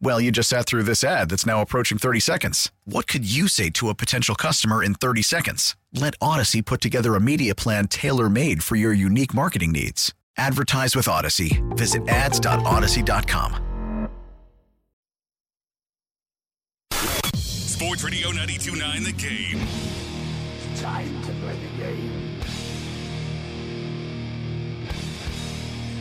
Well, 0.00 0.20
you 0.20 0.30
just 0.30 0.48
sat 0.48 0.66
through 0.66 0.82
this 0.84 1.02
ad 1.02 1.30
that's 1.30 1.46
now 1.46 1.60
approaching 1.62 1.98
30 1.98 2.20
seconds. 2.20 2.70
What 2.84 3.06
could 3.06 3.24
you 3.30 3.48
say 3.48 3.70
to 3.70 3.88
a 3.88 3.94
potential 3.94 4.34
customer 4.34 4.82
in 4.82 4.94
30 4.94 5.22
seconds? 5.22 5.76
Let 5.92 6.18
Audacy 6.18 6.64
put 6.64 6.80
together 6.80 7.14
a 7.14 7.20
media 7.20 7.54
plan 7.54 7.88
tailor 7.88 8.28
made 8.28 8.62
for 8.62 8.76
your 8.76 8.92
unique 8.92 9.32
marketing 9.34 9.72
needs. 9.72 10.12
Advertise 10.36 10.94
with 10.96 11.06
Audacy. 11.06 11.62
Visit 11.76 12.06
ads.audacy.com. 12.08 13.60
Sports 17.34 18.04
Radio 18.04 18.28
929 18.28 19.04
The 19.04 19.12
Game. 19.12 19.66
Time 20.76 21.22
to 21.22 21.32
play 21.32 21.56
the 21.56 21.82
game. 21.82 22.40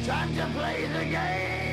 Time 0.05 0.35
to 0.35 0.45
play 0.57 0.88
the 0.88 1.05
game. 1.05 1.72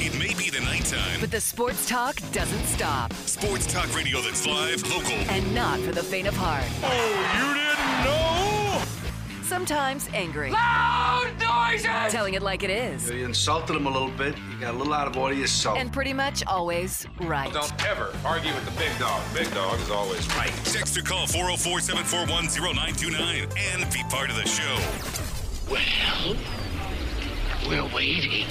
It 0.00 0.18
may 0.18 0.34
be 0.34 0.50
the 0.50 0.60
nighttime. 0.60 1.20
But 1.20 1.30
the 1.30 1.40
sports 1.40 1.88
talk 1.88 2.16
doesn't 2.32 2.64
stop. 2.66 3.12
Sports 3.12 3.72
talk 3.72 3.94
radio 3.94 4.20
that's 4.20 4.44
live, 4.46 4.82
local. 4.90 5.12
And 5.30 5.54
not 5.54 5.78
for 5.80 5.92
the 5.92 6.02
faint 6.02 6.26
of 6.26 6.34
heart. 6.36 6.64
Oh, 6.82 6.94
you 7.38 7.54
didn't 7.54 8.04
know? 8.04 9.44
Sometimes 9.44 10.08
angry. 10.14 10.50
Loud 10.50 11.30
noises! 11.40 12.12
Telling 12.12 12.34
it 12.34 12.42
like 12.42 12.64
it 12.64 12.70
is. 12.70 13.08
You 13.08 13.24
insulted 13.24 13.76
him 13.76 13.86
a 13.86 13.90
little 13.90 14.10
bit. 14.10 14.34
You 14.50 14.58
got 14.58 14.74
a 14.74 14.76
little 14.76 14.94
out 14.94 15.06
of 15.06 15.16
order 15.16 15.34
yourself. 15.34 15.78
And 15.78 15.92
pretty 15.92 16.12
much 16.12 16.44
always 16.46 17.06
right. 17.20 17.52
Don't 17.52 17.86
ever 17.86 18.12
argue 18.24 18.52
with 18.52 18.64
the 18.64 18.72
big 18.72 18.98
dog. 18.98 19.22
Big 19.32 19.52
dog 19.54 19.78
is 19.80 19.90
always 19.90 20.26
right. 20.34 20.52
Text 20.64 20.98
or 20.98 21.02
call 21.02 21.26
404 21.26 21.80
741 21.80 22.46
0929 22.46 23.48
and 23.56 23.92
be 23.92 24.02
part 24.10 24.28
of 24.30 24.36
the 24.36 24.46
show. 24.48 24.76
Well, 25.70 26.36
we're 27.68 27.94
waiting. 27.94 28.46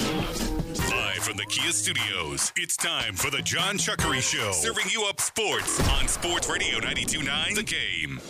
Live 0.90 1.22
from 1.22 1.36
the 1.36 1.46
Kia 1.48 1.72
studios, 1.72 2.52
it's 2.56 2.76
time 2.76 3.14
for 3.14 3.30
the 3.30 3.42
Jon 3.42 3.76
Chuckery 3.76 4.20
Show. 4.20 4.52
Serving 4.52 4.86
you 4.90 5.04
up 5.04 5.20
sports 5.20 5.80
on 5.90 6.08
Sports 6.08 6.48
Radio 6.48 6.78
929 6.78 7.54
The 7.54 7.62
Game. 7.62 8.20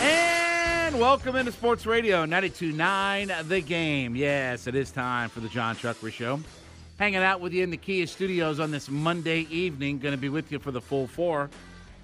And 0.00 0.98
welcome 0.98 1.36
into 1.36 1.52
Sports 1.52 1.86
Radio 1.86 2.26
92.9 2.26 3.48
The 3.48 3.60
Game. 3.60 4.16
Yes, 4.16 4.66
it 4.66 4.74
is 4.74 4.90
time 4.90 5.28
for 5.28 5.40
the 5.40 5.48
Jon 5.48 5.76
Chuckery 5.76 6.12
Show. 6.12 6.40
Hanging 6.98 7.18
out 7.18 7.40
with 7.40 7.52
you 7.52 7.62
in 7.62 7.70
the 7.70 7.76
Kia 7.76 8.06
studios 8.06 8.58
on 8.58 8.70
this 8.70 8.88
Monday 8.88 9.46
evening. 9.50 9.98
Going 9.98 10.14
to 10.14 10.20
be 10.20 10.28
with 10.28 10.50
you 10.50 10.58
for 10.58 10.72
the 10.72 10.80
full 10.80 11.06
four. 11.06 11.50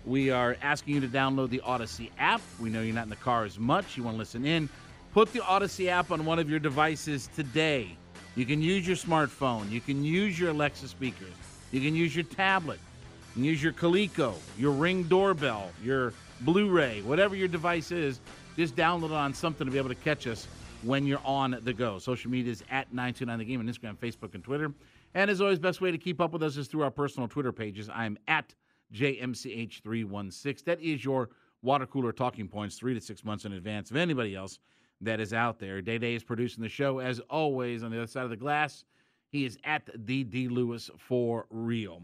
We 0.07 0.31
are 0.31 0.57
asking 0.63 0.95
you 0.95 1.01
to 1.01 1.09
download 1.09 1.49
the 1.51 1.63
Audacy 1.65 2.11
app. 2.19 2.43
We 2.61 2.69
know 2.69 2.83
you're 2.83 2.95
not 2.95 3.05
in 3.05 3.11
the 3.11 3.17
car 3.17 3.45
as 3.45 3.59
much. 3.59 3.97
You 3.97 4.03
want 4.03 4.15
to 4.15 4.19
listen 4.19 4.45
in. 4.45 4.69
Put 5.15 5.33
the 5.33 5.39
Audacy 5.39 5.87
app 5.87 6.11
on 6.11 6.25
one 6.25 6.41
of 6.41 6.51
your 6.51 6.59
devices 6.59 7.29
today. 7.37 7.97
You 8.35 8.45
can 8.45 8.61
use 8.61 8.85
your 8.85 8.97
smartphone. 8.97 9.71
You 9.71 9.81
can 9.81 10.03
use 10.03 10.37
your 10.41 10.51
Alexa 10.51 10.89
speakers. 10.89 11.33
You 11.71 11.81
can 11.81 11.95
use 11.95 12.17
your 12.17 12.25
tablet. 12.25 12.81
You 13.29 13.35
can 13.35 13.45
use 13.45 13.63
your 13.63 13.73
Coleco, 13.73 14.35
your 14.59 14.73
Ring 14.73 15.05
doorbell, 15.05 15.71
your 15.85 16.15
Blu-ray, 16.41 17.03
whatever 17.03 17.37
your 17.37 17.47
device 17.47 17.93
is. 17.93 18.21
Just 18.57 18.75
download 18.75 19.11
it 19.11 19.13
on 19.13 19.33
something 19.33 19.65
to 19.65 19.71
be 19.71 19.79
able 19.79 19.91
to 19.91 19.95
catch 19.95 20.27
us 20.27 20.49
when 20.83 21.07
you're 21.07 21.23
on 21.25 21.61
the 21.63 21.73
go. 21.73 22.01
Social 22.01 22.29
media 22.29 22.51
is 22.51 22.65
at 22.69 22.93
929 22.93 23.39
The 23.39 23.45
Game 23.45 23.61
on 23.61 23.69
Instagram, 23.69 23.97
Facebook, 23.97 24.35
and 24.35 24.43
Twitter. 24.43 24.73
And 25.15 25.31
as 25.31 25.41
always, 25.41 25.61
best 25.61 25.81
way 25.81 25.93
to 25.93 25.99
keep 25.99 26.21
up 26.21 26.33
with 26.33 26.43
us 26.43 26.57
is 26.57 26.67
through 26.67 26.83
our 26.83 26.91
personal 26.91 27.29
Twitter 27.29 27.53
pages. 27.53 27.89
I'm 27.89 28.19
at 28.27 28.53
JMCH316. 28.93 30.65
That 30.65 30.81
is 30.81 31.05
your 31.05 31.31
water 31.63 31.87
cooler 31.87 32.11
talking 32.11 32.49
points 32.49 32.75
three 32.75 32.95
to 32.95 33.01
six 33.01 33.25
months 33.25 33.45
in 33.45 33.53
advance 33.53 33.93
of 33.93 33.97
anybody 33.97 34.35
else 34.35 34.59
that 35.05 35.21
is 35.21 35.33
out 35.33 35.59
there. 35.59 35.81
Day 35.81 35.99
Day 35.99 36.15
is 36.15 36.25
producing 36.25 36.63
the 36.63 36.69
show 36.69 36.99
as 36.99 37.21
always 37.31 37.83
on 37.83 37.91
the 37.91 37.99
other 37.99 38.07
side 38.07 38.25
of 38.25 38.31
the 38.31 38.37
glass. 38.37 38.85
He 39.31 39.45
is 39.45 39.59
at 39.65 39.89
the 39.95 40.25
D 40.25 40.49
Lewis 40.49 40.91
for 40.97 41.47
real. 41.51 42.03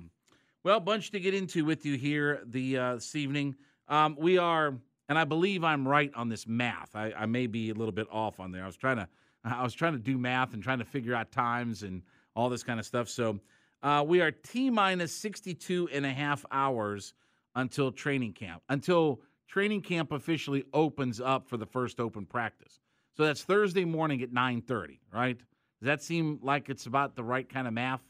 Well, 0.62 0.80
bunch 0.80 1.10
to 1.12 1.20
get 1.20 1.32
into 1.32 1.64
with 1.64 1.86
you 1.86 1.96
here 1.96 2.42
the 2.44 2.76
uh, 2.76 2.94
this 2.96 3.14
evening. 3.14 3.56
Um, 3.88 4.16
we 4.18 4.36
are, 4.36 4.74
and 5.08 5.18
I 5.18 5.24
believe 5.24 5.64
I'm 5.64 5.86
right 5.86 6.12
on 6.14 6.28
this 6.28 6.46
math. 6.46 6.94
I, 6.94 7.12
I 7.16 7.26
may 7.26 7.46
be 7.46 7.70
a 7.70 7.74
little 7.74 7.92
bit 7.92 8.06
off 8.10 8.40
on 8.40 8.52
there. 8.52 8.62
I 8.62 8.66
was 8.66 8.76
trying 8.76 8.98
to, 8.98 9.08
I 9.44 9.62
was 9.62 9.74
trying 9.74 9.94
to 9.94 9.98
do 9.98 10.18
math 10.18 10.54
and 10.54 10.62
trying 10.62 10.78
to 10.78 10.84
figure 10.84 11.14
out 11.14 11.32
times 11.32 11.82
and 11.82 12.02
all 12.36 12.48
this 12.48 12.62
kind 12.62 12.78
of 12.78 12.86
stuff. 12.86 13.08
So 13.08 13.40
uh, 13.82 14.04
we 14.06 14.20
are 14.20 14.30
T 14.30 14.70
minus 14.70 15.14
62 15.14 15.88
and 15.92 16.04
a 16.04 16.12
half 16.12 16.44
hours 16.50 17.14
until 17.54 17.90
training 17.90 18.34
camp, 18.34 18.62
until 18.68 19.20
training 19.48 19.82
camp 19.82 20.12
officially 20.12 20.64
opens 20.72 21.20
up 21.20 21.48
for 21.48 21.56
the 21.56 21.66
first 21.66 22.00
open 22.00 22.26
practice. 22.26 22.80
So 23.16 23.24
that's 23.24 23.42
Thursday 23.42 23.84
morning 23.84 24.22
at 24.22 24.32
9:30, 24.32 25.00
right? 25.12 25.38
Does 25.38 25.86
that 25.86 26.02
seem 26.02 26.38
like 26.42 26.68
it's 26.68 26.86
about 26.86 27.16
the 27.16 27.24
right 27.24 27.48
kind 27.48 27.66
of 27.66 27.72
math 27.72 28.02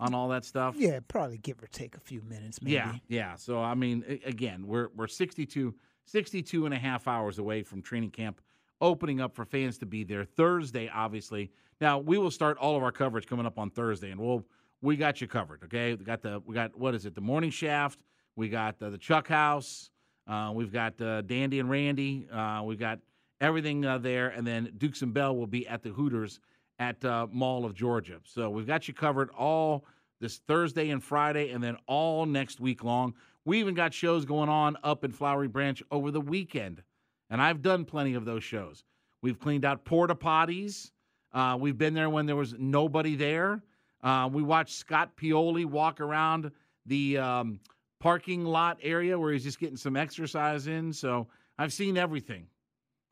on 0.00 0.14
all 0.14 0.28
that 0.28 0.44
stuff? 0.44 0.74
Yeah, 0.76 1.00
probably 1.06 1.38
give 1.38 1.62
or 1.62 1.68
take 1.68 1.96
a 1.96 2.00
few 2.00 2.22
minutes, 2.22 2.60
maybe. 2.60 2.74
Yeah, 2.74 2.94
yeah. 3.08 3.36
So 3.36 3.60
I 3.60 3.74
mean, 3.74 4.20
again, 4.24 4.66
we're 4.66 4.88
we're 4.94 5.06
62, 5.06 5.74
62 6.04 6.66
and 6.66 6.74
a 6.74 6.78
half 6.78 7.06
hours 7.08 7.38
away 7.38 7.62
from 7.62 7.82
training 7.82 8.10
camp 8.10 8.40
opening 8.80 9.20
up 9.20 9.34
for 9.34 9.44
fans 9.44 9.78
to 9.78 9.86
be 9.86 10.04
there 10.04 10.24
Thursday. 10.24 10.90
Obviously, 10.92 11.50
now 11.80 11.98
we 11.98 12.18
will 12.18 12.30
start 12.30 12.58
all 12.58 12.76
of 12.76 12.82
our 12.82 12.92
coverage 12.92 13.26
coming 13.26 13.46
up 13.46 13.58
on 13.58 13.70
Thursday, 13.70 14.10
and 14.10 14.20
we'll 14.20 14.44
we 14.82 14.96
got 14.96 15.20
you 15.20 15.28
covered. 15.28 15.62
Okay, 15.64 15.94
we 15.94 16.04
got 16.04 16.20
the 16.20 16.42
we 16.44 16.54
got 16.54 16.76
what 16.76 16.94
is 16.94 17.06
it? 17.06 17.14
The 17.14 17.20
morning 17.20 17.50
shaft. 17.50 18.00
We 18.34 18.48
got 18.48 18.78
the, 18.78 18.90
the 18.90 18.98
Chuck 18.98 19.28
House. 19.28 19.90
Uh, 20.26 20.52
we've 20.54 20.72
got 20.72 21.00
uh, 21.00 21.20
Dandy 21.22 21.60
and 21.60 21.70
Randy. 21.70 22.26
Uh, 22.30 22.62
we've 22.64 22.78
got 22.78 22.98
everything 23.42 23.84
uh, 23.84 23.98
there, 23.98 24.28
and 24.28 24.46
then 24.46 24.72
Dukes 24.78 25.02
and 25.02 25.12
Bell 25.12 25.36
will 25.36 25.46
be 25.46 25.68
at 25.68 25.82
the 25.82 25.90
Hooters 25.90 26.40
at 26.78 27.04
uh, 27.04 27.26
Mall 27.30 27.66
of 27.66 27.74
Georgia. 27.74 28.20
So 28.24 28.48
we've 28.48 28.66
got 28.66 28.88
you 28.88 28.94
covered 28.94 29.28
all 29.30 29.84
this 30.20 30.38
Thursday 30.38 30.90
and 30.90 31.02
Friday, 31.02 31.50
and 31.50 31.62
then 31.62 31.76
all 31.86 32.24
next 32.24 32.60
week 32.60 32.82
long. 32.84 33.14
We 33.44 33.58
even 33.58 33.74
got 33.74 33.92
shows 33.92 34.24
going 34.24 34.48
on 34.48 34.76
up 34.84 35.04
in 35.04 35.10
Flowery 35.10 35.48
Branch 35.48 35.82
over 35.90 36.12
the 36.12 36.20
weekend, 36.20 36.82
and 37.28 37.42
I've 37.42 37.60
done 37.60 37.84
plenty 37.84 38.14
of 38.14 38.24
those 38.24 38.44
shows. 38.44 38.84
We've 39.20 39.38
cleaned 39.38 39.64
out 39.64 39.84
porta 39.84 40.14
potties. 40.14 40.92
Uh, 41.32 41.56
we've 41.60 41.76
been 41.76 41.94
there 41.94 42.08
when 42.08 42.26
there 42.26 42.36
was 42.36 42.54
nobody 42.58 43.16
there. 43.16 43.62
Uh, 44.02 44.28
we 44.32 44.42
watched 44.42 44.74
Scott 44.74 45.16
Pioli 45.16 45.64
walk 45.64 46.00
around 46.00 46.52
the 46.86 47.18
um, 47.18 47.60
parking 48.00 48.44
lot 48.44 48.78
area 48.82 49.18
where 49.18 49.32
he's 49.32 49.44
just 49.44 49.58
getting 49.60 49.76
some 49.76 49.96
exercise 49.96 50.66
in. 50.66 50.92
So 50.92 51.28
I've 51.58 51.72
seen 51.72 51.96
everything, 51.96 52.46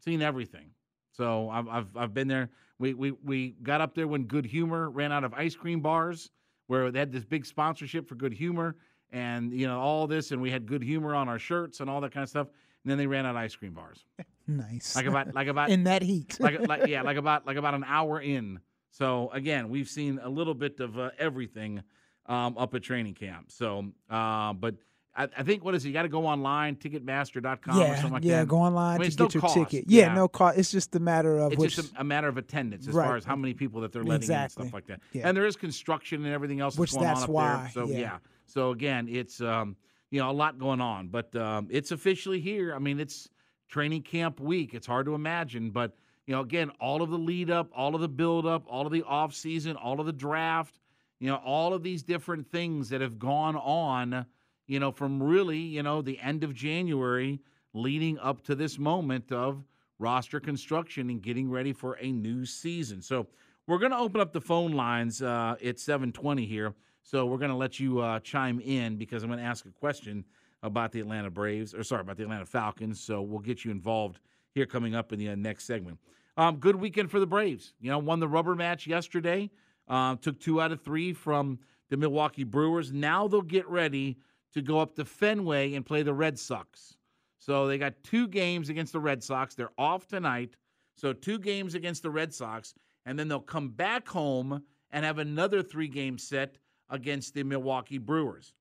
seen 0.02 0.23
everything. 0.23 0.70
So 1.12 1.49
I've 1.50 1.69
I've, 1.69 1.97
I've 1.97 2.14
been 2.14 2.29
there. 2.29 2.50
We, 2.79 2.94
we 2.94 3.11
we 3.12 3.50
got 3.62 3.81
up 3.81 3.94
there 3.94 4.08
when 4.08 4.25
Good 4.25 4.47
Humor 4.47 4.91
ran 4.91 5.12
out 5.12 5.25
of 5.25 5.35
ice 5.35 5.55
cream 5.55 5.81
bars, 5.81 6.31
where 6.67 6.91
they 6.91 6.99
had 6.99 7.12
this 7.12 7.25
big 7.25 7.44
sponsorship 7.44 8.08
for 8.08 8.14
Good 8.14 8.32
Humor, 8.32 8.76
and 9.11 9.52
you 9.52 9.67
know 9.67 9.79
all 9.81 10.06
this, 10.06 10.31
and 10.31 10.41
we 10.41 10.50
had 10.50 10.67
Good 10.67 10.82
Humor 10.82 11.14
on 11.14 11.29
our 11.29 11.38
shirts 11.38 11.81
and 11.81 11.91
all 11.91 12.00
that 12.00 12.12
kind 12.12 12.23
of 12.23 12.31
stuff. 12.31 12.49
And 12.82 12.91
then 12.91 12.97
they 12.97 13.06
ran 13.06 13.26
out 13.26 13.31
of 13.32 13.37
ice 13.37 13.55
cream 13.55 13.75
bars, 13.75 14.06
Nice. 14.47 14.97
like 14.97 15.05
about 15.05 15.35
like 15.35 15.49
about 15.49 15.69
in 15.76 15.85
that 15.85 16.00
heat. 16.03 16.38
like 16.41 16.67
like 16.67 16.87
yeah, 16.87 17.03
like 17.03 17.17
about 17.25 17.46
like 17.46 17.56
about 17.58 17.75
an 17.75 17.85
hour 17.85 18.20
in. 18.20 18.58
So 18.91 19.31
again, 19.32 19.69
we've 19.69 19.88
seen 19.88 20.19
a 20.23 20.29
little 20.29 20.55
bit 20.55 20.81
of 20.81 20.99
uh, 20.99 21.11
everything 21.19 21.82
um, 22.26 22.56
up 22.56 22.75
at 22.75 22.82
training 22.82 23.14
camp. 23.14 23.50
So, 23.53 23.93
uh, 24.08 24.53
but 24.55 24.75
I, 25.25 25.28
I 25.38 25.43
think 25.43 25.64
what 25.64 25.75
is 25.75 25.84
it? 25.84 25.88
You 25.88 25.94
got 25.94 26.02
to 26.02 26.08
go 26.08 26.26
online, 26.26 26.76
Ticketmaster.com 26.76 27.76
or 27.76 27.81
yeah, 27.81 27.94
something 27.96 28.12
like 28.12 28.25
yeah. 28.25 28.32
that. 28.32 28.38
Yeah, 28.38 28.44
go 28.44 28.58
online 28.58 28.96
I 28.96 28.99
mean, 29.02 29.11
to 29.11 29.17
get 29.17 29.20
no 29.22 29.28
your 29.32 29.40
cost. 29.40 29.55
ticket. 29.55 29.84
Yeah, 29.88 30.06
Yeah. 30.06 30.14
no 30.14 30.28
cost. 30.28 30.58
It's 30.58 30.70
just 30.70 30.94
a 30.96 31.00
matter 31.00 31.38
of 31.38 31.52
It's 31.52 31.61
which. 31.61 31.76
just 31.76 31.94
a, 31.94 32.00
a 32.00 32.05
matter 32.05 32.28
of 32.28 32.37
attendance 32.37 32.88
as 32.88 32.94
Right. 32.94 33.06
far 33.06 33.17
as 33.17 33.25
how 33.25 33.37
many 33.37 33.55
people 33.55 33.81
that 33.82 33.93
they're 33.93 34.05
letting 34.05 34.31
in 34.31 34.37
and 34.37 34.50
stuff 34.52 34.72
like 34.72 34.87
that. 34.87 35.00
Yeah. 35.12 35.28
And 35.28 35.37
there 35.37 35.46
is 35.46 35.56
construction 35.56 36.25
and 36.25 36.32
everything 36.34 36.61
else 36.61 36.76
Which 36.78 36.93
that's 36.93 36.96
going 37.02 37.08
that's 37.08 37.19
on 37.20 37.25
up 37.25 37.31
why, 37.31 37.70
there. 37.75 37.87
So 37.87 37.93
yeah. 37.93 38.19
So 38.46 38.70
again, 38.70 39.08
it's 39.08 39.40
um, 39.40 39.76
you 40.11 40.20
know, 40.20 40.31
a 40.31 40.32
lot 40.32 40.58
going 40.58 40.81
on. 40.81 41.08
But 41.08 41.34
um, 41.37 41.69
it's 41.70 41.93
officially 41.93 42.40
here. 42.40 42.75
I 42.75 42.78
mean, 42.78 42.99
it's 43.00 43.28
training 43.69 44.02
camp 44.02 44.40
week. 44.40 44.75
It's 44.75 44.87
hard 44.87 45.06
to 45.06 45.14
imagine, 45.14 45.70
but 45.70 45.96
you 46.26 46.34
know, 46.34 46.43
again, 46.43 46.70
all 46.81 47.02
of 47.02 47.11
the 47.11 47.19
lead 47.19 47.50
up, 47.50 47.70
all 47.75 47.94
of 47.94 48.00
the 48.00 48.08
build 48.08 48.46
up, 48.46 48.64
all 48.69 48.87
of 48.87 48.93
the 48.93 49.02
off 49.05 49.34
season, 49.34 49.76
all 49.76 49.99
of 50.00 50.06
the 50.06 50.12
draft, 50.12 50.78
you 51.19 51.28
know, 51.28 51.37
all 51.44 51.75
of 51.75 51.82
these 51.82 52.02
different 52.02 52.50
things 52.50 52.88
that 52.90 53.00
have 53.00 53.19
gone 53.19 53.56
on, 53.56 54.26
you 54.70 54.78
know, 54.78 54.93
from 54.93 55.20
really, 55.20 55.58
you 55.58 55.82
know, 55.82 56.00
the 56.00 56.17
end 56.20 56.44
of 56.44 56.55
January 56.55 57.40
leading 57.75 58.17
up 58.20 58.40
to 58.43 58.55
this 58.55 58.78
moment 58.78 59.32
of 59.32 59.64
roster 59.99 60.38
construction 60.38 61.11
and 61.11 61.20
getting 61.20 61.50
ready 61.50 61.72
for 61.72 61.94
a 61.94 62.12
new 62.12 62.46
season. 62.46 63.02
So 63.02 63.26
we're 63.67 63.78
going 63.78 63.90
to 63.90 63.99
open 63.99 64.20
up 64.20 64.32
the 64.32 64.40
phone 64.40 64.70
lines 64.70 65.22
uh, 65.22 65.56
at 65.64 65.81
720 65.81 66.46
here. 66.46 66.72
So 67.02 67.26
we're 67.26 67.38
going 67.38 67.50
to 67.50 67.56
let 67.56 67.81
you 67.81 67.99
uh, 67.99 68.20
chime 68.20 68.61
in 68.61 68.94
because 68.94 69.25
I'm 69.25 69.28
going 69.28 69.40
to 69.40 69.44
ask 69.44 69.67
a 69.67 69.72
question 69.72 70.25
about 70.62 70.93
the 70.93 71.00
Atlanta 71.00 71.31
Braves, 71.31 71.75
or 71.75 71.82
sorry, 71.82 72.02
about 72.02 72.17
the 72.17 72.22
Atlanta 72.22 72.46
Falcons. 72.46 73.00
So 73.00 73.22
we'll 73.22 73.40
get 73.40 73.64
you 73.64 73.72
involved 73.72 74.20
here 74.55 74.67
coming 74.67 74.94
up 74.94 75.12
in 75.12 75.19
the 75.19 75.31
uh, 75.31 75.34
next 75.34 75.64
segment. 75.64 75.99
Um, 76.37 76.58
good 76.58 76.76
weekend 76.76 77.11
for 77.11 77.19
the 77.19 77.26
Braves. 77.26 77.75
You 77.81 77.90
know, 77.90 77.99
won 77.99 78.20
the 78.20 78.28
rubber 78.28 78.55
match 78.55 78.87
yesterday. 78.87 79.50
Uh, 79.88 80.14
took 80.14 80.38
two 80.38 80.61
out 80.61 80.70
of 80.70 80.81
three 80.81 81.12
from 81.12 81.58
the 81.88 81.96
Milwaukee 81.96 82.44
Brewers. 82.44 82.93
Now 82.93 83.26
they'll 83.26 83.43
get 83.43 83.69
ready 83.69 84.17
to 84.55 84.62
go 84.62 84.79
up 84.79 84.94
to 84.97 85.05
Fenway 85.05 85.75
and 85.75 85.85
play 85.85 86.02
the 86.02 86.14
Red 86.14 86.38
Sox. 86.38 86.97
So 87.38 87.67
they 87.67 87.79
got 87.79 88.02
two 88.02 88.29
games 88.29 88.69
against 88.69 88.93
the 88.93 89.00
Red 89.00 89.23
Sox. 89.23 89.55
They're 89.55 89.73
off 89.79 90.06
tonight. 90.06 90.56
So 90.97 91.12
two 91.12 91.38
games 91.38 91.75
against 91.75 92.02
the 92.02 92.11
Red 92.11 92.35
Sox, 92.35 92.75
and 93.06 93.19
then 93.19 93.29
they'll 93.29 93.41
come 93.41 93.70
back 93.70 94.06
home 94.06 94.62
and 94.91 95.05
have 95.05 95.19
another 95.19 95.62
three 95.62 95.88
game 95.88 96.19
set 96.19 96.56
against 96.91 97.32
the 97.35 97.43
Milwaukee 97.43 97.99
Brewers. 97.99 98.52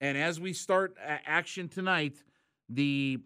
And 0.00 0.16
as 0.16 0.40
we 0.40 0.52
start 0.52 0.96
action 1.02 1.68
tonight, 1.68 2.22
the 2.68 3.18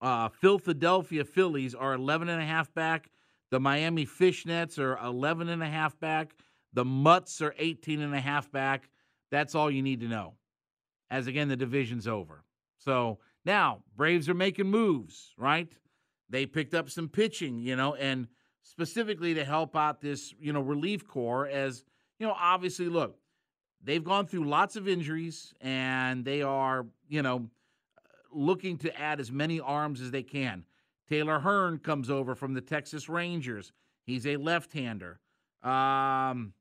uh, 0.00 0.28
Philadelphia 0.28 1.24
Phillies 1.24 1.74
are 1.74 1.94
11 1.94 2.28
and 2.28 2.42
a 2.42 2.44
half 2.44 2.72
back. 2.74 3.10
The 3.50 3.60
Miami 3.60 4.06
Fishnets 4.06 4.78
are 4.78 4.98
11 4.98 5.48
and 5.48 5.62
a 5.62 5.68
half 5.68 5.98
back. 6.00 6.34
The 6.72 6.84
Mutts 6.84 7.40
are 7.40 7.54
18 7.58 8.00
and 8.00 8.14
a 8.14 8.20
half 8.20 8.50
back. 8.50 8.90
That's 9.30 9.54
all 9.54 9.70
you 9.70 9.82
need 9.82 10.00
to 10.00 10.08
know. 10.08 10.34
As 11.10 11.26
again, 11.26 11.48
the 11.48 11.56
division's 11.56 12.08
over. 12.08 12.44
So 12.78 13.18
now 13.44 13.82
Braves 13.96 14.28
are 14.28 14.34
making 14.34 14.66
moves, 14.66 15.34
right? 15.38 15.72
They 16.28 16.46
picked 16.46 16.74
up 16.74 16.90
some 16.90 17.08
pitching, 17.08 17.60
you 17.60 17.76
know, 17.76 17.94
and 17.94 18.26
specifically 18.62 19.34
to 19.34 19.44
help 19.44 19.76
out 19.76 20.00
this, 20.00 20.34
you 20.40 20.52
know, 20.52 20.60
relief 20.60 21.06
corps 21.06 21.46
as, 21.46 21.84
you 22.18 22.26
know, 22.26 22.34
obviously, 22.38 22.88
look, 22.88 23.16
they've 23.82 24.02
gone 24.02 24.26
through 24.26 24.48
lots 24.48 24.74
of 24.74 24.88
injuries 24.88 25.54
and 25.60 26.24
they 26.24 26.42
are, 26.42 26.86
you 27.08 27.22
know, 27.22 27.48
looking 28.32 28.76
to 28.78 29.00
add 29.00 29.20
as 29.20 29.30
many 29.30 29.60
arms 29.60 30.00
as 30.00 30.10
they 30.10 30.22
can. 30.22 30.64
Taylor 31.08 31.38
Hearn 31.38 31.78
comes 31.78 32.10
over 32.10 32.34
from 32.34 32.54
the 32.54 32.60
Texas 32.60 33.08
Rangers. 33.08 33.72
He's 34.04 34.26
a 34.26 34.36
left-hander. 34.36 35.20
Um, 35.62 36.52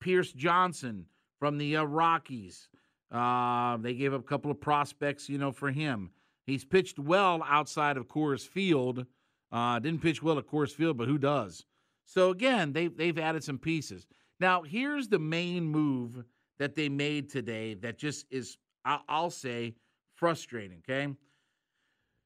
Pierce 0.00 0.32
Johnson 0.32 1.06
from 1.38 1.58
the 1.58 1.76
uh, 1.76 1.84
Rockies. 1.84 2.68
Uh, 3.10 3.76
they 3.78 3.94
gave 3.94 4.12
up 4.12 4.20
a 4.20 4.24
couple 4.24 4.50
of 4.50 4.60
prospects, 4.60 5.28
you 5.28 5.38
know, 5.38 5.52
for 5.52 5.70
him. 5.70 6.10
He's 6.46 6.64
pitched 6.64 6.98
well 6.98 7.42
outside 7.46 7.96
of 7.96 8.08
Coors 8.08 8.46
Field. 8.46 9.06
Uh, 9.50 9.78
didn't 9.78 10.02
pitch 10.02 10.22
well 10.22 10.38
at 10.38 10.46
Coors 10.46 10.72
Field, 10.72 10.96
but 10.98 11.08
who 11.08 11.18
does? 11.18 11.64
So 12.04 12.30
again, 12.30 12.72
they 12.72 12.88
they've 12.88 13.18
added 13.18 13.44
some 13.44 13.58
pieces. 13.58 14.06
Now 14.40 14.62
here's 14.62 15.08
the 15.08 15.18
main 15.18 15.64
move 15.64 16.24
that 16.58 16.74
they 16.74 16.88
made 16.88 17.30
today 17.30 17.74
that 17.74 17.98
just 17.98 18.26
is, 18.30 18.56
I'll 18.84 19.30
say, 19.30 19.74
frustrating. 20.14 20.82
Okay. 20.88 21.12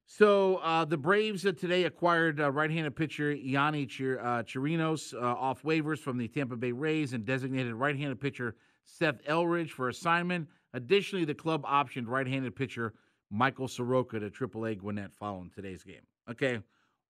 So 0.05 0.57
uh, 0.57 0.85
the 0.85 0.97
Braves 0.97 1.43
today 1.43 1.85
acquired 1.85 2.39
uh, 2.39 2.51
right-handed 2.51 2.95
pitcher 2.95 3.33
Yonny 3.33 3.87
Chir- 3.87 4.19
uh, 4.23 4.43
Chirinos 4.43 5.13
uh, 5.13 5.19
off 5.19 5.63
waivers 5.63 5.99
from 5.99 6.17
the 6.17 6.27
Tampa 6.27 6.55
Bay 6.55 6.71
Rays 6.71 7.13
and 7.13 7.25
designated 7.25 7.73
right-handed 7.73 8.19
pitcher 8.19 8.55
Seth 8.85 9.23
Elledge 9.25 9.69
for 9.69 9.89
assignment. 9.89 10.47
Additionally, 10.73 11.25
the 11.25 11.33
club 11.33 11.63
optioned 11.65 12.07
right-handed 12.07 12.55
pitcher 12.55 12.93
Michael 13.29 13.67
Soroka 13.67 14.19
to 14.19 14.29
AAA 14.29 14.77
Gwinnett 14.77 15.13
following 15.13 15.49
today's 15.49 15.83
game. 15.83 16.01
Okay, 16.29 16.59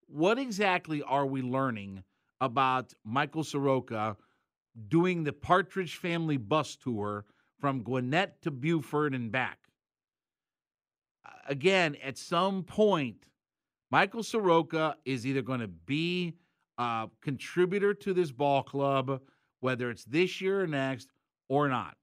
what 0.07 0.37
exactly 0.37 1.01
are 1.01 1.25
we 1.25 1.41
learning 1.41 2.03
about 2.41 2.93
Michael 3.03 3.43
Soroka 3.43 4.17
doing 4.87 5.23
the 5.23 5.33
Partridge 5.33 5.97
Family 5.97 6.37
bus 6.37 6.75
tour 6.75 7.25
from 7.59 7.83
Gwinnett 7.83 8.41
to 8.41 8.51
Buford 8.51 9.13
and 9.13 9.31
back? 9.31 9.59
again, 11.47 11.97
at 12.03 12.17
some 12.17 12.63
point, 12.63 13.25
Michael 13.91 14.23
Soroka 14.23 14.95
is 15.05 15.25
either 15.25 15.41
going 15.41 15.59
to 15.59 15.67
be 15.67 16.33
a 16.77 17.07
contributor 17.21 17.93
to 17.93 18.13
this 18.13 18.31
ball 18.31 18.63
club, 18.63 19.21
whether 19.59 19.89
it's 19.89 20.03
this 20.05 20.41
year 20.41 20.61
or 20.61 20.67
next, 20.67 21.09
or 21.49 21.67
not. 21.67 21.95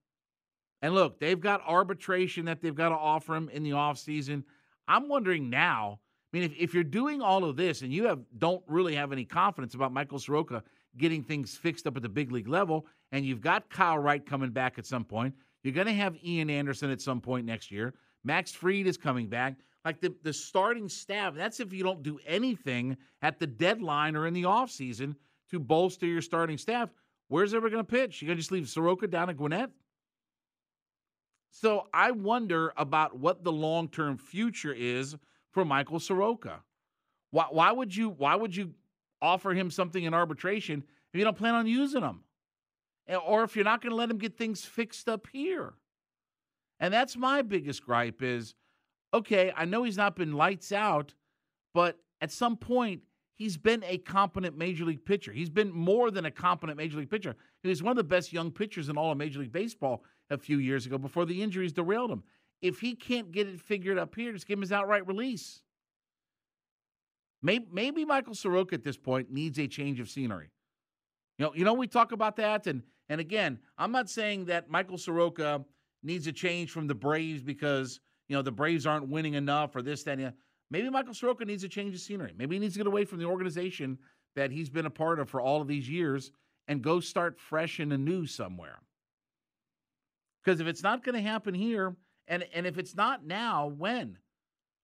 And 0.83 0.95
look, 0.95 1.21
they've 1.21 1.41
got 1.41 1.63
arbitration 1.67 2.47
that 2.47 2.61
they've 2.61 2.75
got 2.75 2.89
to 2.91 2.95
offer 2.95 3.35
him 3.35 3.49
in 3.51 3.63
the 3.63 3.71
offseason. 3.71 4.45
I'm 4.89 5.09
wondering 5.09 5.51
now. 5.51 6.01
I 6.33 6.37
mean, 6.37 6.45
if, 6.45 6.53
if 6.59 6.75
you're 6.75 6.85
doing 6.85 7.21
all 7.21 7.45
of 7.45 7.57
this 7.57 7.83
and 7.83 7.93
you 7.93 8.05
have 8.07 8.21
don't 8.39 8.63
really 8.67 8.95
have 8.95 9.13
any 9.13 9.25
confidence 9.25 9.75
about 9.75 9.93
Michael 9.93 10.19
Soroka 10.19 10.63
getting 10.97 11.23
things 11.23 11.57
fixed 11.57 11.87
up 11.87 11.97
at 11.97 12.03
the 12.03 12.09
big 12.09 12.33
league 12.33 12.49
level, 12.49 12.87
and 13.13 13.25
you've 13.25 13.41
got 13.41 13.69
Kyle 13.71 13.99
Wright 13.99 14.25
coming 14.25 14.51
back 14.51 14.79
at 14.79 14.87
some 14.87 15.05
point, 15.05 15.35
you're 15.63 15.75
going 15.75 15.87
to 15.87 15.93
have 15.93 16.17
Ian 16.25 16.51
Anderson 16.51 16.91
at 16.91 17.01
some 17.01 17.21
point 17.21 17.47
next 17.47 17.71
year. 17.71 17.95
Max 18.25 18.53
Fried 18.53 18.87
is 18.87 18.97
coming 18.97 19.29
back. 19.29 19.57
Like 19.85 20.01
the, 20.01 20.15
the 20.23 20.33
starting 20.33 20.89
staff, 20.89 21.35
that's 21.35 21.61
if 21.61 21.73
you 21.73 21.83
don't 21.83 22.03
do 22.03 22.19
anything 22.27 22.97
at 23.23 23.39
the 23.39 23.47
deadline 23.47 24.15
or 24.15 24.27
in 24.27 24.35
the 24.35 24.43
offseason 24.43 25.15
to 25.51 25.59
bolster 25.59 26.07
your 26.07 26.23
starting 26.23 26.59
staff. 26.59 26.91
Where's 27.29 27.55
ever 27.55 27.71
going 27.71 27.85
to 27.85 27.91
pitch? 27.91 28.21
You're 28.21 28.29
going 28.29 28.37
to 28.37 28.43
just 28.43 28.53
leave 28.53 28.69
Soroka 28.69 29.07
down 29.07 29.31
at 29.31 29.37
Gwinnett? 29.37 29.71
So 31.51 31.89
I 31.93 32.13
wonder 32.13 32.73
about 32.77 33.19
what 33.19 33.45
the 33.45 33.53
long 33.53 33.89
term 33.89 34.17
future 34.17 34.73
is 34.73 35.17
for 35.53 35.65
Michael 35.65 36.01
Soroka. 36.01 36.63
Why, 37.33 37.47
why 37.51 37.73
would 37.73 37.95
you 37.95 38.11
why 38.11 38.35
would 38.35 38.55
you 38.55 38.75
offer 39.21 39.53
him 39.53 39.71
something 39.71 40.03
in 40.03 40.15
arbitration 40.15 40.85
if 41.13 41.19
you 41.19 41.25
don't 41.25 41.37
plan 41.37 41.55
on 41.55 41.67
using 41.67 42.03
him? 42.03 42.21
Or 43.27 43.43
if 43.43 43.57
you're 43.57 43.65
not 43.65 43.83
going 43.83 43.91
to 43.91 43.97
let 43.97 44.11
him 44.11 44.19
get 44.19 44.37
things 44.37 44.65
fixed 44.65 45.09
up 45.09 45.27
here? 45.33 45.75
And 46.79 46.95
that's 46.95 47.17
my 47.17 47.43
biggest 47.43 47.85
gripe 47.85 48.23
is 48.23 48.55
okay, 49.13 49.53
I 49.57 49.65
know 49.65 49.83
he's 49.83 49.97
not 49.97 50.15
been 50.15 50.35
lights 50.35 50.71
out, 50.71 51.15
but 51.75 51.99
at 52.21 52.31
some 52.31 52.57
point 52.57 53.03
he's 53.35 53.57
been 53.57 53.83
a 53.85 53.99
competent 53.99 54.57
major 54.57 54.85
league 54.85 55.05
pitcher. 55.05 55.33
He's 55.33 55.51
been 55.51 55.73
more 55.73 56.13
than 56.13 56.27
a 56.27 56.31
competent 56.31 56.79
major 56.79 56.99
league 56.99 57.11
pitcher. 57.11 57.35
He 57.63 57.69
was 57.69 57.83
one 57.83 57.91
of 57.91 57.97
the 57.97 58.05
best 58.05 58.33
young 58.33 58.53
pitchers 58.53 58.89
in 58.89 58.97
all 58.97 59.11
of 59.11 59.19
Major 59.19 59.41
League 59.41 59.53
Baseball 59.53 60.05
a 60.31 60.39
few 60.39 60.59
years 60.59 60.87
ago 60.87 60.99
before 60.99 61.27
the 61.27 61.43
injuries 61.43 61.73
derailed 61.73 62.11
him. 62.11 62.23
If 62.63 62.81
he 62.81 62.95
can't 62.95 63.33
get 63.33 63.49
it 63.49 63.61
figured 63.61 63.99
up 63.99 64.15
here, 64.15 64.33
just 64.33 64.47
give 64.47 64.59
him 64.59 64.63
his 64.63 64.73
outright 64.73 65.07
release. 65.07 65.63
Maybe, 67.43 67.67
maybe 67.73 68.05
Michael 68.05 68.35
Soroka 68.35 68.75
at 68.75 68.85
this 68.85 68.99
point 68.99 69.31
needs 69.31 69.59
a 69.59 69.67
change 69.67 69.99
of 69.99 70.11
scenery. 70.11 70.51
You 71.39 71.47
know, 71.47 71.53
you 71.55 71.65
know, 71.65 71.73
we 71.73 71.87
talk 71.87 72.13
about 72.13 72.37
that, 72.37 72.67
and 72.67 72.83
and 73.09 73.21
again, 73.21 73.59
I'm 73.79 73.93
not 73.93 74.11
saying 74.11 74.45
that 74.47 74.71
Michael 74.71 74.99
Soroka 74.99 75.65
needs 76.03 76.27
a 76.27 76.33
change 76.33 76.71
from 76.71 76.87
the 76.87 76.95
Braves 76.95 77.43
because 77.43 77.99
you 78.29 78.37
know 78.37 78.43
the 78.43 78.53
Braves 78.53 78.87
aren't 78.87 79.09
winning 79.09 79.35
enough 79.35 79.75
or 79.75 79.83
this, 79.83 80.03
that, 80.05 80.19
and 80.19 80.35
maybe 80.71 80.91
Michael 80.91 81.15
Soroka 81.15 81.45
needs 81.45 81.65
a 81.65 81.69
change 81.69 81.95
of 81.95 82.01
scenery. 82.01 82.35
Maybe 82.37 82.57
he 82.57 82.61
needs 82.61 82.75
to 82.75 82.81
get 82.81 82.87
away 82.87 83.07
from 83.07 83.19
the 83.19 83.25
organization 83.25 83.99
that 84.37 84.51
he's 84.53 84.69
been 84.69 84.87
a 84.87 84.91
part 84.91 85.19
of 85.19 85.29
for 85.29 85.41
all 85.41 85.61
of 85.63 85.67
these 85.67 85.89
years 85.89 86.31
and 86.69 86.83
go 86.83 87.01
start 87.01 87.41
fresh 87.41 87.81
and 87.81 87.93
anew 87.93 88.27
somewhere. 88.27 88.79
Because 90.43 90.61
if 90.61 90.67
it's 90.67 90.83
not 90.83 91.05
going 91.05 91.15
to 91.15 91.29
happen 91.29 91.55
here, 91.55 91.97
and 92.29 92.45
and 92.55 92.67
if 92.67 92.79
it's 92.79 92.95
not 92.95 93.27
now, 93.27 93.67
when? 93.67 94.19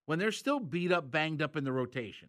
When 0.06 0.18
they're 0.18 0.32
still 0.32 0.60
beat 0.60 0.92
up, 0.92 1.10
banged 1.10 1.42
up 1.42 1.56
in 1.56 1.64
the 1.64 1.72
rotation. 1.72 2.28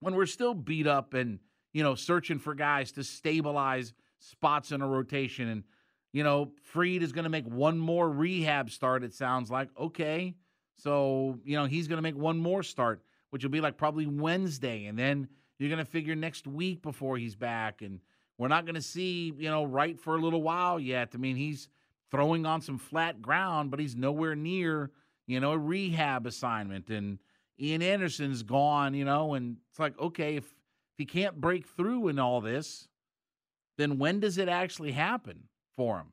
When 0.00 0.14
we're 0.14 0.26
still 0.26 0.54
beat 0.54 0.86
up 0.86 1.14
and 1.14 1.40
you 1.72 1.82
know 1.82 1.94
searching 1.94 2.38
for 2.38 2.54
guys 2.54 2.92
to 2.92 3.04
stabilize 3.04 3.92
spots 4.20 4.72
in 4.72 4.82
a 4.82 4.86
rotation 4.86 5.48
and 5.48 5.64
you 6.12 6.24
know, 6.24 6.52
Fried 6.62 7.02
is 7.02 7.12
going 7.12 7.24
to 7.24 7.30
make 7.30 7.46
one 7.46 7.78
more 7.78 8.08
rehab 8.08 8.70
start, 8.70 9.04
it 9.04 9.14
sounds 9.14 9.50
like. 9.50 9.68
Okay. 9.78 10.34
So, 10.76 11.38
you 11.44 11.56
know, 11.56 11.66
he's 11.66 11.88
going 11.88 11.98
to 11.98 12.02
make 12.02 12.16
one 12.16 12.38
more 12.38 12.62
start, 12.62 13.02
which 13.30 13.42
will 13.42 13.50
be 13.50 13.60
like 13.60 13.76
probably 13.76 14.06
Wednesday. 14.06 14.86
And 14.86 14.98
then 14.98 15.28
you're 15.58 15.68
going 15.68 15.84
to 15.84 15.90
figure 15.90 16.14
next 16.14 16.46
week 16.46 16.82
before 16.82 17.18
he's 17.18 17.34
back. 17.34 17.82
And 17.82 18.00
we're 18.38 18.48
not 18.48 18.64
going 18.64 18.76
to 18.76 18.82
see, 18.82 19.32
you 19.36 19.50
know, 19.50 19.64
Wright 19.64 19.98
for 19.98 20.16
a 20.16 20.20
little 20.20 20.42
while 20.42 20.80
yet. 20.80 21.10
I 21.14 21.18
mean, 21.18 21.36
he's 21.36 21.68
throwing 22.10 22.46
on 22.46 22.60
some 22.60 22.78
flat 22.78 23.20
ground, 23.20 23.70
but 23.70 23.80
he's 23.80 23.96
nowhere 23.96 24.34
near, 24.34 24.90
you 25.26 25.40
know, 25.40 25.52
a 25.52 25.58
rehab 25.58 26.26
assignment. 26.26 26.88
And 26.88 27.18
Ian 27.60 27.82
Anderson's 27.82 28.42
gone, 28.42 28.94
you 28.94 29.04
know, 29.04 29.34
and 29.34 29.56
it's 29.70 29.78
like, 29.78 29.98
okay, 29.98 30.36
if, 30.36 30.44
if 30.44 30.98
he 30.98 31.04
can't 31.04 31.40
break 31.40 31.66
through 31.66 32.08
in 32.08 32.18
all 32.18 32.40
this, 32.40 32.88
then 33.76 33.98
when 33.98 34.20
does 34.20 34.38
it 34.38 34.48
actually 34.48 34.92
happen? 34.92 35.48
for 35.78 35.98
him. 35.98 36.08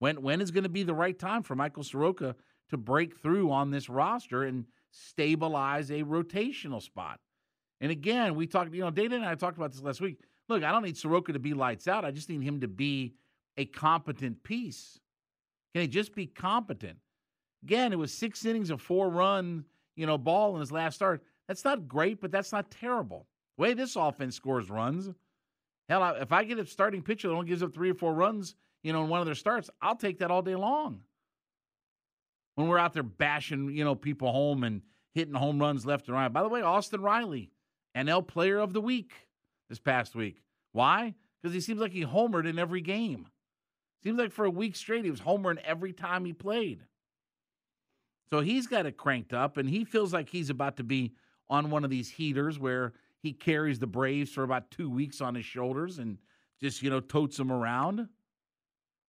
When 0.00 0.20
when 0.20 0.42
is 0.42 0.50
going 0.50 0.64
to 0.64 0.68
be 0.68 0.82
the 0.82 0.92
right 0.92 1.18
time 1.18 1.42
for 1.42 1.54
Michael 1.54 1.84
Soroka 1.84 2.34
to 2.68 2.76
break 2.76 3.16
through 3.16 3.50
on 3.50 3.70
this 3.70 3.88
roster 3.88 4.42
and 4.42 4.66
stabilize 4.90 5.90
a 5.90 6.02
rotational 6.02 6.82
spot? 6.82 7.20
And 7.80 7.90
again, 7.90 8.34
we 8.34 8.46
talked, 8.46 8.74
you 8.74 8.80
know, 8.80 8.90
Dana 8.90 9.16
and 9.16 9.24
I 9.24 9.34
talked 9.36 9.56
about 9.56 9.72
this 9.72 9.82
last 9.82 10.00
week. 10.00 10.18
Look, 10.48 10.62
I 10.62 10.70
don't 10.70 10.84
need 10.84 10.96
Soroka 10.96 11.32
to 11.32 11.38
be 11.38 11.54
lights 11.54 11.88
out. 11.88 12.04
I 12.04 12.10
just 12.10 12.28
need 12.28 12.42
him 12.42 12.60
to 12.60 12.68
be 12.68 13.14
a 13.56 13.64
competent 13.64 14.42
piece. 14.42 15.00
Can 15.74 15.82
he 15.82 15.88
just 15.88 16.14
be 16.14 16.26
competent? 16.26 16.98
Again, 17.62 17.92
it 17.92 17.98
was 17.98 18.12
six 18.12 18.44
innings 18.44 18.70
of 18.70 18.80
four 18.80 19.10
run, 19.10 19.64
you 19.96 20.06
know, 20.06 20.18
ball 20.18 20.54
in 20.54 20.60
his 20.60 20.70
last 20.70 20.94
start. 20.94 21.22
That's 21.48 21.64
not 21.64 21.88
great, 21.88 22.20
but 22.20 22.30
that's 22.30 22.52
not 22.52 22.70
terrible. 22.70 23.26
The 23.56 23.62
way 23.62 23.74
this 23.74 23.96
offense 23.96 24.36
scores 24.36 24.70
runs, 24.70 25.10
hell, 25.88 26.16
if 26.20 26.32
I 26.32 26.44
get 26.44 26.58
a 26.58 26.66
starting 26.66 27.02
pitcher 27.02 27.28
that 27.28 27.34
only 27.34 27.48
gives 27.48 27.62
up 27.62 27.74
three 27.74 27.90
or 27.90 27.94
four 27.94 28.14
runs, 28.14 28.54
you 28.82 28.92
know, 28.92 29.02
in 29.02 29.08
one 29.08 29.20
of 29.20 29.26
their 29.26 29.34
starts, 29.34 29.68
I'll 29.82 29.96
take 29.96 30.18
that 30.20 30.30
all 30.30 30.42
day 30.42 30.54
long. 30.54 31.00
When 32.54 32.68
we're 32.68 32.78
out 32.78 32.94
there 32.94 33.02
bashing, 33.02 33.70
you 33.70 33.84
know, 33.84 33.94
people 33.94 34.32
home 34.32 34.64
and 34.64 34.82
hitting 35.12 35.34
home 35.34 35.58
runs 35.58 35.84
left 35.84 36.08
and 36.08 36.16
right. 36.16 36.32
By 36.32 36.42
the 36.42 36.48
way, 36.48 36.62
Austin 36.62 37.00
Riley, 37.00 37.50
NL 37.96 38.26
Player 38.26 38.58
of 38.58 38.72
the 38.72 38.80
Week 38.80 39.12
this 39.68 39.78
past 39.78 40.14
week. 40.14 40.42
Why? 40.72 41.14
Because 41.40 41.54
he 41.54 41.60
seems 41.60 41.80
like 41.80 41.92
he 41.92 42.04
homered 42.04 42.48
in 42.48 42.58
every 42.58 42.80
game. 42.80 43.28
Seems 44.02 44.18
like 44.18 44.32
for 44.32 44.44
a 44.44 44.50
week 44.50 44.76
straight 44.76 45.04
he 45.04 45.10
was 45.10 45.20
homering 45.20 45.58
every 45.64 45.92
time 45.92 46.24
he 46.24 46.32
played. 46.32 46.84
So 48.30 48.40
he's 48.40 48.66
got 48.66 48.86
it 48.86 48.96
cranked 48.96 49.32
up, 49.32 49.56
and 49.56 49.68
he 49.68 49.84
feels 49.84 50.12
like 50.12 50.28
he's 50.28 50.50
about 50.50 50.76
to 50.78 50.84
be 50.84 51.14
on 51.48 51.70
one 51.70 51.84
of 51.84 51.90
these 51.90 52.10
heaters 52.10 52.58
where 52.58 52.92
he 53.22 53.32
carries 53.32 53.78
the 53.78 53.86
Braves 53.86 54.32
for 54.32 54.42
about 54.42 54.70
two 54.70 54.90
weeks 54.90 55.20
on 55.20 55.34
his 55.34 55.44
shoulders 55.44 55.98
and 55.98 56.18
just 56.60 56.82
you 56.82 56.90
know 56.90 57.00
totes 57.00 57.36
them 57.36 57.52
around. 57.52 58.08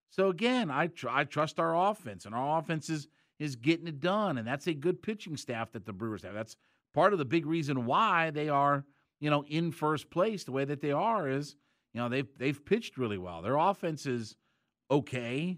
So 0.10 0.30
again, 0.30 0.72
I 0.72 0.88
tr- 0.88 1.10
I 1.10 1.24
trust 1.24 1.60
our 1.60 1.90
offense, 1.92 2.26
and 2.26 2.34
our 2.34 2.60
offense 2.60 2.90
is 2.90 3.08
is 3.40 3.56
getting 3.56 3.88
it 3.88 4.00
done, 4.00 4.38
and 4.38 4.48
that's 4.48 4.68
a 4.68 4.74
good 4.74 5.02
pitching 5.02 5.38
staff 5.38 5.72
that 5.74 5.86
the 5.86 5.94
Brewers 5.94 6.24
have. 6.24 6.34
That's 6.34 6.58
part 6.94 7.14
of 7.14 7.20
the 7.20 7.26
big 7.26 7.46
reason 7.46 7.86
why 7.86 8.32
they 8.32 8.50
are 8.50 8.86
you 9.20 9.30
know 9.30 9.44
in 9.48 9.72
first 9.72 10.10
place 10.10 10.44
the 10.44 10.52
way 10.52 10.66
that 10.66 10.82
they 10.82 10.92
are 10.92 11.28
is 11.30 11.56
you 11.94 12.02
know 12.02 12.10
they've 12.10 12.30
they've 12.38 12.66
pitched 12.66 12.98
really 12.98 13.18
well. 13.18 13.42
Their 13.42 13.58
offense 13.58 14.06
is 14.06 14.36
okay. 14.90 15.58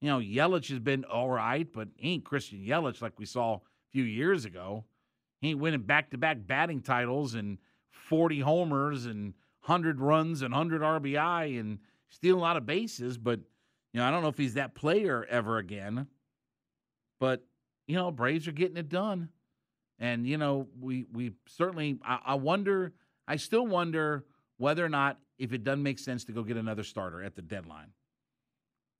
You 0.00 0.08
know, 0.08 0.18
Yelich 0.18 0.70
has 0.70 0.78
been 0.78 1.04
all 1.04 1.28
right, 1.28 1.70
but 1.70 1.88
he 1.96 2.12
ain't 2.12 2.24
Christian 2.24 2.64
Yelich 2.64 3.02
like 3.02 3.18
we 3.18 3.26
saw 3.26 3.56
a 3.56 3.60
few 3.92 4.04
years 4.04 4.46
ago. 4.46 4.84
He 5.40 5.50
ain't 5.50 5.58
winning 5.58 5.82
back 5.82 6.10
to 6.10 6.18
back 6.18 6.38
batting 6.46 6.82
titles 6.82 7.34
and 7.34 7.58
40 7.90 8.40
homers 8.40 9.06
and 9.06 9.34
100 9.64 10.00
runs 10.00 10.42
and 10.42 10.52
100 10.52 10.82
RBI 10.82 11.60
and 11.60 11.78
stealing 12.08 12.40
a 12.40 12.42
lot 12.42 12.56
of 12.56 12.66
bases. 12.66 13.18
But, 13.18 13.40
you 13.92 14.00
know, 14.00 14.06
I 14.06 14.10
don't 14.10 14.22
know 14.22 14.28
if 14.28 14.38
he's 14.38 14.54
that 14.54 14.74
player 14.74 15.26
ever 15.28 15.58
again. 15.58 16.06
But, 17.18 17.44
you 17.86 17.96
know, 17.96 18.10
Braves 18.10 18.48
are 18.48 18.52
getting 18.52 18.76
it 18.76 18.88
done. 18.88 19.28
And, 20.00 20.26
you 20.26 20.38
know, 20.38 20.66
we, 20.80 21.04
we 21.12 21.32
certainly, 21.46 21.98
I, 22.02 22.18
I 22.26 22.34
wonder, 22.34 22.92
I 23.28 23.36
still 23.36 23.66
wonder 23.66 24.24
whether 24.56 24.84
or 24.84 24.88
not 24.88 25.18
if 25.38 25.52
it 25.52 25.62
doesn't 25.62 25.82
make 25.82 25.98
sense 25.98 26.24
to 26.24 26.32
go 26.32 26.42
get 26.42 26.56
another 26.56 26.82
starter 26.82 27.22
at 27.22 27.36
the 27.36 27.42
deadline 27.42 27.92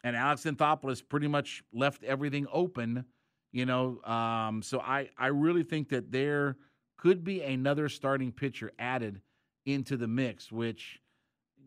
and 0.03 0.17
Alex 0.17 0.43
Anthopoulos 0.45 1.03
pretty 1.07 1.29
much 1.29 1.63
left 1.73 2.05
everything 2.05 2.47
open, 2.53 3.05
you 3.53 3.67
know. 3.67 4.03
Um, 4.03 4.63
so 4.63 4.81
I, 4.81 5.11
I 5.19 5.29
really 5.29 5.63
think 5.63 5.91
that 5.91 6.11
there 6.11 6.57
could 6.97 7.25
be 7.25 7.43
another 7.43 7.89
starting 7.89 8.33
pitcher 8.33 8.73
added 8.79 9.21
into 9.67 9.97
the 9.97 10.09
mix, 10.09 10.51
which, 10.51 11.01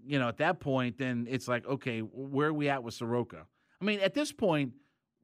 you 0.06 0.20
know, 0.20 0.28
at 0.28 0.38
that 0.38 0.60
point, 0.60 0.98
then 0.98 1.28
it's 1.30 1.48
like, 1.48 1.66
okay, 1.66 2.00
where 2.00 2.50
are 2.50 2.54
we 2.54 2.70
at 2.70 2.84
with 2.84 2.94
Soroka? 2.94 3.46
I 3.82 3.86
mean, 3.86 4.00
at 4.00 4.14
this 4.14 4.32
point, 4.32 4.74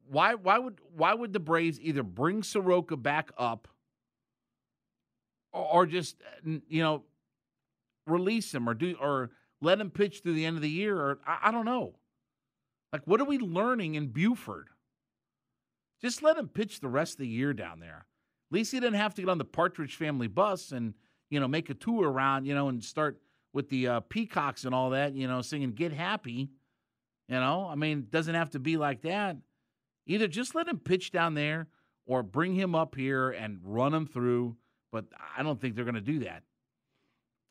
why 0.08 0.34
why 0.34 0.58
would 0.58 0.80
why 0.94 1.14
would 1.14 1.32
the 1.32 1.40
Braves 1.40 1.80
either 1.80 2.02
bring 2.02 2.42
Soroka 2.42 2.96
back 2.96 3.30
up 3.38 3.68
or, 5.52 5.64
or 5.64 5.86
just 5.86 6.16
you 6.44 6.82
know 6.82 7.02
release 8.06 8.54
him 8.54 8.68
or 8.68 8.74
do 8.74 8.96
or 9.00 9.30
let 9.60 9.80
him 9.80 9.90
pitch 9.90 10.20
through 10.22 10.34
the 10.34 10.46
end 10.46 10.56
of 10.56 10.62
the 10.62 10.70
year 10.70 10.96
or 10.96 11.18
I, 11.26 11.38
I 11.44 11.50
don't 11.50 11.64
know. 11.64 11.94
Like, 12.92 13.06
what 13.06 13.20
are 13.20 13.26
we 13.26 13.38
learning 13.38 13.94
in 13.94 14.08
Buford? 14.08 14.68
Just 16.00 16.22
let 16.22 16.36
him 16.36 16.48
pitch 16.48 16.80
the 16.80 16.88
rest 16.88 17.14
of 17.14 17.18
the 17.18 17.28
year 17.28 17.52
down 17.52 17.78
there. 17.78 18.06
At 18.50 18.54
least 18.54 18.72
he 18.72 18.80
didn't 18.80 18.98
have 18.98 19.14
to 19.14 19.22
get 19.22 19.28
on 19.28 19.38
the 19.38 19.44
Partridge 19.44 19.94
family 19.94 20.26
bus 20.26 20.72
and, 20.72 20.94
you 21.28 21.38
know, 21.38 21.46
make 21.46 21.70
a 21.70 21.74
tour 21.74 22.10
around, 22.10 22.46
you 22.46 22.54
know, 22.54 22.68
and 22.68 22.82
start 22.82 23.20
with 23.52 23.68
the 23.68 23.86
uh, 23.86 24.00
peacocks 24.00 24.64
and 24.64 24.74
all 24.74 24.90
that, 24.90 25.14
you 25.14 25.28
know, 25.28 25.42
singing 25.42 25.72
Get 25.72 25.92
Happy. 25.92 26.50
You 27.28 27.36
know, 27.36 27.68
I 27.70 27.76
mean, 27.76 27.98
it 28.00 28.10
doesn't 28.10 28.34
have 28.34 28.50
to 28.50 28.58
be 28.58 28.76
like 28.76 29.02
that. 29.02 29.36
Either 30.06 30.26
just 30.26 30.56
let 30.56 30.66
him 30.66 30.80
pitch 30.80 31.12
down 31.12 31.34
there 31.34 31.68
or 32.06 32.24
bring 32.24 32.56
him 32.56 32.74
up 32.74 32.96
here 32.96 33.30
and 33.30 33.60
run 33.62 33.94
him 33.94 34.06
through. 34.06 34.56
But 34.92 35.06
I 35.36 35.42
don't 35.42 35.60
think 35.60 35.74
they're 35.74 35.84
going 35.84 35.94
to 35.94 36.00
do 36.00 36.20
that. 36.20 36.42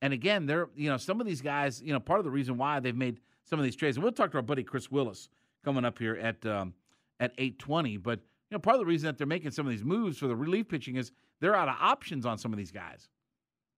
And 0.02 0.14
again, 0.14 0.46
they're, 0.46 0.70
you 0.76 0.90
know, 0.90 0.98
some 0.98 1.20
of 1.20 1.28
these 1.28 1.42
guys, 1.42 1.82
you 1.82 1.94
know, 1.94 2.00
part 2.00 2.20
of 2.20 2.26
the 2.26 2.32
reason 2.32 2.58
why 2.58 2.80
they've 2.80 2.96
made 2.96 3.20
some 3.44 3.60
of 3.60 3.66
these 3.66 3.76
trades. 3.76 3.98
And 3.98 4.04
we'll 4.04 4.14
talk 4.14 4.32
to 4.32 4.38
our 4.38 4.44
buddy 4.44 4.64
Chris 4.64 4.90
Willis 4.90 5.30
coming 5.64 5.84
up 5.84 6.00
here 6.00 6.16
at 6.16 6.46
um, 6.46 6.74
at 7.20 7.34
eight 7.38 7.60
twenty. 7.60 7.98
But 7.98 8.20
you 8.50 8.56
know, 8.56 8.60
part 8.60 8.76
of 8.76 8.80
the 8.80 8.86
reason 8.86 9.08
that 9.08 9.18
they're 9.18 9.28
making 9.28 9.52
some 9.52 9.66
of 9.66 9.72
these 9.72 9.84
moves 9.84 10.18
for 10.18 10.28
the 10.28 10.36
relief 10.36 10.70
pitching 10.70 10.96
is 10.96 11.12
they're 11.42 11.56
out 11.56 11.68
of 11.68 11.76
options 11.80 12.26
on 12.26 12.38
some 12.38 12.54
of 12.54 12.58
these 12.58 12.72
guys. 12.72 13.10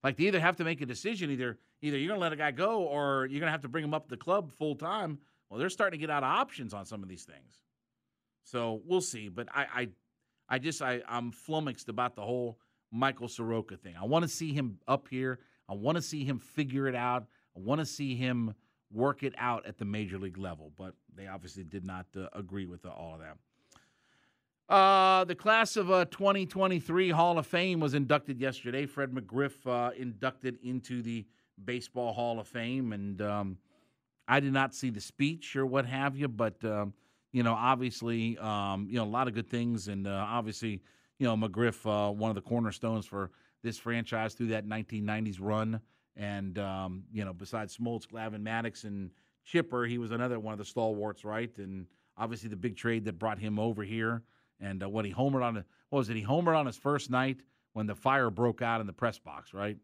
Like 0.03 0.18
they 0.18 0.25
either 0.25 0.39
have 0.39 0.56
to 0.58 0.63
make 0.63 0.82
a 0.82 0.86
decision, 0.86 1.32
either 1.32 1.58
either 1.82 1.98
you're 1.98 2.10
gonna 2.10 2.20
let 2.20 2.34
a 2.34 2.38
guy 2.38 2.51
go 2.51 2.84
or 2.84 3.27
you're 3.30 3.39
gonna 3.39 3.51
have 3.51 3.62
to 3.62 3.70
bring 3.70 3.84
him 3.84 3.94
up 3.94 4.06
to 4.06 4.10
the 4.10 4.18
club 4.18 4.51
full 4.51 4.75
time. 4.75 5.20
Well, 5.50 5.60
they're 5.60 5.70
starting 5.70 6.00
to 6.00 6.01
get 6.01 6.10
out 6.10 6.24
of 6.24 6.30
options 6.30 6.74
on 6.74 6.86
some 6.86 7.03
of 7.03 7.10
these 7.10 7.24
things. 7.24 7.62
So 8.44 8.82
we'll 8.86 9.01
see. 9.01 9.30
But 9.30 9.48
I 9.53 9.65
I, 9.74 9.88
I 10.50 10.60
just 10.60 10.82
I, 10.82 11.01
I'm 11.08 11.32
flummoxed 11.32 11.89
about 11.89 12.15
the 12.15 12.22
whole 12.22 12.58
Michael 12.91 13.27
Soroka 13.27 13.77
thing. 13.77 13.95
I 14.00 14.05
want 14.05 14.24
to 14.24 14.29
see 14.29 14.53
him 14.53 14.79
up 14.88 15.07
here. 15.10 15.39
I 15.69 15.74
want 15.74 15.95
to 15.95 16.01
see 16.01 16.25
him 16.25 16.39
figure 16.39 16.88
it 16.88 16.95
out. 16.95 17.25
I 17.55 17.60
want 17.60 17.79
to 17.79 17.86
see 17.86 18.15
him 18.15 18.53
work 18.91 19.24
it 19.24 19.33
out 19.38 19.65
at 19.65 19.77
the 19.77 19.86
major 19.86 20.17
league 20.17 20.38
level. 20.38 20.71
But 20.77 20.93
they 21.15 21.27
obviously 21.27 21.63
did 21.63 21.86
not 21.86 22.05
uh, 22.17 22.27
agree 22.33 22.65
with 22.65 22.86
uh, 22.86 22.89
all 22.89 23.15
of 23.15 23.21
that. 23.21 23.38
Uh, 24.74 25.25
the 25.25 25.36
class 25.36 25.75
of 25.75 25.91
uh, 25.91 26.05
2023 26.05 27.10
Hall 27.10 27.38
of 27.38 27.45
Fame 27.45 27.79
was 27.79 27.93
inducted 27.93 28.39
yesterday. 28.39 28.86
Fred 28.86 29.12
McGriff 29.12 29.67
uh, 29.67 29.91
inducted 29.98 30.57
into 30.63 31.01
the 31.01 31.25
Baseball 31.63 32.13
Hall 32.13 32.39
of 32.39 32.48
Fame, 32.48 32.93
and 32.93 33.21
um, 33.21 33.57
I 34.27 34.39
did 34.39 34.53
not 34.53 34.74
see 34.74 34.89
the 34.89 35.01
speech 35.01 35.57
or 35.57 35.65
what 35.65 35.86
have 35.86 36.15
you, 36.15 36.29
but 36.29 36.63
um, 36.63 36.93
you 37.33 37.43
know, 37.43 37.53
obviously, 37.53 38.38
um, 38.38 38.88
you 38.89 38.95
know, 38.95 39.03
a 39.03 39.05
lot 39.05 39.27
of 39.27 39.33
good 39.33 39.50
things, 39.50 39.89
and 39.89 40.07
uh, 40.07 40.25
obviously, 40.27 40.81
you 41.21 41.27
know, 41.27 41.37
McGriff, 41.37 41.85
uh, 41.85 42.11
one 42.11 42.31
of 42.31 42.35
the 42.35 42.41
cornerstones 42.41 43.05
for 43.05 43.29
this 43.61 43.77
franchise 43.77 44.33
through 44.33 44.47
that 44.47 44.65
1990s 44.65 45.37
run. 45.39 45.79
And 46.15 46.57
um, 46.57 47.03
you 47.13 47.23
know, 47.23 47.31
besides 47.31 47.77
Smoltz, 47.77 48.07
Glavine, 48.07 48.41
Maddux, 48.41 48.85
and 48.85 49.11
Chipper, 49.45 49.85
he 49.85 49.99
was 49.99 50.09
another 50.09 50.39
one 50.39 50.51
of 50.51 50.57
the 50.57 50.65
stalwarts, 50.65 51.23
right? 51.23 51.55
And 51.59 51.85
obviously, 52.17 52.49
the 52.49 52.55
big 52.55 52.75
trade 52.75 53.05
that 53.05 53.19
brought 53.19 53.37
him 53.37 53.59
over 53.59 53.83
here, 53.83 54.23
and 54.59 54.81
uh, 54.81 54.89
what 54.89 55.05
he 55.05 55.13
homered 55.13 55.43
on. 55.43 55.63
What 55.89 55.99
was 55.99 56.09
it? 56.09 56.15
He 56.15 56.23
homered 56.23 56.57
on 56.57 56.65
his 56.65 56.75
first 56.75 57.11
night 57.11 57.43
when 57.73 57.85
the 57.85 57.95
fire 57.95 58.31
broke 58.31 58.63
out 58.63 58.81
in 58.81 58.87
the 58.87 58.93
press 58.93 59.19
box, 59.19 59.53
right? 59.53 59.77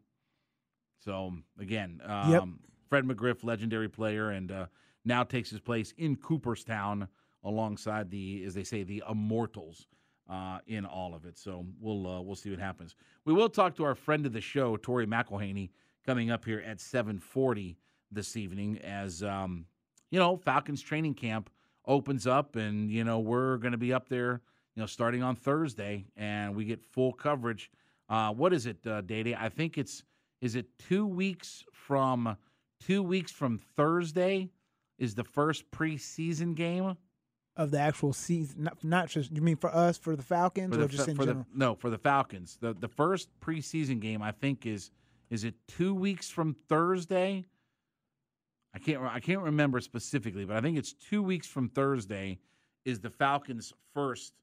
So 0.97 1.33
again, 1.59 2.01
um, 2.03 2.31
yep. 2.31 2.43
Fred 2.89 3.05
McGriff, 3.05 3.43
legendary 3.43 3.89
player, 3.89 4.31
and 4.31 4.51
uh, 4.51 4.65
now 5.05 5.23
takes 5.23 5.51
his 5.51 5.59
place 5.59 5.93
in 5.99 6.15
Cooperstown 6.15 7.07
alongside 7.43 8.09
the, 8.09 8.43
as 8.43 8.55
they 8.55 8.63
say, 8.63 8.81
the 8.81 9.03
immortals. 9.07 9.85
Uh, 10.29 10.59
in 10.67 10.85
all 10.85 11.15
of 11.15 11.23
it, 11.23 11.37
so 11.37 11.65
we'll 11.79 12.05
uh, 12.05 12.19
we'll 12.19 12.35
see 12.35 12.49
what 12.49 12.59
happens. 12.59 12.95
We 13.23 13.31
will 13.31 13.47
talk 13.47 13.77
to 13.77 13.85
our 13.85 13.95
friend 13.95 14.25
of 14.25 14.33
the 14.33 14.41
show, 14.41 14.75
Tori 14.75 15.07
McElhaney, 15.07 15.69
coming 16.07 16.31
up 16.31 16.45
here 16.45 16.63
at 16.65 16.79
740 16.79 17.77
this 18.11 18.37
evening 18.37 18.77
as, 18.79 19.21
um, 19.23 19.65
you 20.09 20.19
know, 20.19 20.37
Falcons 20.37 20.81
training 20.81 21.13
camp 21.13 21.49
opens 21.85 22.25
up 22.25 22.55
and, 22.55 22.89
you 22.89 23.03
know, 23.03 23.19
we're 23.19 23.57
going 23.57 23.73
to 23.73 23.77
be 23.77 23.93
up 23.93 24.07
there, 24.07 24.41
you 24.75 24.81
know, 24.81 24.85
starting 24.85 25.21
on 25.21 25.35
Thursday 25.35 26.05
and 26.15 26.55
we 26.55 26.65
get 26.65 26.81
full 26.81 27.11
coverage. 27.11 27.69
Uh, 28.09 28.31
what 28.31 28.53
is 28.53 28.65
it, 28.65 28.77
uh, 28.87 29.01
Day 29.01 29.35
I 29.37 29.49
think 29.49 29.77
it's, 29.77 30.03
is 30.41 30.55
it 30.55 30.65
two 30.77 31.05
weeks 31.05 31.63
from, 31.73 32.37
two 32.79 33.03
weeks 33.03 33.31
from 33.31 33.57
Thursday 33.75 34.49
is 34.97 35.13
the 35.13 35.25
first 35.25 35.69
preseason 35.71 36.55
game? 36.55 36.95
Of 37.57 37.71
the 37.71 37.79
actual 37.79 38.13
season, 38.13 38.63
not, 38.63 38.83
not 38.83 39.09
just 39.09 39.31
you 39.31 39.41
mean 39.41 39.57
for 39.57 39.73
us 39.73 39.97
for 39.97 40.15
the 40.15 40.23
Falcons 40.23 40.73
for 40.73 40.77
the, 40.77 40.85
or 40.85 40.87
just 40.87 41.07
in 41.07 41.17
general? 41.17 41.45
The, 41.51 41.57
no, 41.57 41.75
for 41.75 41.89
the 41.89 41.97
Falcons. 41.97 42.57
The 42.61 42.73
the 42.73 42.87
first 42.87 43.29
preseason 43.41 43.99
game 43.99 44.21
I 44.21 44.31
think 44.31 44.65
is 44.65 44.91
is 45.29 45.43
it 45.43 45.55
two 45.67 45.93
weeks 45.93 46.29
from 46.29 46.55
Thursday? 46.69 47.45
I 48.73 48.79
can't 48.79 49.01
I 49.03 49.19
can't 49.19 49.41
remember 49.41 49.81
specifically, 49.81 50.45
but 50.45 50.55
I 50.55 50.61
think 50.61 50.77
it's 50.77 50.93
two 50.93 51.23
weeks 51.23 51.47
from 51.47 51.69
Thursday 51.69 52.39
is 52.85 52.99
the 52.99 53.09
Falcons' 53.09 53.73
first 53.93 54.33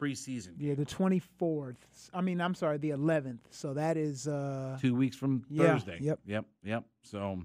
preseason. 0.00 0.54
Yeah, 0.58 0.74
the 0.74 0.84
twenty 0.84 1.18
fourth. 1.18 2.10
I 2.12 2.22
mean, 2.22 2.40
I'm 2.40 2.54
sorry, 2.54 2.78
the 2.78 2.90
eleventh. 2.90 3.46
So 3.50 3.74
that 3.74 3.96
is 3.96 4.26
uh, 4.26 4.78
two 4.80 4.94
weeks 4.94 5.16
from 5.16 5.44
yeah, 5.48 5.74
Thursday. 5.74 5.98
Yep, 6.00 6.20
yep, 6.26 6.44
yep. 6.64 6.84
So 7.02 7.42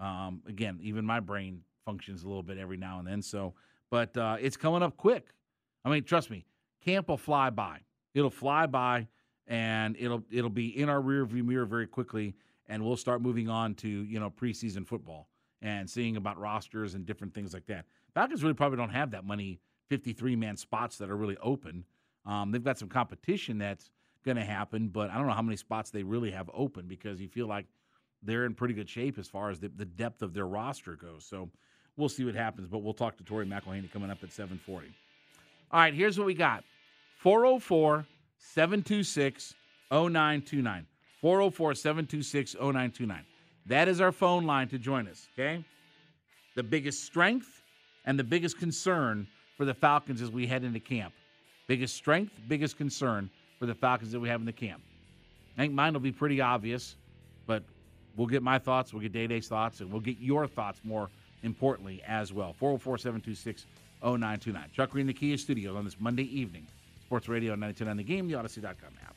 um, 0.00 0.42
again, 0.48 0.78
even 0.82 1.04
my 1.04 1.20
brain 1.20 1.62
functions 1.84 2.24
a 2.24 2.28
little 2.28 2.42
bit 2.42 2.58
every 2.58 2.76
now 2.76 2.98
and 2.98 3.06
then. 3.06 3.22
So, 3.22 3.54
but 3.90 4.16
uh, 4.16 4.36
it's 4.40 4.56
coming 4.56 4.82
up 4.82 4.96
quick. 4.96 5.28
I 5.84 5.90
mean, 5.90 6.04
trust 6.04 6.30
me, 6.30 6.46
camp 6.84 7.08
will 7.08 7.16
fly 7.16 7.50
by. 7.50 7.80
It'll 8.14 8.30
fly 8.30 8.66
by, 8.66 9.08
and 9.46 9.96
it'll 9.98 10.24
it'll 10.30 10.50
be 10.50 10.78
in 10.78 10.88
our 10.88 11.00
rearview 11.00 11.44
mirror 11.44 11.66
very 11.66 11.86
quickly, 11.86 12.34
and 12.66 12.84
we'll 12.84 12.96
start 12.96 13.22
moving 13.22 13.48
on 13.48 13.74
to 13.76 13.88
you 13.88 14.20
know 14.20 14.30
preseason 14.30 14.86
football 14.86 15.28
and 15.62 15.88
seeing 15.88 16.16
about 16.16 16.38
rosters 16.38 16.94
and 16.94 17.04
different 17.04 17.34
things 17.34 17.52
like 17.52 17.66
that. 17.66 17.84
Falcons 18.14 18.42
really 18.42 18.54
probably 18.54 18.78
don't 18.78 18.90
have 18.90 19.10
that 19.10 19.26
many 19.26 19.60
53 19.88 20.36
man 20.36 20.56
spots 20.56 20.96
that 20.98 21.10
are 21.10 21.16
really 21.16 21.36
open. 21.42 21.84
Um, 22.24 22.50
they've 22.50 22.64
got 22.64 22.78
some 22.78 22.88
competition 22.88 23.58
that's 23.58 23.90
going 24.24 24.36
to 24.36 24.44
happen, 24.44 24.88
but 24.88 25.10
I 25.10 25.16
don't 25.16 25.26
know 25.26 25.32
how 25.32 25.42
many 25.42 25.56
spots 25.56 25.90
they 25.90 26.02
really 26.02 26.30
have 26.30 26.50
open 26.54 26.86
because 26.86 27.20
you 27.20 27.28
feel 27.28 27.46
like 27.46 27.66
they're 28.22 28.44
in 28.44 28.54
pretty 28.54 28.74
good 28.74 28.88
shape 28.88 29.18
as 29.18 29.28
far 29.28 29.50
as 29.50 29.60
the, 29.60 29.68
the 29.68 29.84
depth 29.84 30.22
of 30.22 30.34
their 30.34 30.46
roster 30.46 30.96
goes. 30.96 31.24
So 31.24 31.50
we'll 31.96 32.08
see 32.08 32.24
what 32.24 32.34
happens, 32.34 32.68
but 32.68 32.78
we'll 32.78 32.94
talk 32.94 33.16
to 33.18 33.24
Tori 33.24 33.46
McElhaney 33.46 33.90
coming 33.92 34.10
up 34.10 34.22
at 34.22 34.32
740. 34.32 34.88
All 35.72 35.80
right, 35.80 35.94
here's 35.94 36.18
what 36.18 36.26
we 36.26 36.34
got 36.34 36.64
404 37.18 38.06
726 38.38 39.54
0929. 39.90 40.86
404 41.20 41.74
726 41.74 42.54
0929. 42.54 43.24
That 43.66 43.88
is 43.88 44.00
our 44.00 44.12
phone 44.12 44.46
line 44.46 44.68
to 44.68 44.78
join 44.78 45.06
us, 45.06 45.28
okay? 45.34 45.64
The 46.56 46.62
biggest 46.62 47.04
strength 47.04 47.62
and 48.04 48.18
the 48.18 48.24
biggest 48.24 48.58
concern 48.58 49.26
for 49.56 49.64
the 49.64 49.74
Falcons 49.74 50.22
as 50.22 50.30
we 50.30 50.46
head 50.46 50.64
into 50.64 50.80
camp. 50.80 51.12
Biggest 51.66 51.94
strength, 51.94 52.32
biggest 52.48 52.76
concern 52.76 53.30
for 53.58 53.66
the 53.66 53.74
Falcons 53.74 54.10
that 54.12 54.20
we 54.20 54.28
have 54.28 54.40
in 54.40 54.46
the 54.46 54.52
camp. 54.52 54.82
I 55.56 55.60
think 55.60 55.74
mine 55.74 55.92
will 55.92 56.00
be 56.00 56.12
pretty 56.12 56.40
obvious, 56.40 56.96
but 57.46 57.62
we'll 58.16 58.26
get 58.26 58.42
my 58.42 58.58
thoughts, 58.58 58.92
we'll 58.92 59.02
get 59.02 59.12
Day 59.12 59.26
Day's 59.26 59.46
thoughts, 59.46 59.80
and 59.80 59.92
we'll 59.92 60.00
get 60.00 60.18
your 60.18 60.46
thoughts 60.46 60.80
more 60.82 61.10
importantly 61.42 62.02
as 62.06 62.32
well. 62.32 62.52
404 62.52 62.98
726 62.98 63.66
0929. 64.02 64.70
Chuck 64.72 64.90
Green, 64.90 65.06
the 65.06 65.12
Kia 65.12 65.36
Studios 65.36 65.76
on 65.76 65.84
this 65.84 66.00
Monday 66.00 66.24
evening. 66.24 66.66
Sports 67.04 67.28
Radio 67.28 67.52
929 67.52 67.96
The 67.96 68.04
Game, 68.04 68.28
the 68.28 68.34
Audacy.com 68.34 68.92
app. 69.04 69.16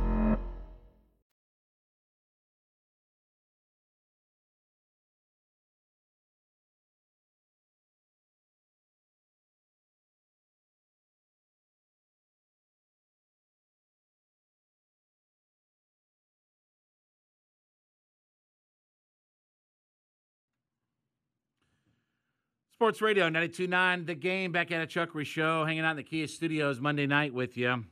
Sports 22.81 22.99
Radio 22.99 23.25
929, 23.25 24.07
the 24.07 24.15
game 24.15 24.51
back 24.51 24.71
at 24.71 24.81
a 24.81 24.87
Chuckery 24.87 25.23
Show, 25.23 25.63
hanging 25.65 25.85
out 25.85 25.91
in 25.91 25.97
the 25.97 26.03
Kia 26.03 26.25
Studios 26.25 26.79
Monday 26.79 27.05
night 27.05 27.31
with 27.31 27.55
you. 27.55 27.69
All 27.69 27.83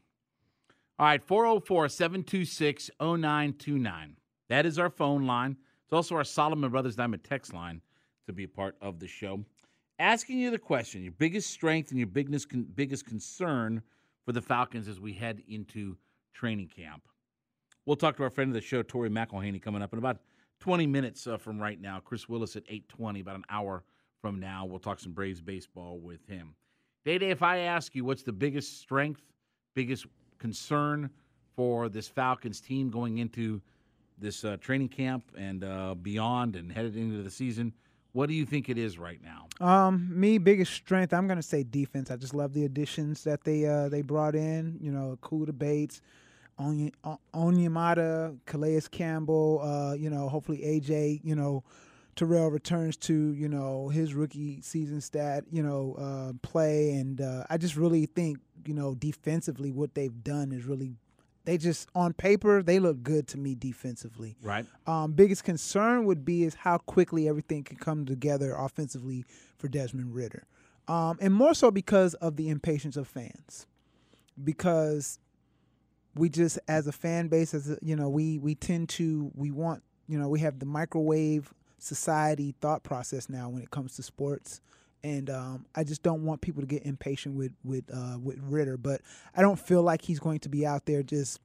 right, 0.97 1.21
404 1.21 1.89
726 1.89 2.89
0929. 2.99 4.17
That 4.47 4.65
is 4.65 4.79
our 4.79 4.89
phone 4.89 5.27
line. 5.27 5.57
It's 5.83 5.93
also 5.93 6.15
our 6.15 6.23
Solomon 6.23 6.71
Brothers 6.71 6.95
Diamond 6.95 7.23
text 7.23 7.53
line 7.53 7.81
to 8.25 8.33
be 8.33 8.45
a 8.45 8.47
part 8.47 8.77
of 8.81 8.99
the 8.99 9.05
show. 9.05 9.45
Asking 9.99 10.39
you 10.39 10.49
the 10.49 10.57
question, 10.57 11.03
your 11.03 11.11
biggest 11.11 11.51
strength 11.51 11.91
and 11.91 11.99
your 11.99 12.07
biggest, 12.07 12.47
biggest 12.73 13.05
concern 13.05 13.83
for 14.25 14.31
the 14.31 14.41
Falcons 14.41 14.87
as 14.87 14.99
we 14.99 15.13
head 15.13 15.43
into 15.47 15.97
training 16.33 16.69
camp. 16.75 17.03
We'll 17.85 17.95
talk 17.95 18.17
to 18.17 18.23
our 18.23 18.31
friend 18.31 18.49
of 18.49 18.55
the 18.55 18.61
show, 18.61 18.81
Tori 18.81 19.11
McElhaney, 19.11 19.61
coming 19.61 19.83
up 19.83 19.93
in 19.93 19.99
about 19.99 20.17
20 20.61 20.87
minutes 20.87 21.27
uh, 21.27 21.37
from 21.37 21.59
right 21.59 21.79
now. 21.79 22.01
Chris 22.03 22.27
Willis 22.27 22.55
at 22.55 22.63
820, 22.63 23.19
about 23.19 23.35
an 23.35 23.45
hour 23.51 23.83
from 24.21 24.39
now. 24.39 24.65
We'll 24.65 24.79
talk 24.79 24.99
some 24.99 25.13
Braves 25.13 25.41
baseball 25.41 25.99
with 25.99 26.25
him. 26.27 26.55
Day 27.05 27.17
Day, 27.17 27.29
if 27.29 27.41
I 27.41 27.59
ask 27.59 27.95
you 27.95 28.03
what's 28.05 28.23
the 28.23 28.33
biggest 28.33 28.81
strength, 28.81 29.21
biggest 29.75 30.05
concern 30.37 31.09
for 31.55 31.89
this 31.89 32.07
Falcons 32.07 32.59
team 32.61 32.89
going 32.89 33.17
into 33.17 33.61
this 34.17 34.43
uh, 34.43 34.57
training 34.59 34.89
camp 34.89 35.23
and 35.37 35.63
uh, 35.63 35.95
beyond 35.95 36.55
and 36.55 36.71
headed 36.71 36.97
into 36.97 37.23
the 37.23 37.29
season, 37.29 37.73
what 38.11 38.27
do 38.27 38.33
you 38.33 38.45
think 38.45 38.69
it 38.69 38.77
is 38.77 38.97
right 38.97 39.19
now? 39.23 39.47
Um, 39.65 40.09
me 40.11 40.37
biggest 40.37 40.73
strength, 40.73 41.13
I'm 41.13 41.27
gonna 41.27 41.41
say 41.41 41.63
defense. 41.63 42.11
I 42.11 42.15
just 42.15 42.33
love 42.33 42.53
the 42.53 42.65
additions 42.65 43.23
that 43.23 43.43
they 43.43 43.65
uh, 43.65 43.89
they 43.89 44.01
brought 44.01 44.35
in. 44.35 44.77
You 44.81 44.91
know, 44.91 45.17
Kuda 45.21 45.57
Bates, 45.57 46.01
Onya, 46.59 46.91
Onyemata, 47.33 48.37
Calais 48.45 48.81
Campbell. 48.91 49.61
Uh, 49.61 49.93
you 49.93 50.09
know, 50.09 50.27
hopefully 50.27 50.59
AJ. 50.59 51.21
You 51.23 51.35
know, 51.35 51.63
Terrell 52.19 52.51
returns 52.51 52.97
to 52.97 53.33
you 53.33 53.47
know 53.47 53.87
his 53.87 54.13
rookie 54.13 54.59
season 54.61 54.99
stat 54.99 55.45
you 55.49 55.63
know 55.63 55.95
uh, 55.97 56.33
play, 56.45 56.91
and 56.91 57.21
uh, 57.21 57.45
I 57.49 57.55
just 57.57 57.77
really 57.77 58.07
think 58.07 58.39
you 58.65 58.73
know 58.73 58.93
defensively 58.93 59.71
what 59.71 59.95
they've 59.95 60.21
done 60.21 60.51
is 60.51 60.65
really 60.65 60.95
they 61.45 61.57
just 61.57 61.87
on 61.95 62.11
paper 62.11 62.61
they 62.61 62.77
look 62.77 63.03
good 63.03 63.25
to 63.29 63.37
me 63.37 63.55
defensively. 63.55 64.35
Right. 64.41 64.65
Um, 64.85 65.13
biggest 65.13 65.45
concern 65.45 66.03
would 66.07 66.25
be 66.25 66.43
is 66.43 66.55
how 66.55 66.79
quickly 66.79 67.29
everything 67.29 67.63
can 67.63 67.77
come 67.77 68.05
together 68.05 68.53
offensively 68.53 69.23
for 69.57 69.69
Desmond 69.69 70.13
Ridder, 70.13 70.45
um, 70.89 71.17
and 71.21 71.33
more 71.33 71.53
so 71.53 71.71
because 71.71 72.15
of 72.15 72.35
the 72.35 72.49
impatience 72.49 72.97
of 72.97 73.07
fans, 73.07 73.65
because 74.43 75.19
we 76.15 76.27
just 76.27 76.59
as 76.67 76.85
a 76.85 76.91
fan 76.91 77.29
base 77.29 77.53
as 77.53 77.69
a, 77.69 77.77
you 77.81 77.95
know 77.95 78.09
we 78.09 78.37
we 78.39 78.55
tend 78.55 78.89
to 78.89 79.31
we 79.35 79.51
want 79.51 79.83
you 80.09 80.19
know 80.19 80.27
we 80.27 80.41
have 80.41 80.59
the 80.59 80.65
microwave 80.65 81.53
society 81.79 82.55
thought 82.61 82.83
process 82.83 83.29
now 83.29 83.49
when 83.49 83.61
it 83.61 83.71
comes 83.71 83.95
to 83.95 84.03
sports. 84.03 84.61
And 85.03 85.29
um, 85.29 85.65
I 85.75 85.85
just 85.85 86.03
don't 86.03 86.25
want 86.25 86.41
people 86.41 86.61
to 86.61 86.67
get 86.67 86.85
impatient 86.85 87.35
with 87.35 87.53
with 87.63 87.85
uh, 87.93 88.17
with 88.21 88.37
Ridder, 88.41 88.75
but 88.77 89.01
I 89.35 89.41
don't 89.41 89.59
feel 89.59 89.81
like 89.81 90.01
he's 90.01 90.19
going 90.19 90.39
to 90.39 90.49
be 90.49 90.65
out 90.65 90.85
there 90.85 91.03
just, 91.03 91.39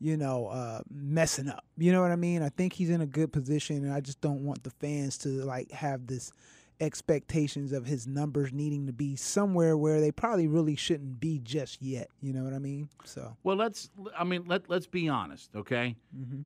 you 0.00 0.16
know, 0.16 0.46
uh, 0.46 0.80
messing 0.90 1.48
up. 1.48 1.64
You 1.76 1.92
know 1.92 2.00
what 2.00 2.12
I 2.12 2.16
mean? 2.16 2.42
I 2.42 2.48
think 2.48 2.72
he's 2.72 2.88
in 2.88 3.02
a 3.02 3.06
good 3.06 3.30
position, 3.30 3.84
and 3.84 3.92
I 3.92 4.00
just 4.00 4.22
don't 4.22 4.42
want 4.42 4.64
the 4.64 4.70
fans 4.70 5.18
to 5.18 5.28
like 5.28 5.70
have 5.70 6.06
this 6.06 6.32
expectations 6.80 7.72
of 7.72 7.84
his 7.84 8.06
numbers 8.06 8.52
needing 8.52 8.86
to 8.86 8.92
be 8.92 9.16
somewhere 9.16 9.76
where 9.76 10.00
they 10.00 10.12
probably 10.12 10.46
really 10.46 10.76
shouldn't 10.76 11.20
be 11.20 11.40
just 11.40 11.82
yet. 11.82 12.08
You 12.22 12.32
know 12.32 12.42
what 12.42 12.54
I 12.54 12.58
mean? 12.58 12.88
So 13.04 13.36
well, 13.42 13.56
let's. 13.56 13.90
I 14.16 14.24
mean, 14.24 14.44
let 14.46 14.70
let's 14.70 14.86
be 14.86 15.10
honest, 15.10 15.50
okay? 15.54 15.94
Mm-hmm. 16.16 16.40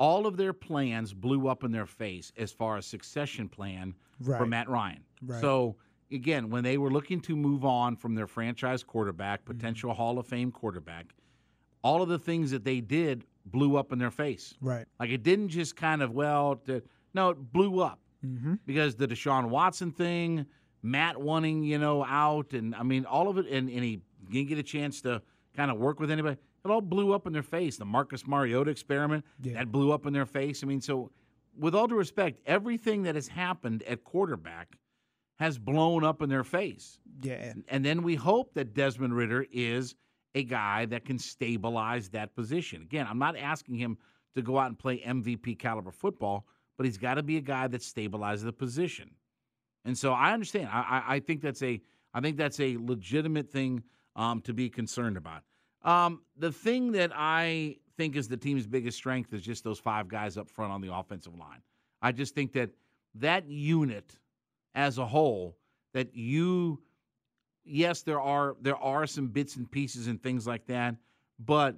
All 0.00 0.26
of 0.26 0.36
their 0.36 0.52
plans 0.52 1.12
blew 1.12 1.46
up 1.46 1.62
in 1.62 1.70
their 1.70 1.86
face 1.86 2.32
as 2.36 2.50
far 2.50 2.76
as 2.76 2.86
succession 2.86 3.48
plan 3.48 3.94
right. 4.20 4.38
for 4.38 4.46
Matt 4.46 4.68
Ryan. 4.68 5.04
Right. 5.24 5.40
So 5.40 5.76
again, 6.10 6.50
when 6.50 6.64
they 6.64 6.78
were 6.78 6.90
looking 6.90 7.20
to 7.20 7.36
move 7.36 7.64
on 7.64 7.94
from 7.94 8.16
their 8.16 8.26
franchise 8.26 8.82
quarterback, 8.82 9.44
potential 9.44 9.94
Hall 9.94 10.18
of 10.18 10.26
Fame 10.26 10.50
quarterback, 10.50 11.14
all 11.84 12.02
of 12.02 12.08
the 12.08 12.18
things 12.18 12.50
that 12.50 12.64
they 12.64 12.80
did 12.80 13.24
blew 13.46 13.76
up 13.76 13.92
in 13.92 13.98
their 13.98 14.10
face. 14.10 14.54
Right. 14.60 14.86
Like 14.98 15.10
it 15.10 15.22
didn't 15.22 15.50
just 15.50 15.76
kind 15.76 16.02
of 16.02 16.10
well, 16.12 16.56
to, 16.66 16.82
no, 17.14 17.30
it 17.30 17.52
blew 17.52 17.80
up 17.80 18.00
Mm-hmm. 18.24 18.56
because 18.66 18.96
the 18.96 19.08
Deshaun 19.08 19.48
Watson 19.48 19.92
thing, 19.92 20.44
Matt 20.82 21.18
wanting 21.18 21.62
you 21.62 21.78
know 21.78 22.04
out, 22.04 22.52
and 22.52 22.74
I 22.74 22.82
mean 22.82 23.06
all 23.06 23.30
of 23.30 23.38
it, 23.38 23.46
and, 23.46 23.70
and 23.70 23.82
he 23.82 24.02
didn't 24.30 24.48
get 24.48 24.58
a 24.58 24.62
chance 24.62 25.00
to 25.00 25.22
kind 25.56 25.70
of 25.70 25.78
work 25.78 25.98
with 26.00 26.10
anybody. 26.10 26.36
It 26.64 26.70
all 26.70 26.80
blew 26.80 27.12
up 27.12 27.26
in 27.26 27.32
their 27.32 27.42
face. 27.42 27.76
The 27.76 27.84
Marcus 27.84 28.26
Mariota 28.26 28.70
experiment 28.70 29.24
Yeah. 29.42 29.54
that 29.54 29.72
blew 29.72 29.92
up 29.92 30.06
in 30.06 30.12
their 30.12 30.26
face. 30.26 30.62
I 30.62 30.66
mean, 30.66 30.80
so 30.80 31.10
with 31.58 31.74
all 31.74 31.86
due 31.86 31.96
respect, 31.96 32.40
everything 32.46 33.02
that 33.04 33.14
has 33.14 33.28
happened 33.28 33.82
at 33.84 34.04
quarterback 34.04 34.76
has 35.38 35.58
blown 35.58 36.04
up 36.04 36.20
in 36.20 36.28
their 36.28 36.44
face. 36.44 36.98
Yeah. 37.22 37.54
And 37.68 37.84
then 37.84 38.02
we 38.02 38.14
hope 38.14 38.52
that 38.54 38.74
Desmond 38.74 39.14
Ridder 39.16 39.46
is 39.50 39.94
a 40.34 40.44
guy 40.44 40.84
that 40.86 41.04
can 41.04 41.18
stabilize 41.18 42.10
that 42.10 42.34
position. 42.34 42.82
Again, 42.82 43.06
I'm 43.08 43.18
not 43.18 43.36
asking 43.36 43.76
him 43.76 43.96
to 44.34 44.42
go 44.42 44.58
out 44.58 44.66
and 44.66 44.78
play 44.78 44.98
MVP 45.00 45.58
caliber 45.58 45.90
football, 45.90 46.46
but 46.76 46.84
he's 46.86 46.98
got 46.98 47.14
to 47.14 47.22
be 47.22 47.36
a 47.38 47.40
guy 47.40 47.66
that 47.68 47.80
stabilizes 47.80 48.44
the 48.44 48.52
position. 48.52 49.10
And 49.84 49.96
so 49.96 50.12
I 50.12 50.32
understand. 50.32 50.68
I, 50.70 50.80
I, 51.08 51.14
I 51.16 51.20
think 51.20 51.40
that's 51.40 51.62
a 51.62 51.80
I 52.12 52.20
think 52.20 52.36
that's 52.36 52.60
a 52.60 52.76
legitimate 52.76 53.48
thing 53.50 53.82
um, 54.16 54.40
to 54.42 54.52
be 54.52 54.68
concerned 54.68 55.16
about. 55.16 55.42
Um, 55.82 56.22
the 56.36 56.52
thing 56.52 56.92
that 56.92 57.12
I 57.14 57.76
think 57.96 58.16
is 58.16 58.28
the 58.28 58.36
team's 58.36 58.66
biggest 58.66 58.96
strength 58.96 59.32
is 59.32 59.42
just 59.42 59.64
those 59.64 59.78
five 59.78 60.08
guys 60.08 60.36
up 60.36 60.48
front 60.48 60.72
on 60.72 60.80
the 60.80 60.94
offensive 60.94 61.34
line. 61.36 61.62
I 62.02 62.12
just 62.12 62.34
think 62.34 62.52
that 62.52 62.70
that 63.16 63.46
unit 63.48 64.16
as 64.74 64.98
a 64.98 65.06
whole, 65.06 65.56
that 65.92 66.14
you, 66.14 66.80
yes, 67.64 68.02
there 68.02 68.20
are 68.20 68.56
there 68.60 68.76
are 68.76 69.06
some 69.06 69.28
bits 69.28 69.56
and 69.56 69.70
pieces 69.70 70.06
and 70.06 70.22
things 70.22 70.46
like 70.46 70.66
that, 70.66 70.96
but 71.38 71.76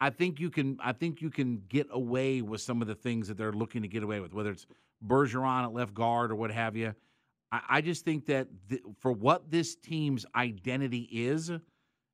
I 0.00 0.10
think 0.10 0.38
you 0.38 0.50
can 0.50 0.78
I 0.82 0.92
think 0.92 1.20
you 1.20 1.30
can 1.30 1.62
get 1.68 1.88
away 1.90 2.42
with 2.42 2.60
some 2.60 2.82
of 2.82 2.88
the 2.88 2.94
things 2.94 3.28
that 3.28 3.36
they're 3.36 3.52
looking 3.52 3.82
to 3.82 3.88
get 3.88 4.02
away 4.02 4.20
with, 4.20 4.32
whether 4.32 4.50
it's 4.50 4.66
Bergeron 5.06 5.64
at 5.64 5.72
left 5.72 5.94
guard 5.94 6.30
or 6.30 6.36
what 6.36 6.50
have 6.50 6.76
you. 6.76 6.94
I, 7.50 7.60
I 7.68 7.80
just 7.80 8.04
think 8.04 8.26
that 8.26 8.48
th- 8.68 8.82
for 9.00 9.12
what 9.12 9.50
this 9.50 9.74
team's 9.74 10.26
identity 10.34 11.08
is, 11.10 11.50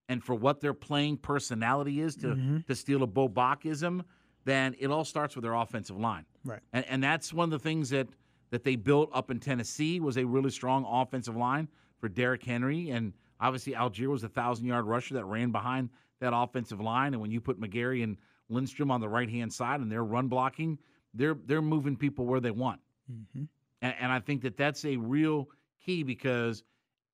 and 0.08 0.22
for 0.22 0.34
what 0.34 0.60
their 0.60 0.74
playing 0.74 1.16
personality 1.18 2.00
is, 2.00 2.16
to 2.16 2.28
Mhm. 2.28 2.66
to 2.66 2.74
steal 2.74 3.02
a 3.02 3.06
Bo 3.06 3.28
Bachism, 3.28 4.04
then 4.44 4.74
it 4.78 4.90
all 4.90 5.04
starts 5.04 5.34
with 5.34 5.42
their 5.42 5.54
offensive 5.54 5.96
line. 5.96 6.26
Right. 6.44 6.60
And, 6.72 6.84
and 6.86 7.02
that's 7.02 7.32
one 7.32 7.44
of 7.44 7.50
the 7.50 7.58
things 7.58 7.90
that 7.90 8.08
that 8.50 8.62
they 8.62 8.76
built 8.76 9.10
up 9.12 9.30
in 9.30 9.40
Tennessee 9.40 9.98
was 9.98 10.16
a 10.16 10.24
really 10.24 10.50
strong 10.50 10.84
offensive 10.84 11.34
line 11.36 11.68
for 11.98 12.08
Derrick 12.08 12.42
Henry, 12.44 12.90
and 12.90 13.12
obviously 13.40 13.72
Allgeier 13.72 14.08
was 14.08 14.22
a 14.22 14.28
thousand 14.28 14.66
yard 14.66 14.84
rusher 14.84 15.14
that 15.14 15.24
ran 15.24 15.50
behind 15.50 15.90
that 16.20 16.32
offensive 16.34 16.80
line. 16.80 17.14
And 17.14 17.20
when 17.20 17.30
you 17.32 17.40
put 17.40 17.58
McGary 17.60 18.04
and 18.04 18.16
Lindstrom 18.48 18.90
on 18.90 19.00
the 19.00 19.08
right 19.08 19.28
hand 19.28 19.52
side 19.52 19.80
and 19.80 19.90
they're 19.90 20.04
run 20.04 20.28
blocking, 20.28 20.78
they're 21.14 21.34
they're 21.46 21.62
moving 21.62 21.96
people 21.96 22.26
where 22.26 22.40
they 22.40 22.50
want. 22.52 22.80
Mm-hmm. 23.10 23.44
And, 23.82 23.94
and 23.98 24.12
I 24.12 24.20
think 24.20 24.42
that 24.42 24.56
that's 24.56 24.84
a 24.84 24.96
real 24.98 25.48
key 25.80 26.02
because 26.02 26.62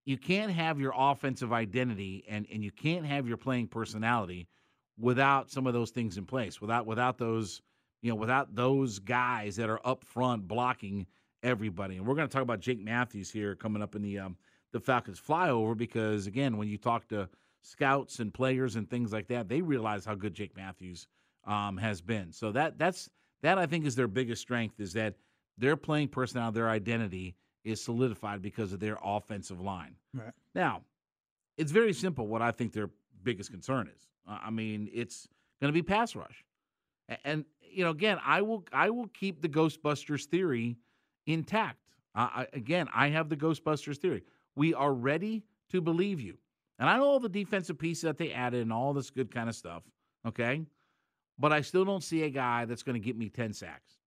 you 0.04 0.16
can't 0.16 0.52
have 0.52 0.80
your 0.80 0.92
offensive 0.96 1.52
identity 1.52 2.24
and, 2.28 2.46
and 2.52 2.64
you 2.64 2.70
can't 2.70 3.04
have 3.06 3.28
your 3.28 3.36
playing 3.36 3.68
personality 3.68 4.48
without 4.98 5.50
some 5.50 5.66
of 5.66 5.74
those 5.74 5.90
things 5.90 6.18
in 6.18 6.26
place, 6.26 6.60
without 6.60 6.86
without 6.86 7.18
those 7.18 7.62
you 8.02 8.10
know 8.10 8.16
without 8.16 8.54
those 8.54 8.98
guys 8.98 9.56
that 9.56 9.70
are 9.70 9.80
up 9.84 10.04
front 10.04 10.48
blocking 10.48 11.06
everybody. 11.42 11.96
And 11.96 12.06
we're 12.06 12.14
going 12.14 12.28
to 12.28 12.32
talk 12.32 12.42
about 12.42 12.60
Jake 12.60 12.80
Matthews 12.80 13.30
here 13.30 13.54
coming 13.54 13.82
up 13.82 13.94
in 13.94 14.02
the 14.02 14.18
um, 14.18 14.36
the 14.72 14.80
Falcons 14.80 15.20
flyover 15.20 15.76
because 15.76 16.26
again, 16.26 16.56
when 16.56 16.68
you 16.68 16.78
talk 16.78 17.08
to 17.08 17.28
scouts 17.62 18.20
and 18.20 18.32
players 18.32 18.76
and 18.76 18.88
things 18.88 19.12
like 19.12 19.28
that, 19.28 19.48
they 19.48 19.60
realize 19.60 20.04
how 20.04 20.14
good 20.14 20.34
Jake 20.34 20.56
Matthews 20.56 21.06
um, 21.46 21.76
has 21.76 22.00
been. 22.00 22.32
So 22.32 22.52
that 22.52 22.78
that's 22.78 23.08
that 23.42 23.58
I 23.58 23.66
think 23.66 23.86
is 23.86 23.96
their 23.96 24.08
biggest 24.08 24.42
strength 24.42 24.80
is 24.80 24.92
that 24.94 25.14
their 25.58 25.76
playing 25.76 26.08
personality, 26.08 26.56
their 26.56 26.70
identity 26.70 27.36
is 27.64 27.82
solidified 27.82 28.42
because 28.42 28.72
of 28.72 28.80
their 28.80 28.98
offensive 29.02 29.60
line. 29.60 29.96
Right. 30.14 30.32
Now, 30.54 30.82
it's 31.56 31.72
very 31.72 31.92
simple 31.92 32.26
what 32.26 32.42
I 32.42 32.52
think 32.52 32.72
their 32.72 32.90
biggest 33.22 33.50
concern 33.50 33.90
is. 33.94 34.08
I 34.26 34.50
mean, 34.50 34.88
it's 34.92 35.28
going 35.60 35.72
to 35.72 35.74
be 35.74 35.82
pass 35.82 36.14
rush. 36.14 36.44
And, 37.24 37.44
you 37.60 37.84
know, 37.84 37.90
again, 37.90 38.18
I 38.24 38.42
will 38.42 38.64
I 38.72 38.90
will 38.90 39.08
keep 39.08 39.42
the 39.42 39.48
Ghostbusters 39.48 40.26
theory 40.26 40.76
intact. 41.26 41.78
I, 42.14 42.46
again, 42.52 42.88
I 42.94 43.08
have 43.08 43.28
the 43.28 43.36
Ghostbusters 43.36 43.96
theory. 43.98 44.22
We 44.56 44.74
are 44.74 44.92
ready 44.92 45.42
to 45.70 45.80
believe 45.80 46.20
you. 46.20 46.38
And 46.78 46.88
I 46.88 46.96
know 46.96 47.04
all 47.04 47.20
the 47.20 47.28
defensive 47.28 47.78
pieces 47.78 48.02
that 48.02 48.18
they 48.18 48.32
added 48.32 48.62
and 48.62 48.72
all 48.72 48.92
this 48.92 49.10
good 49.10 49.32
kind 49.32 49.48
of 49.48 49.54
stuff, 49.54 49.82
okay? 50.26 50.62
But 51.38 51.52
I 51.52 51.60
still 51.60 51.84
don't 51.84 52.02
see 52.02 52.22
a 52.22 52.30
guy 52.30 52.64
that's 52.64 52.82
going 52.82 53.00
to 53.00 53.04
get 53.04 53.16
me 53.16 53.28
10 53.28 53.52
sacks. 53.52 53.99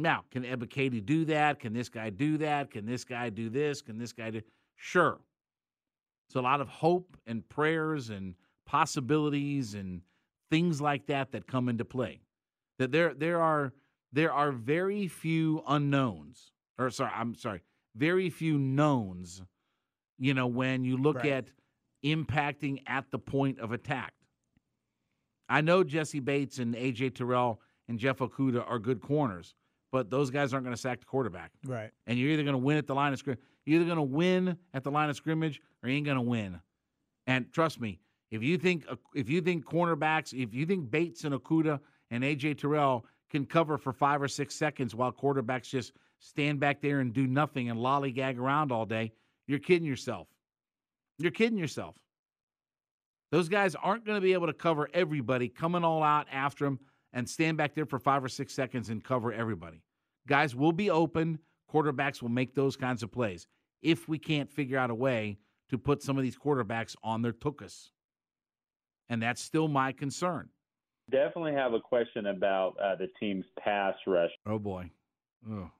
Now, 0.00 0.24
can 0.30 0.44
Ebiketie 0.44 1.04
do 1.04 1.24
that? 1.26 1.60
Can 1.60 1.72
this 1.72 1.88
guy 1.88 2.10
do 2.10 2.38
that? 2.38 2.70
Can 2.70 2.86
this 2.86 3.04
guy 3.04 3.28
do 3.28 3.50
this? 3.50 3.82
Can 3.82 3.98
this 3.98 4.12
guy 4.12 4.30
do? 4.30 4.40
Sure. 4.76 5.20
It's 6.28 6.36
a 6.36 6.40
lot 6.40 6.60
of 6.60 6.68
hope 6.68 7.16
and 7.26 7.46
prayers 7.48 8.08
and 8.08 8.34
possibilities 8.66 9.74
and 9.74 10.00
things 10.50 10.80
like 10.80 11.06
that 11.06 11.32
that 11.32 11.46
come 11.46 11.68
into 11.68 11.84
play. 11.84 12.20
That 12.78 12.92
there 12.92 13.12
there 13.12 13.42
are 13.42 13.72
there 14.12 14.32
are 14.32 14.52
very 14.52 15.06
few 15.06 15.62
unknowns. 15.66 16.52
Or 16.78 16.88
sorry, 16.90 17.12
I'm 17.14 17.34
sorry, 17.34 17.60
very 17.94 18.30
few 18.30 18.56
knowns, 18.58 19.42
you 20.18 20.32
know, 20.32 20.46
when 20.46 20.82
you 20.82 20.96
look 20.96 21.16
Right. 21.16 21.32
at 21.32 21.52
impacting 22.04 22.82
at 22.86 23.10
the 23.10 23.18
point 23.18 23.58
of 23.58 23.72
attack. 23.72 24.14
I 25.48 25.60
know 25.60 25.84
Jessie 25.84 26.20
Bates 26.20 26.58
and 26.58 26.74
AJ 26.74 27.10
Terrell 27.16 27.60
and 27.88 27.98
Jeff 27.98 28.18
Okudah 28.18 28.64
are 28.66 28.78
good 28.78 29.02
corners, 29.02 29.54
but 29.92 30.10
those 30.10 30.30
guys 30.30 30.52
aren't 30.52 30.64
going 30.64 30.74
to 30.74 30.80
sack 30.80 31.00
the 31.00 31.06
quarterback. 31.06 31.52
Right. 31.64 31.90
And 32.06 32.18
you're 32.18 32.30
either 32.30 32.42
going 32.42 32.54
to 32.54 32.58
win 32.58 32.76
at 32.76 32.86
the 32.86 32.94
line 32.94 33.12
of 33.12 33.18
scrimmage, 33.18 33.40
you're 33.66 33.80
either 33.80 33.86
going 33.86 33.96
to 33.96 34.02
win 34.02 34.56
at 34.74 34.84
the 34.84 34.90
line 34.90 35.10
of 35.10 35.16
scrimmage, 35.16 35.60
or 35.82 35.88
you 35.88 35.96
ain't 35.96 36.06
going 36.06 36.16
to 36.16 36.22
win. 36.22 36.60
And 37.26 37.52
trust 37.52 37.80
me, 37.80 38.00
if 38.30 38.42
you 38.42 38.58
think 38.58 38.84
uh, 38.88 38.96
if 39.14 39.28
you 39.28 39.40
think 39.40 39.64
cornerbacks, 39.64 40.32
if 40.32 40.54
you 40.54 40.66
think 40.66 40.90
Bates 40.90 41.24
and 41.24 41.34
Okudah 41.34 41.80
and 42.10 42.24
AJ 42.24 42.58
Terrell 42.58 43.04
can 43.30 43.44
cover 43.44 43.78
for 43.78 43.92
five 43.92 44.22
or 44.22 44.28
six 44.28 44.54
seconds 44.54 44.94
while 44.94 45.12
quarterbacks 45.12 45.68
just 45.68 45.92
stand 46.18 46.60
back 46.60 46.80
there 46.80 47.00
and 47.00 47.12
do 47.12 47.26
nothing 47.26 47.70
and 47.70 47.78
lollygag 47.78 48.38
around 48.38 48.72
all 48.72 48.86
day, 48.86 49.12
you're 49.46 49.58
kidding 49.58 49.86
yourself. 49.86 50.28
You're 51.18 51.30
kidding 51.30 51.58
yourself. 51.58 51.96
Those 53.30 53.48
guys 53.48 53.74
aren't 53.76 54.04
going 54.04 54.16
to 54.16 54.20
be 54.20 54.32
able 54.32 54.48
to 54.48 54.52
cover 54.52 54.88
everybody 54.92 55.48
coming 55.48 55.84
all 55.84 56.02
out 56.02 56.26
after 56.32 56.64
them 56.64 56.80
and 57.12 57.28
stand 57.28 57.56
back 57.56 57.74
there 57.74 57.86
for 57.86 57.98
five 57.98 58.24
or 58.24 58.28
six 58.28 58.54
seconds 58.54 58.90
and 58.90 59.02
cover 59.02 59.32
everybody. 59.32 59.82
Guys 60.26 60.54
will 60.54 60.72
be 60.72 60.90
open. 60.90 61.38
Quarterbacks 61.72 62.22
will 62.22 62.28
make 62.28 62.54
those 62.54 62.76
kinds 62.76 63.02
of 63.02 63.12
plays 63.12 63.46
if 63.82 64.08
we 64.08 64.18
can't 64.18 64.50
figure 64.50 64.78
out 64.78 64.90
a 64.90 64.94
way 64.94 65.38
to 65.70 65.78
put 65.78 66.02
some 66.02 66.16
of 66.16 66.22
these 66.22 66.36
quarterbacks 66.36 66.96
on 67.02 67.22
their 67.22 67.32
tuchus. 67.32 67.90
And 69.08 69.22
that's 69.22 69.40
still 69.40 69.68
my 69.68 69.92
concern. 69.92 70.48
Definitely 71.10 71.54
have 71.54 71.74
a 71.74 71.80
question 71.80 72.26
about 72.26 72.76
uh, 72.80 72.94
the 72.96 73.08
team's 73.18 73.44
pass 73.58 73.94
rush. 74.06 74.30
Oh 74.46 74.58
boy. 74.58 74.90
Oh. 75.48 75.70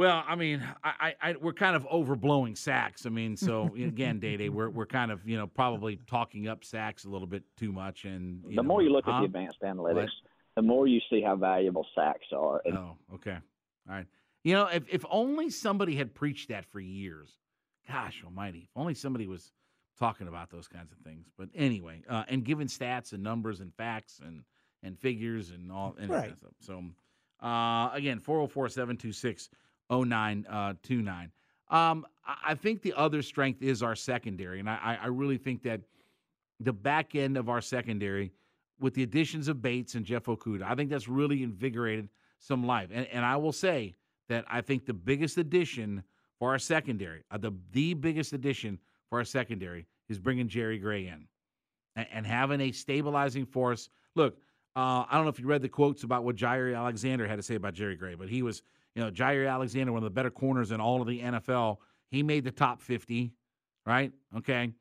Well, 0.00 0.24
I 0.26 0.34
mean, 0.34 0.66
I, 0.82 0.92
I, 0.98 1.14
I 1.30 1.34
we're 1.38 1.52
kind 1.52 1.76
of 1.76 1.86
overblowing 1.86 2.56
sacks. 2.56 3.04
I 3.04 3.10
mean, 3.10 3.36
so 3.36 3.74
again, 3.74 4.18
Day 4.18 4.38
Day, 4.38 4.48
we're 4.48 4.70
we're 4.70 4.86
kind 4.86 5.10
of 5.10 5.28
you 5.28 5.36
know 5.36 5.46
probably 5.46 5.96
talking 6.06 6.48
up 6.48 6.64
sacks 6.64 7.04
a 7.04 7.10
little 7.10 7.26
bit 7.26 7.42
too 7.58 7.70
much, 7.70 8.06
and 8.06 8.42
you 8.44 8.56
the 8.56 8.62
know, 8.62 8.68
more 8.68 8.82
you 8.82 8.88
look 8.88 9.06
at 9.06 9.18
the 9.20 9.26
advanced 9.26 9.60
analytics, 9.60 9.94
What? 9.94 10.08
the 10.56 10.62
more 10.62 10.86
you 10.86 11.02
see 11.10 11.20
how 11.20 11.36
valuable 11.36 11.86
sacks 11.94 12.28
are. 12.32 12.62
And 12.64 12.78
Oh, 12.78 12.96
okay. 13.16 13.36
All 13.90 13.94
right. 13.94 14.06
You 14.42 14.54
know, 14.54 14.68
if 14.68 14.84
if 14.88 15.04
only 15.10 15.50
somebody 15.50 15.96
had 15.96 16.14
preached 16.14 16.48
that 16.48 16.64
for 16.64 16.80
years. 16.80 17.28
Gosh 17.86 18.22
almighty. 18.24 18.60
If 18.60 18.70
only 18.76 18.94
somebody 18.94 19.26
was 19.26 19.52
talking 19.98 20.28
about 20.28 20.48
those 20.48 20.66
kinds 20.66 20.92
of 20.92 20.98
things. 20.98 21.26
But 21.36 21.50
anyway, 21.54 22.04
uh, 22.08 22.24
and 22.26 22.42
giving 22.42 22.68
stats 22.68 23.12
and 23.12 23.22
numbers 23.22 23.60
and 23.60 23.74
facts 23.74 24.18
and 24.24 24.44
and 24.82 24.98
figures 24.98 25.50
and 25.50 25.70
all 25.70 25.94
and 26.00 26.10
Right. 26.10 26.34
stuff. 26.38 26.54
So 26.60 26.84
uh, 27.46 27.90
again, 27.92 28.18
404-726-0929. 29.90 31.30
Um, 31.68 32.06
I 32.44 32.54
think 32.54 32.82
the 32.82 32.94
other 32.94 33.22
strength 33.22 33.62
is 33.62 33.82
our 33.82 33.94
secondary, 33.94 34.60
and 34.60 34.68
I, 34.68 34.78
I 34.82 34.98
I 35.04 35.06
really 35.06 35.38
think 35.38 35.62
that 35.62 35.80
the 36.58 36.72
back 36.72 37.14
end 37.14 37.36
of 37.36 37.48
our 37.48 37.60
secondary, 37.60 38.32
with 38.80 38.94
the 38.94 39.02
additions 39.02 39.48
of 39.48 39.62
Bates 39.62 39.94
and 39.94 40.04
Jeff 40.04 40.24
Okudah, 40.24 40.62
I 40.62 40.74
think 40.74 40.90
that's 40.90 41.08
really 41.08 41.42
invigorated 41.42 42.08
some 42.38 42.66
life. 42.66 42.90
And, 42.92 43.06
and 43.06 43.24
I 43.24 43.36
will 43.36 43.52
say 43.52 43.94
that 44.28 44.44
I 44.48 44.60
think 44.60 44.86
the 44.86 44.94
biggest 44.94 45.38
addition 45.38 46.02
for 46.38 46.50
our 46.50 46.58
secondary, 46.58 47.22
uh, 47.30 47.38
the 47.38 47.52
the 47.72 47.94
biggest 47.94 48.32
addition 48.32 48.78
for 49.08 49.18
our 49.18 49.24
secondary, 49.24 49.86
is 50.08 50.18
bringing 50.18 50.48
Jerry 50.48 50.78
Gray 50.78 51.06
in 51.06 51.26
and, 51.96 52.06
and 52.12 52.26
having 52.26 52.60
a 52.60 52.72
stabilizing 52.72 53.46
force. 53.46 53.90
Look, 54.14 54.36
uh, 54.76 55.04
I 55.08 55.12
don't 55.12 55.24
know 55.24 55.30
if 55.30 55.40
you 55.40 55.46
read 55.46 55.62
the 55.62 55.68
quotes 55.68 56.04
about 56.04 56.24
what 56.24 56.36
Jaire 56.36 56.76
Alexander 56.76 57.26
had 57.26 57.36
to 57.36 57.42
say 57.42 57.54
about 57.56 57.74
Jerry 57.74 57.96
Gray, 57.96 58.14
but 58.14 58.28
he 58.28 58.42
was 58.42 58.62
you 58.94 59.02
know, 59.02 59.10
Jaire 59.10 59.48
Alexander, 59.48 59.92
one 59.92 60.02
of 60.02 60.04
the 60.04 60.10
better 60.10 60.30
corners 60.30 60.70
in 60.72 60.80
all 60.80 61.00
of 61.00 61.06
the 61.06 61.20
NFL, 61.20 61.78
he 62.10 62.22
made 62.22 62.44
the 62.44 62.50
top 62.50 62.80
50, 62.82 63.32
right? 63.86 64.12
Okay. 64.36 64.72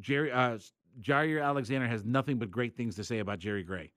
Jerry 0.00 0.32
uh, 0.32 0.58
Jaire 1.00 1.44
Alexander 1.44 1.86
has 1.86 2.04
nothing 2.04 2.38
but 2.38 2.50
great 2.50 2.76
things 2.76 2.96
to 2.96 3.04
say 3.04 3.18
about 3.18 3.38
Jerry 3.38 3.62
Gray. 3.62 3.92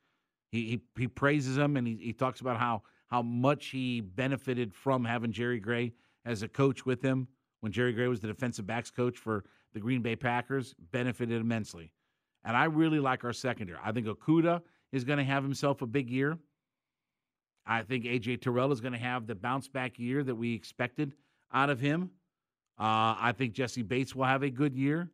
He 0.51 0.67
he, 0.67 0.81
he 0.97 1.07
praises 1.07 1.57
him 1.57 1.77
and 1.77 1.87
he, 1.87 1.95
he 1.95 2.13
talks 2.13 2.41
about 2.41 2.57
how 2.57 2.83
how 3.07 3.21
much 3.21 3.67
he 3.67 4.01
benefited 4.01 4.73
from 4.73 5.03
having 5.03 5.31
Jerry 5.31 5.59
Gray 5.59 5.93
as 6.25 6.43
a 6.43 6.47
coach 6.47 6.85
with 6.85 7.01
him 7.01 7.27
when 7.61 7.71
Jerry 7.71 7.93
Gray 7.93 8.07
was 8.07 8.19
the 8.19 8.27
defensive 8.27 8.67
backs 8.67 8.91
coach 8.91 9.17
for 9.17 9.45
the 9.73 9.79
Green 9.79 10.01
Bay 10.01 10.15
Packers, 10.15 10.75
benefited 10.91 11.39
immensely. 11.41 11.91
And 12.45 12.55
I 12.55 12.65
really 12.65 12.99
like 12.99 13.23
our 13.23 13.33
secondary. 13.33 13.79
I 13.83 13.91
think 13.91 14.07
Okudah 14.07 14.61
is 14.91 15.03
going 15.03 15.19
to 15.19 15.25
have 15.25 15.43
himself 15.43 15.81
a 15.81 15.85
big 15.85 16.09
year. 16.09 16.37
I 17.69 17.83
think 17.83 18.05
AJ 18.05 18.41
Terrell 18.41 18.71
is 18.71 18.81
going 18.81 18.93
to 18.93 18.99
have 18.99 19.27
the 19.27 19.35
bounce 19.35 19.67
back 19.67 19.99
year 19.99 20.23
that 20.23 20.33
we 20.33 20.55
expected 20.55 21.13
out 21.53 21.69
of 21.69 21.79
him. 21.79 22.09
Uh, 22.79 23.13
I 23.19 23.31
think 23.37 23.53
Jessie 23.53 23.83
Bates 23.83 24.15
will 24.15 24.25
have 24.25 24.41
a 24.41 24.49
good 24.49 24.75
year. 24.75 25.11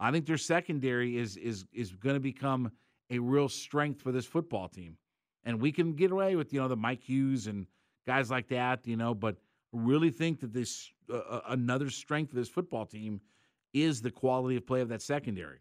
I 0.00 0.10
think 0.10 0.26
their 0.26 0.36
secondary 0.36 1.16
is 1.16 1.36
is 1.36 1.64
is 1.72 1.92
going 1.92 2.16
to 2.16 2.20
become 2.20 2.72
a 3.10 3.20
real 3.20 3.48
strength 3.48 4.02
for 4.02 4.10
this 4.10 4.26
football 4.26 4.68
team, 4.68 4.96
and 5.44 5.60
we 5.60 5.70
can 5.70 5.92
get 5.92 6.10
away 6.10 6.34
with 6.34 6.52
you 6.52 6.60
know 6.60 6.66
the 6.66 6.76
Mike 6.76 7.04
Hughes 7.04 7.46
and 7.46 7.66
guys 8.04 8.32
like 8.32 8.48
that, 8.48 8.84
you 8.84 8.96
know. 8.96 9.14
But 9.14 9.36
really 9.72 10.10
think 10.10 10.40
that 10.40 10.52
this 10.52 10.90
uh, 11.08 11.18
uh 11.18 11.40
another 11.50 11.88
strength 11.88 12.30
of 12.30 12.36
this 12.36 12.48
football 12.48 12.84
team 12.84 13.20
is 13.72 14.02
the 14.02 14.10
quality 14.10 14.56
of 14.56 14.66
play 14.66 14.80
of 14.80 14.88
that 14.88 15.02
secondary. 15.02 15.60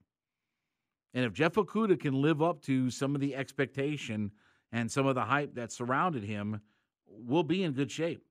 And 1.13 1.23
if 1.23 1.34
Jeff 1.34 1.54
Okudah 1.54 1.99
can 1.99 2.19
live 2.19 2.41
up 2.41 2.63
to 2.63 2.89
some 2.89 3.13
of 3.13 3.21
the 3.21 3.36
expectation 3.36 4.32
and 4.71 4.91
some 4.91 5.05
of 5.05 5.15
the 5.15 5.23
hype 5.23 5.55
that 5.55 5.71
surrounded 5.71 6.23
him, 6.23 6.62
we'll 7.07 7.43
be 7.43 7.63
in 7.63 7.73
good 7.73 7.91
shape. 7.91 8.23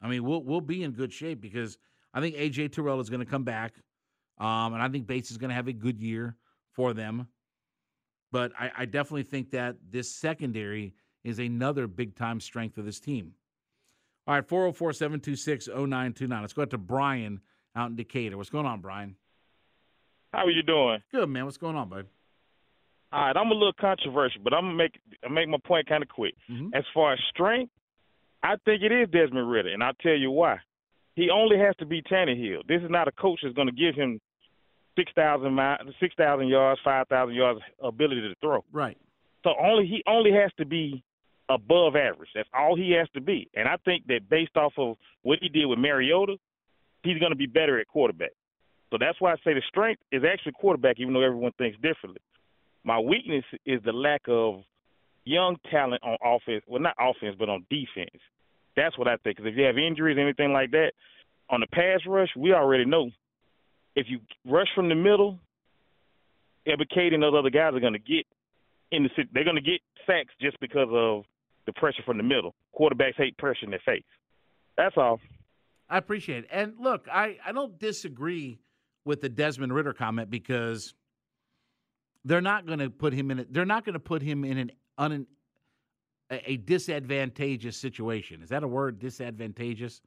I 0.00 0.08
mean, 0.08 0.24
we'll 0.24 0.42
we'll 0.42 0.60
be 0.60 0.82
in 0.82 0.92
good 0.92 1.12
shape 1.12 1.40
because 1.40 1.78
I 2.14 2.20
think 2.20 2.36
AJ 2.36 2.72
Terrell 2.72 3.00
is 3.00 3.10
going 3.10 3.20
to 3.20 3.30
come 3.30 3.44
back, 3.44 3.74
um, 4.38 4.74
and 4.74 4.82
I 4.82 4.88
think 4.88 5.06
Bates 5.06 5.30
is 5.30 5.38
going 5.38 5.50
to 5.50 5.54
have 5.54 5.68
a 5.68 5.72
good 5.72 6.00
year 6.00 6.36
for 6.72 6.94
them. 6.94 7.28
But 8.30 8.52
I, 8.58 8.70
I 8.78 8.84
definitely 8.84 9.24
think 9.24 9.50
that 9.50 9.76
this 9.90 10.10
secondary 10.10 10.94
is 11.24 11.38
another 11.38 11.86
big 11.86 12.14
time 12.14 12.40
strength 12.40 12.78
of 12.78 12.84
this 12.84 13.00
team. 13.00 13.32
All 14.26 14.34
right, 14.34 14.46
404 14.46 14.92
726 14.92 15.68
0929. 15.68 16.40
Let's 16.40 16.52
go 16.52 16.62
out 16.62 16.70
to 16.70 16.78
Brian 16.78 17.40
out 17.74 17.90
in 17.90 17.96
Decatur. 17.96 18.36
What's 18.36 18.50
going 18.50 18.66
on, 18.66 18.80
Brian? 18.80 19.16
How 20.32 20.44
are 20.44 20.50
you 20.50 20.62
doing? 20.62 21.02
Good, 21.10 21.28
man. 21.28 21.46
What's 21.46 21.56
going 21.56 21.76
on, 21.76 21.88
bud? 21.88 22.06
All 23.10 23.20
right, 23.20 23.36
I'm 23.36 23.50
a 23.50 23.54
little 23.54 23.72
controversial, 23.72 24.42
but 24.42 24.52
I'm 24.52 24.64
gonna 24.64 24.74
make 24.74 25.00
I 25.24 25.28
make 25.28 25.48
my 25.48 25.58
point 25.64 25.88
kind 25.88 26.02
of 26.02 26.08
quick. 26.08 26.34
Mm-hmm. 26.50 26.74
As 26.74 26.84
far 26.92 27.14
as 27.14 27.18
strength, 27.30 27.72
I 28.42 28.56
think 28.64 28.82
it 28.82 28.92
is 28.92 29.08
Desmond 29.10 29.50
Ridder, 29.50 29.70
and 29.70 29.82
I'll 29.82 29.94
tell 29.94 30.16
you 30.16 30.30
why. 30.30 30.58
He 31.14 31.30
only 31.30 31.58
has 31.58 31.74
to 31.76 31.86
be 31.86 32.02
Tannehill. 32.02 32.66
This 32.68 32.82
is 32.82 32.90
not 32.90 33.08
a 33.08 33.12
coach 33.12 33.40
that's 33.42 33.54
going 33.54 33.66
to 33.66 33.72
give 33.72 33.94
him 33.94 34.20
six 34.96 35.10
thousand 35.14 35.54
miles, 35.54 35.80
six 36.00 36.14
thousand 36.16 36.48
yards, 36.48 36.80
five 36.84 37.08
thousand 37.08 37.34
yards 37.34 37.60
ability 37.82 38.20
to 38.20 38.34
throw. 38.40 38.64
Right. 38.72 38.96
So 39.42 39.54
only 39.60 39.86
he 39.86 40.02
only 40.06 40.32
has 40.32 40.52
to 40.58 40.66
be 40.66 41.02
above 41.48 41.96
average. 41.96 42.30
That's 42.34 42.48
all 42.52 42.76
he 42.76 42.92
has 42.92 43.08
to 43.14 43.20
be. 43.20 43.48
And 43.54 43.66
I 43.66 43.76
think 43.84 44.06
that 44.08 44.28
based 44.28 44.56
off 44.56 44.74
of 44.76 44.96
what 45.22 45.38
he 45.40 45.48
did 45.48 45.66
with 45.66 45.78
Mariota, 45.78 46.36
he's 47.02 47.18
going 47.18 47.32
to 47.32 47.36
be 47.36 47.46
better 47.46 47.80
at 47.80 47.88
quarterback. 47.88 48.32
So 48.90 48.98
that's 49.00 49.20
why 49.20 49.32
I 49.32 49.36
say 49.36 49.54
the 49.54 49.62
strength 49.68 50.02
is 50.12 50.22
actually 50.30 50.52
quarterback, 50.52 50.96
even 50.98 51.14
though 51.14 51.22
everyone 51.22 51.52
thinks 51.58 51.76
differently. 51.76 52.20
My 52.84 52.98
weakness 52.98 53.44
is 53.66 53.80
the 53.84 53.92
lack 53.92 54.22
of 54.28 54.62
young 55.24 55.56
talent 55.70 56.02
on 56.02 56.16
offense. 56.24 56.64
Well, 56.66 56.80
not 56.80 56.94
offense, 56.98 57.36
but 57.38 57.48
on 57.48 57.66
defense. 57.70 58.22
That's 58.76 58.96
what 58.96 59.08
I 59.08 59.16
think. 59.16 59.36
Because 59.36 59.50
if 59.52 59.56
you 59.56 59.64
have 59.64 59.76
injuries, 59.78 60.16
anything 60.20 60.52
like 60.52 60.70
that, 60.70 60.92
on 61.50 61.60
the 61.60 61.66
pass 61.66 62.00
rush, 62.06 62.28
we 62.36 62.52
already 62.52 62.84
know 62.84 63.10
if 63.94 64.06
you 64.08 64.20
rush 64.46 64.68
from 64.74 64.88
the 64.88 64.94
middle, 64.94 65.38
Ebiketie 66.66 67.14
and 67.14 67.22
those 67.22 67.34
other 67.36 67.50
guys 67.50 67.74
are 67.74 67.80
going 67.80 67.94
to 67.94 67.98
get 67.98 68.26
in 68.90 69.02
the 69.02 69.10
they're 69.32 69.44
going 69.44 69.56
to 69.56 69.62
get 69.62 69.80
sacks 70.06 70.32
just 70.40 70.58
because 70.60 70.88
of 70.90 71.24
the 71.66 71.72
pressure 71.72 72.02
from 72.04 72.16
the 72.16 72.22
middle. 72.22 72.54
Quarterbacks 72.78 73.16
hate 73.16 73.36
pressure 73.36 73.64
in 73.64 73.70
their 73.70 73.82
face. 73.84 74.04
That's 74.76 74.96
all. 74.96 75.20
I 75.90 75.98
appreciate 75.98 76.44
it. 76.44 76.50
And 76.52 76.74
look, 76.78 77.06
I, 77.12 77.38
I 77.44 77.52
don't 77.52 77.78
disagree 77.78 78.58
with 79.04 79.20
the 79.20 79.28
Desmond 79.28 79.74
Ridder 79.74 79.92
comment 79.92 80.30
because 80.30 80.94
they're 82.24 82.40
not 82.40 82.66
going 82.66 82.78
to 82.78 82.90
put 82.90 83.12
him 83.12 83.30
in. 83.30 83.40
A, 83.40 83.44
they're 83.50 83.64
not 83.64 83.84
going 83.84 83.94
to 83.94 84.00
put 84.00 84.22
him 84.22 84.44
in 84.44 84.58
an 84.58 84.72
un, 84.98 85.26
a 86.30 86.56
disadvantageous 86.58 87.76
situation. 87.76 88.42
Is 88.42 88.48
that 88.50 88.62
a 88.62 88.68
word? 88.68 88.98
Disadvantageous? 88.98 90.00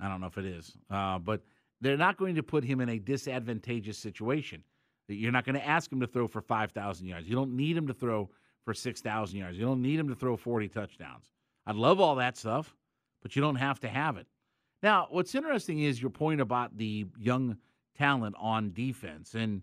I 0.00 0.08
don't 0.08 0.20
know 0.20 0.26
if 0.26 0.38
it 0.38 0.46
is, 0.46 0.76
uh, 0.90 1.18
but 1.18 1.42
they're 1.80 1.96
not 1.96 2.16
going 2.16 2.34
to 2.34 2.42
put 2.42 2.64
him 2.64 2.80
in 2.80 2.88
a 2.88 2.98
disadvantageous 2.98 3.98
situation. 3.98 4.62
You're 5.08 5.32
not 5.32 5.44
going 5.44 5.54
to 5.54 5.66
ask 5.66 5.92
him 5.92 6.00
to 6.00 6.06
throw 6.06 6.26
for 6.26 6.40
five 6.40 6.72
thousand 6.72 7.06
yards. 7.06 7.28
You 7.28 7.36
don't 7.36 7.56
need 7.56 7.76
him 7.76 7.86
to 7.86 7.94
throw 7.94 8.28
for 8.64 8.74
six 8.74 9.00
thousand 9.00 9.38
yards. 9.38 9.56
You 9.56 9.64
don't 9.64 9.82
need 9.82 9.98
him 10.00 10.08
to 10.08 10.14
throw 10.14 10.36
forty 10.36 10.68
touchdowns. 10.68 11.30
I 11.66 11.72
love 11.72 12.00
all 12.00 12.16
that 12.16 12.36
stuff, 12.36 12.74
but 13.22 13.36
you 13.36 13.42
don't 13.42 13.56
have 13.56 13.80
to 13.80 13.88
have 13.88 14.16
it. 14.16 14.26
Now, 14.82 15.06
what's 15.10 15.34
interesting 15.34 15.80
is 15.80 16.00
your 16.00 16.10
point 16.10 16.40
about 16.40 16.76
the 16.76 17.06
young 17.18 17.56
talent 17.96 18.36
on 18.38 18.72
defense. 18.72 19.34
And, 19.34 19.62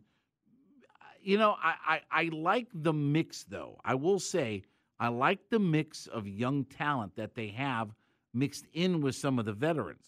you 1.23 1.38
know, 1.38 1.55
I, 1.62 1.75
I, 1.86 2.01
I, 2.12 2.29
like 2.31 2.67
the 2.73 2.93
mix, 2.93 3.43
though. 3.43 3.79
I 3.83 3.95
will 3.95 4.19
say, 4.19 4.63
I 4.99 5.07
like 5.07 5.49
the 5.49 5.59
mix 5.59 6.07
of 6.07 6.27
young 6.27 6.65
talent 6.65 7.15
that 7.15 7.36
they 7.36 7.47
have 7.49 7.89
mixed 8.33 8.65
in 8.73 9.01
with 9.01 9.15
some 9.15 9.39
of 9.39 9.45
the 9.45 9.53
veterans. 9.53 10.05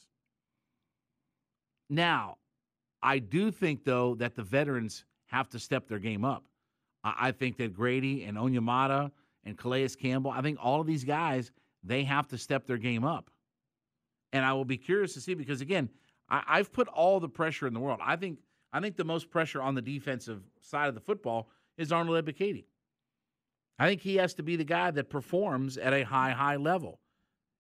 Now, 1.89 2.37
I 3.01 3.19
do 3.19 3.51
think, 3.51 3.83
though, 3.83 4.15
that 4.15 4.35
the 4.35 4.43
veterans 4.43 5.05
have 5.27 5.49
to 5.49 5.59
step 5.59 5.87
their 5.87 5.99
game 5.99 6.25
up. 6.25 6.43
I, 7.03 7.31
think 7.31 7.57
that 7.57 7.73
Grady 7.73 8.23
and 8.23 8.35
Onyemata 8.35 9.11
and 9.43 9.55
Calais 9.55 9.89
Campbell, 9.89 10.31
I 10.31 10.41
think 10.41 10.57
all 10.59 10.81
of 10.81 10.87
these 10.87 11.03
guys, 11.03 11.51
they 11.83 12.03
have 12.03 12.27
to 12.29 12.37
step 12.37 12.65
their 12.65 12.79
game 12.79 13.03
up. 13.03 13.29
And 14.33 14.43
I 14.43 14.53
will 14.53 14.65
be 14.65 14.77
curious 14.77 15.13
to 15.13 15.21
see 15.21 15.35
because, 15.35 15.61
again, 15.61 15.89
I, 16.27 16.57
have 16.57 16.73
put 16.73 16.87
all 16.87 17.19
the 17.19 17.29
pressure 17.29 17.67
in 17.67 17.75
the 17.75 17.79
world. 17.79 17.99
I 18.03 18.15
think 18.15 18.39
I 18.75 18.81
think 18.81 18.97
the 18.97 19.05
most 19.05 19.29
pressure 19.29 19.61
on 19.61 19.73
the 19.73 19.81
defensive 19.81 20.41
side 20.59 20.89
of 20.89 20.95
the 20.95 20.99
football 20.99 21.47
is 21.77 21.93
Arnold 21.93 22.25
Ebiketie. 22.25 22.65
I 23.79 23.87
think 23.87 24.01
he 24.01 24.17
has 24.17 24.33
to 24.33 24.43
be 24.43 24.57
the 24.57 24.65
guy 24.65 24.91
that 24.91 25.09
performs 25.09 25.77
at 25.77 25.93
a 25.93 26.03
high, 26.03 26.31
high 26.31 26.57
level. 26.57 26.99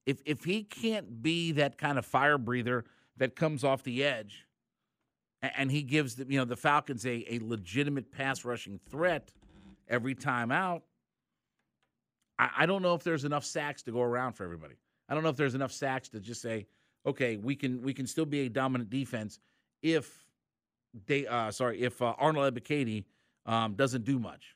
If 0.05 0.21
if 0.25 0.43
he 0.43 0.63
can't 0.63 1.23
be 1.23 1.53
that 1.53 1.77
kind 1.77 1.97
of 1.97 2.05
fire 2.05 2.37
breather 2.37 2.83
that 3.15 3.37
comes 3.37 3.63
off 3.63 3.81
the 3.83 4.03
edge, 4.03 4.45
and 5.41 5.71
he 5.71 5.83
gives 5.83 6.15
the 6.15 6.25
you 6.27 6.37
know 6.37 6.43
the 6.43 6.57
Falcons 6.57 7.05
a, 7.05 7.33
a 7.33 7.39
legitimate 7.41 8.11
pass 8.11 8.43
rushing 8.43 8.77
threat 8.89 9.31
every 9.87 10.15
time 10.15 10.51
out, 10.51 10.83
I, 12.37 12.49
I 12.57 12.65
don't 12.65 12.81
know 12.81 12.93
if 12.93 13.03
there's 13.05 13.23
enough 13.23 13.45
sacks 13.45 13.83
to 13.83 13.93
go 13.93 14.01
around 14.01 14.33
for 14.33 14.43
everybody. 14.43 14.75
I 15.07 15.13
don't 15.13 15.23
know 15.23 15.29
if 15.29 15.37
there's 15.37 15.55
enough 15.55 15.71
sacks 15.71 16.09
to 16.09 16.19
just 16.19 16.41
say, 16.41 16.67
okay, 17.05 17.37
we 17.37 17.55
can 17.55 17.81
we 17.83 17.93
can 17.93 18.05
still 18.05 18.25
be 18.25 18.41
a 18.41 18.49
dominant 18.49 18.89
defense 18.89 19.39
if 19.81 20.24
they 21.07 21.27
uh, 21.27 21.51
sorry 21.51 21.81
if 21.81 22.01
uh, 22.01 22.13
Arnold 22.17 22.53
Ebiketie 22.53 23.05
um, 23.45 23.73
doesn't 23.73 24.05
do 24.05 24.19
much. 24.19 24.55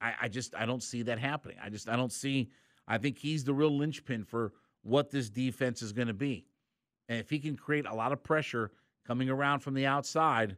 I, 0.00 0.14
I 0.22 0.28
just 0.28 0.54
I 0.54 0.66
don't 0.66 0.82
see 0.82 1.02
that 1.02 1.18
happening. 1.18 1.56
I 1.62 1.68
just 1.70 1.88
I 1.88 1.96
don't 1.96 2.12
see. 2.12 2.50
I 2.86 2.98
think 2.98 3.18
he's 3.18 3.44
the 3.44 3.54
real 3.54 3.76
linchpin 3.76 4.24
for 4.24 4.52
what 4.82 5.10
this 5.10 5.28
defense 5.28 5.82
is 5.82 5.92
going 5.92 6.08
to 6.08 6.14
be, 6.14 6.46
and 7.08 7.18
if 7.18 7.30
he 7.30 7.38
can 7.38 7.56
create 7.56 7.86
a 7.86 7.94
lot 7.94 8.12
of 8.12 8.22
pressure 8.22 8.70
coming 9.06 9.28
around 9.28 9.60
from 9.60 9.74
the 9.74 9.86
outside, 9.86 10.56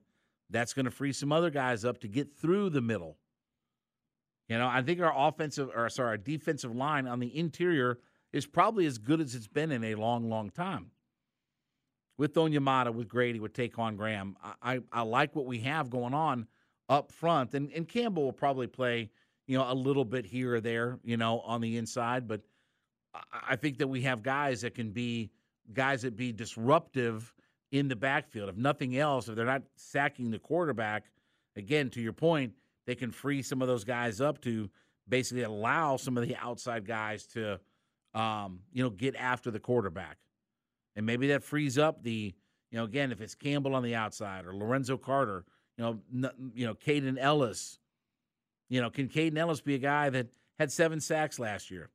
that's 0.50 0.72
going 0.72 0.85
to 0.85 0.90
free 0.90 1.12
some 1.12 1.33
other 1.33 1.50
guys 1.50 1.85
up 1.85 2.00
to 2.00 2.09
get 2.09 2.37
through 2.37 2.70
the 2.70 2.80
middle. 2.80 3.16
You 4.48 4.59
know, 4.59 4.66
I 4.66 4.83
think 4.83 5.00
our 5.00 5.12
offensive 5.16 5.70
or 5.74 5.88
sorry, 5.88 6.11
our 6.11 6.16
defensive 6.16 6.74
line 6.74 7.06
on 7.06 7.20
the 7.20 7.37
interior 7.37 7.98
is 8.33 8.46
probably 8.46 8.87
as 8.87 8.98
good 8.98 9.20
as 9.20 9.35
it's 9.35 9.48
been 9.48 9.72
in 9.72 9.85
a 9.85 9.94
long, 9.94 10.28
long 10.28 10.50
time. 10.50 10.90
With 12.20 12.35
Onyemata, 12.35 12.92
with 12.92 13.09
Grady, 13.09 13.40
with 13.40 13.54
Ta'Quon 13.54 13.96
Graham, 13.96 14.37
I, 14.44 14.74
I, 14.74 14.80
I 14.92 15.00
like 15.00 15.35
what 15.35 15.46
we 15.46 15.61
have 15.61 15.88
going 15.88 16.12
on 16.12 16.46
up 16.90 17.11
front. 17.12 17.54
And, 17.54 17.72
and 17.72 17.88
Campbell 17.88 18.24
will 18.24 18.33
probably 18.35 18.66
play, 18.66 19.09
you 19.46 19.56
know, 19.56 19.64
a 19.66 19.72
little 19.72 20.04
bit 20.04 20.26
here 20.26 20.56
or 20.56 20.61
there, 20.61 20.98
you 21.02 21.16
know, 21.16 21.40
on 21.40 21.62
the 21.62 21.78
inside. 21.78 22.28
But 22.28 22.42
I 23.48 23.56
think 23.56 23.78
that 23.78 23.87
we 23.88 24.02
have 24.02 24.22
guys 24.22 24.61
that 24.61 24.74
can 24.74 24.90
be 24.90 25.30
guys 25.72 26.02
that 26.02 26.14
be 26.14 26.30
disruptive 26.30 27.33
in 27.72 27.88
the 27.88 27.96
backfield. 27.96 28.50
If 28.50 28.56
nothing 28.59 28.98
else, 28.98 29.26
if 29.26 29.35
they're 29.35 29.46
not 29.46 29.62
sacking 29.76 30.30
the 30.30 30.38
quarterback, 30.38 31.04
again, 31.56 31.88
to 31.88 32.02
your 32.02 32.12
point, 32.12 32.52
they 32.85 32.96
can 32.96 33.12
free 33.12 33.40
some 33.40 33.62
of 33.62 33.68
those 33.68 33.85
guys 33.85 34.20
up 34.20 34.42
to 34.42 34.68
basically 35.09 35.44
allow 35.44 35.96
some 35.96 36.18
of 36.18 36.28
the 36.28 36.37
outside 36.37 36.87
guys 36.87 37.24
to 37.28 37.59
um, 38.12 38.61
you 38.74 38.83
know, 38.83 38.90
get 38.90 39.16
after 39.16 39.50
the 39.50 39.59
quarterback. 39.59 40.18
And 40.96 41.07
maybe 41.07 41.29
that 41.29 41.42
frees 41.42 41.79
up 41.79 42.03
the, 42.03 42.35
you 42.70 42.79
know, 42.79 42.85
again, 42.85 43.12
if 43.12 43.20
it's 43.20 43.35
Campbell 43.35 43.74
on 43.74 43.83
the 43.83 43.94
outside 43.94 44.46
or 44.46 44.55
Lorenzo 44.55 44.96
Carter, 44.96 45.44
you 45.76 45.85
know, 45.85 46.00
n- 46.12 46.53
you 46.55 46.66
know, 46.66 46.74
Kaden 46.74 47.18
Elliss, 47.18 47.79
You 48.68 48.81
know, 48.81 48.90
can 48.90 49.09
Kaden 49.09 49.37
Elliss 49.37 49.61
be 49.61 49.74
a 49.74 49.79
guy 49.79 50.11
that 50.11 50.29
had 50.59 50.70
seven 50.70 51.00
sacks 51.00 51.38
last 51.38 51.70
year? 51.70 51.90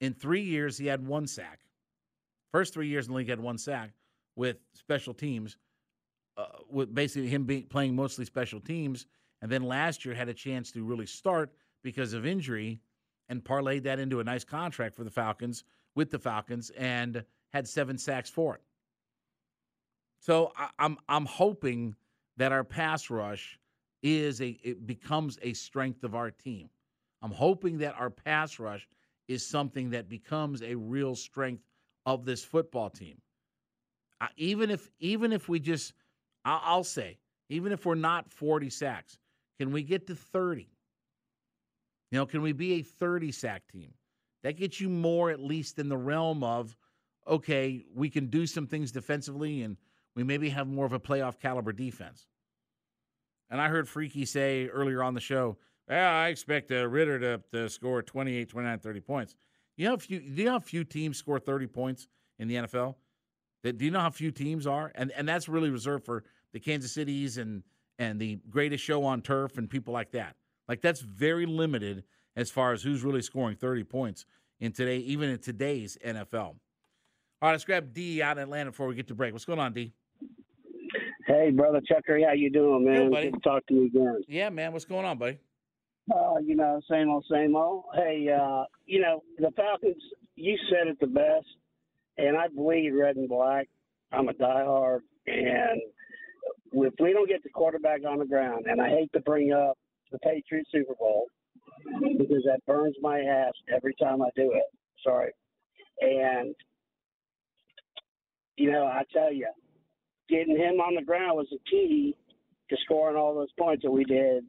In 0.00 0.12
three 0.12 0.42
years, 0.42 0.76
he 0.76 0.86
had 0.86 1.06
one 1.06 1.26
sack. 1.26 1.60
First 2.50 2.74
three 2.74 2.88
years 2.88 3.06
in 3.06 3.12
the 3.12 3.18
league, 3.18 3.28
had 3.28 3.40
one 3.40 3.58
sack 3.58 3.92
with 4.36 4.56
special 4.74 5.14
teams, 5.14 5.56
uh, 6.36 6.46
with 6.68 6.92
basically 6.92 7.28
him 7.28 7.44
being 7.44 7.64
playing 7.64 7.94
mostly 7.94 8.24
special 8.24 8.60
teams. 8.60 9.06
And 9.40 9.50
then 9.50 9.62
last 9.62 10.04
year 10.04 10.14
had 10.14 10.28
a 10.28 10.34
chance 10.34 10.72
to 10.72 10.84
really 10.84 11.06
start 11.06 11.52
because 11.82 12.12
of 12.12 12.26
injury 12.26 12.80
and 13.28 13.44
parlayed 13.44 13.84
that 13.84 13.98
into 13.98 14.20
a 14.20 14.24
nice 14.24 14.44
contract 14.44 14.96
for 14.96 15.04
the 15.04 15.10
Falcons 15.10 15.64
with 15.94 16.10
the 16.10 16.18
Falcons 16.18 16.70
and 16.70 17.24
had 17.52 17.68
seven 17.68 17.98
sacks 17.98 18.30
for 18.30 18.54
it. 18.56 18.62
So 20.20 20.52
I, 20.56 20.68
I'm 20.78 20.98
I'm 21.08 21.26
hoping 21.26 21.94
that 22.36 22.52
our 22.52 22.64
pass 22.64 23.10
rush 23.10 23.58
is 24.02 24.40
a 24.40 24.58
it 24.62 24.86
becomes 24.86 25.38
a 25.42 25.52
strength 25.52 26.04
of 26.04 26.14
our 26.14 26.30
team. 26.30 26.70
I'm 27.22 27.32
hoping 27.32 27.78
that 27.78 27.94
our 27.98 28.10
pass 28.10 28.58
rush 28.58 28.88
is 29.28 29.46
something 29.46 29.90
that 29.90 30.08
becomes 30.08 30.62
a 30.62 30.74
real 30.74 31.14
strength 31.14 31.62
of 32.06 32.24
this 32.24 32.44
football 32.44 32.90
team. 32.90 33.20
Uh, 34.20 34.28
even 34.36 34.70
if 34.70 34.90
even 35.00 35.32
if 35.32 35.48
we 35.48 35.60
just 35.60 35.92
I'll, 36.44 36.60
I'll 36.64 36.84
say 36.84 37.18
even 37.48 37.72
if 37.72 37.84
we're 37.84 37.94
not 37.94 38.30
40 38.30 38.70
sacks, 38.70 39.18
can 39.58 39.72
we 39.72 39.82
get 39.82 40.06
to 40.06 40.14
30? 40.14 40.68
You 42.10 42.18
know, 42.18 42.26
can 42.26 42.42
we 42.42 42.52
be 42.52 42.74
a 42.74 42.82
30 42.82 43.32
sack 43.32 43.62
team? 43.70 43.92
That 44.42 44.56
gets 44.56 44.80
you 44.80 44.88
more, 44.88 45.30
at 45.30 45.40
least 45.40 45.78
in 45.78 45.88
the 45.88 45.96
realm 45.96 46.42
of, 46.42 46.76
okay, 47.26 47.84
we 47.94 48.10
can 48.10 48.26
do 48.26 48.46
some 48.46 48.66
things 48.66 48.92
defensively 48.92 49.62
and 49.62 49.76
we 50.14 50.24
maybe 50.24 50.50
have 50.50 50.66
more 50.66 50.86
of 50.86 50.92
a 50.92 51.00
playoff 51.00 51.38
caliber 51.38 51.72
defense. 51.72 52.26
And 53.50 53.60
I 53.60 53.68
heard 53.68 53.88
Freaky 53.88 54.24
say 54.24 54.66
earlier 54.68 55.02
on 55.02 55.14
the 55.14 55.20
show, 55.20 55.58
well, 55.88 56.14
I 56.14 56.28
expect 56.28 56.70
uh, 56.70 56.86
Ridder 56.88 57.18
to, 57.18 57.42
to 57.52 57.68
score 57.68 58.02
28, 58.02 58.48
29, 58.48 58.78
30 58.78 59.00
points. 59.00 59.34
You 59.76 59.88
know, 59.88 59.96
few, 59.96 60.20
do 60.20 60.26
you 60.26 60.44
know 60.44 60.52
how 60.52 60.60
few 60.60 60.84
teams 60.84 61.18
score 61.18 61.38
30 61.38 61.66
points 61.66 62.08
in 62.38 62.48
the 62.48 62.54
NFL? 62.56 62.94
Do 63.62 63.84
you 63.84 63.90
know 63.90 64.00
how 64.00 64.10
few 64.10 64.30
teams 64.32 64.66
are? 64.66 64.90
And 64.94 65.12
and 65.12 65.28
that's 65.28 65.48
really 65.48 65.70
reserved 65.70 66.04
for 66.04 66.24
the 66.52 66.58
Kansas 66.58 66.92
Cities 66.92 67.38
and 67.38 67.62
and 67.98 68.20
the 68.20 68.40
greatest 68.50 68.82
show 68.82 69.04
on 69.04 69.22
turf 69.22 69.56
and 69.56 69.70
people 69.70 69.92
like 69.92 70.10
that. 70.12 70.34
Like 70.68 70.80
that's 70.80 71.00
very 71.00 71.46
limited 71.46 72.04
as 72.34 72.50
far 72.50 72.72
as 72.72 72.82
who's 72.82 73.04
really 73.04 73.22
scoring 73.22 73.56
30 73.56 73.84
points 73.84 74.24
in 74.58 74.72
today, 74.72 74.98
even 74.98 75.30
in 75.30 75.38
today's 75.38 75.96
NFL. 76.04 76.56
All 77.42 77.48
right, 77.48 77.54
let's 77.54 77.64
grab 77.64 77.92
D 77.92 78.22
out 78.22 78.38
in 78.38 78.44
Atlanta 78.44 78.70
before 78.70 78.86
we 78.86 78.94
get 78.94 79.08
to 79.08 79.16
break. 79.16 79.32
What's 79.32 79.44
going 79.44 79.58
on, 79.58 79.72
D? 79.72 79.92
Hey, 81.26 81.50
brother 81.50 81.80
Chucker, 81.84 82.20
how 82.24 82.34
you 82.34 82.50
doing, 82.50 82.84
man? 82.84 83.06
Good, 83.06 83.10
buddy. 83.10 83.30
Good 83.30 83.42
to 83.42 83.48
talk 83.48 83.66
to 83.66 83.74
you 83.74 83.86
again. 83.86 84.22
Yeah, 84.28 84.48
man. 84.48 84.72
What's 84.72 84.84
going 84.84 85.04
on, 85.04 85.18
buddy? 85.18 85.40
Uh, 86.14 86.34
you 86.40 86.54
know, 86.54 86.80
same 86.88 87.10
old, 87.10 87.24
same 87.28 87.56
old. 87.56 87.86
Hey, 87.96 88.28
uh, 88.32 88.62
you 88.86 89.00
know, 89.00 89.24
the 89.38 89.50
Falcons, 89.56 90.00
you 90.36 90.56
said 90.70 90.86
it 90.86 91.00
the 91.00 91.08
best, 91.08 91.46
and 92.16 92.36
I 92.36 92.46
bleed 92.46 92.90
red 92.90 93.16
and 93.16 93.28
black. 93.28 93.68
I'm 94.12 94.28
a 94.28 94.34
diehard, 94.34 95.00
and 95.26 95.82
if 96.74 96.94
we 97.00 97.12
don't 97.12 97.28
get 97.28 97.42
the 97.42 97.48
quarterback 97.48 98.02
on 98.08 98.20
the 98.20 98.24
ground, 98.24 98.66
and 98.68 98.80
I 98.80 98.88
hate 98.88 99.12
to 99.14 99.20
bring 99.20 99.52
up 99.52 99.76
the 100.12 100.18
Patriots 100.20 100.70
Super 100.70 100.94
Bowl 100.94 101.26
because 102.18 102.44
that 102.46 102.60
burns 102.68 102.94
my 103.00 103.18
ass 103.18 103.54
every 103.74 103.96
time 104.00 104.22
I 104.22 104.28
do 104.36 104.52
it. 104.52 104.62
Sorry. 105.04 105.32
And, 106.02 106.54
you 108.62 108.70
know, 108.70 108.86
I 108.86 109.02
tell 109.12 109.32
you, 109.32 109.48
getting 110.28 110.56
him 110.56 110.80
on 110.80 110.94
the 110.94 111.02
ground 111.02 111.36
was 111.36 111.48
the 111.50 111.58
key 111.68 112.14
to 112.70 112.76
scoring 112.84 113.16
all 113.16 113.34
those 113.34 113.50
points 113.58 113.82
that 113.82 113.90
we 113.90 114.04
did 114.04 114.44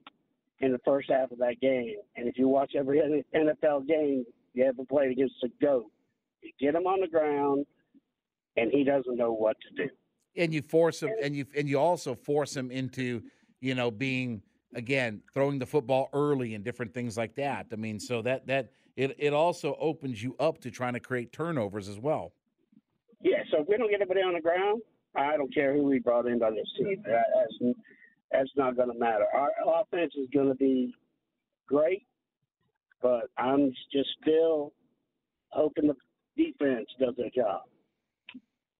in 0.59 0.71
the 0.71 0.77
first 0.85 1.09
half 1.09 1.31
of 1.31 1.39
that 1.39 1.59
game. 1.59 1.95
And 2.15 2.27
if 2.27 2.37
you 2.37 2.47
watch 2.47 2.73
every 2.77 3.01
NFL 3.35 3.87
game 3.87 4.23
you 4.53 4.65
ever 4.65 4.85
played 4.87 5.09
against 5.09 5.33
a 5.43 5.47
GOAT, 5.59 5.87
you 6.43 6.51
get 6.59 6.75
him 6.75 6.85
on 6.85 7.01
the 7.01 7.07
ground, 7.07 7.65
and 8.55 8.71
he 8.71 8.83
doesn't 8.83 9.17
know 9.17 9.33
what 9.33 9.57
to 9.61 9.83
do. 9.83 9.89
And 10.37 10.53
you 10.53 10.61
force 10.61 11.01
him, 11.01 11.09
and 11.19 11.35
you 11.35 11.47
and 11.57 11.67
you 11.67 11.79
also 11.79 12.13
force 12.13 12.55
him 12.55 12.69
into, 12.69 13.23
you 13.61 13.73
know, 13.73 13.89
being 13.89 14.43
again 14.75 15.21
throwing 15.33 15.57
the 15.57 15.65
football 15.65 16.09
early 16.13 16.53
and 16.53 16.63
different 16.63 16.93
things 16.93 17.17
like 17.17 17.33
that. 17.35 17.65
I 17.71 17.77
mean, 17.77 17.99
so 17.99 18.21
that 18.21 18.45
that 18.45 18.69
it 18.95 19.15
it 19.17 19.33
also 19.33 19.75
opens 19.79 20.21
you 20.21 20.35
up 20.39 20.59
to 20.61 20.69
trying 20.69 20.93
to 20.93 20.99
create 20.99 21.31
turnovers 21.31 21.89
as 21.89 21.99
well. 21.99 22.33
Yeah. 23.23 23.43
So 23.51 23.61
if 23.61 23.67
we 23.67 23.77
don't 23.77 23.89
get 23.89 24.01
anybody 24.01 24.21
on 24.21 24.33
the 24.33 24.41
ground, 24.41 24.81
I 25.15 25.37
don't 25.37 25.53
care 25.53 25.73
who 25.73 25.83
we 25.83 25.99
brought 25.99 26.27
in 26.27 26.39
by 26.39 26.51
this 26.51 26.67
team. 26.77 27.01
That's 27.05 27.75
that's 28.31 28.49
not 28.55 28.75
going 28.75 28.91
to 28.91 28.97
matter. 28.97 29.25
Our 29.33 29.51
offense 29.65 30.13
is 30.17 30.27
going 30.33 30.47
to 30.47 30.55
be 30.55 30.93
great, 31.67 32.05
but 33.01 33.29
I'm 33.37 33.71
just 33.91 34.09
still 34.21 34.73
hoping 35.49 35.87
the 35.87 35.95
defense 36.35 36.87
does 36.99 37.13
their 37.15 37.29
job. 37.35 37.61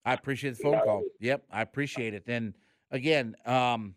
I 0.06 0.14
appreciate 0.14 0.58
the 0.58 0.64
phone 0.64 0.80
call. 0.84 1.04
Yep, 1.20 1.44
I 1.52 1.62
appreciate 1.62 2.14
it. 2.14 2.24
And 2.28 2.54
again, 2.92 3.36
um, 3.46 3.96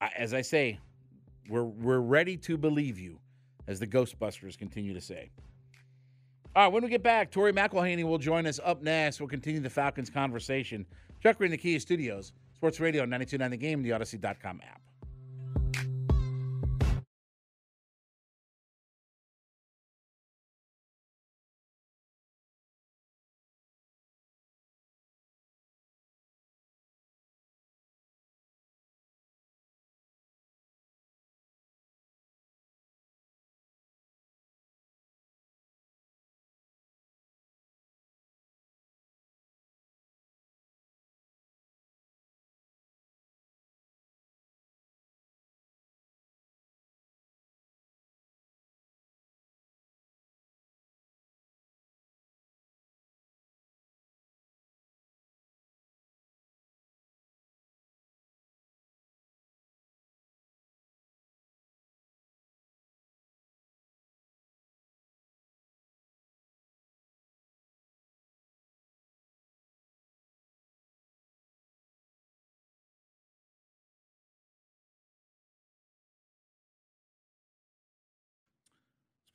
I, 0.00 0.10
as 0.16 0.34
I 0.34 0.42
say, 0.42 0.78
we're 1.48 1.64
we're 1.64 2.00
ready 2.00 2.36
to 2.38 2.58
believe 2.58 2.98
you, 2.98 3.20
as 3.68 3.78
the 3.80 3.86
Ghostbusters 3.86 4.58
continue 4.58 4.92
to 4.92 5.00
say. 5.00 5.30
All 6.56 6.62
right, 6.62 6.72
when 6.72 6.82
we 6.82 6.88
get 6.88 7.02
back, 7.02 7.30
Tori 7.30 7.52
McElhaney 7.52 8.02
will 8.02 8.16
join 8.16 8.46
us 8.46 8.58
up 8.64 8.80
next. 8.80 9.20
We'll 9.20 9.28
continue 9.28 9.60
the 9.60 9.68
Falcons 9.68 10.08
conversation. 10.08 10.86
Chuck 11.22 11.38
in 11.42 11.50
the 11.50 11.58
Kia 11.58 11.78
Studios, 11.78 12.32
Sports 12.54 12.80
Radio 12.80 13.04
92.9 13.04 13.50
The 13.50 13.56
Game, 13.58 13.82
the 13.82 13.90
Audacy.com 13.90 14.62
app. 14.66 14.80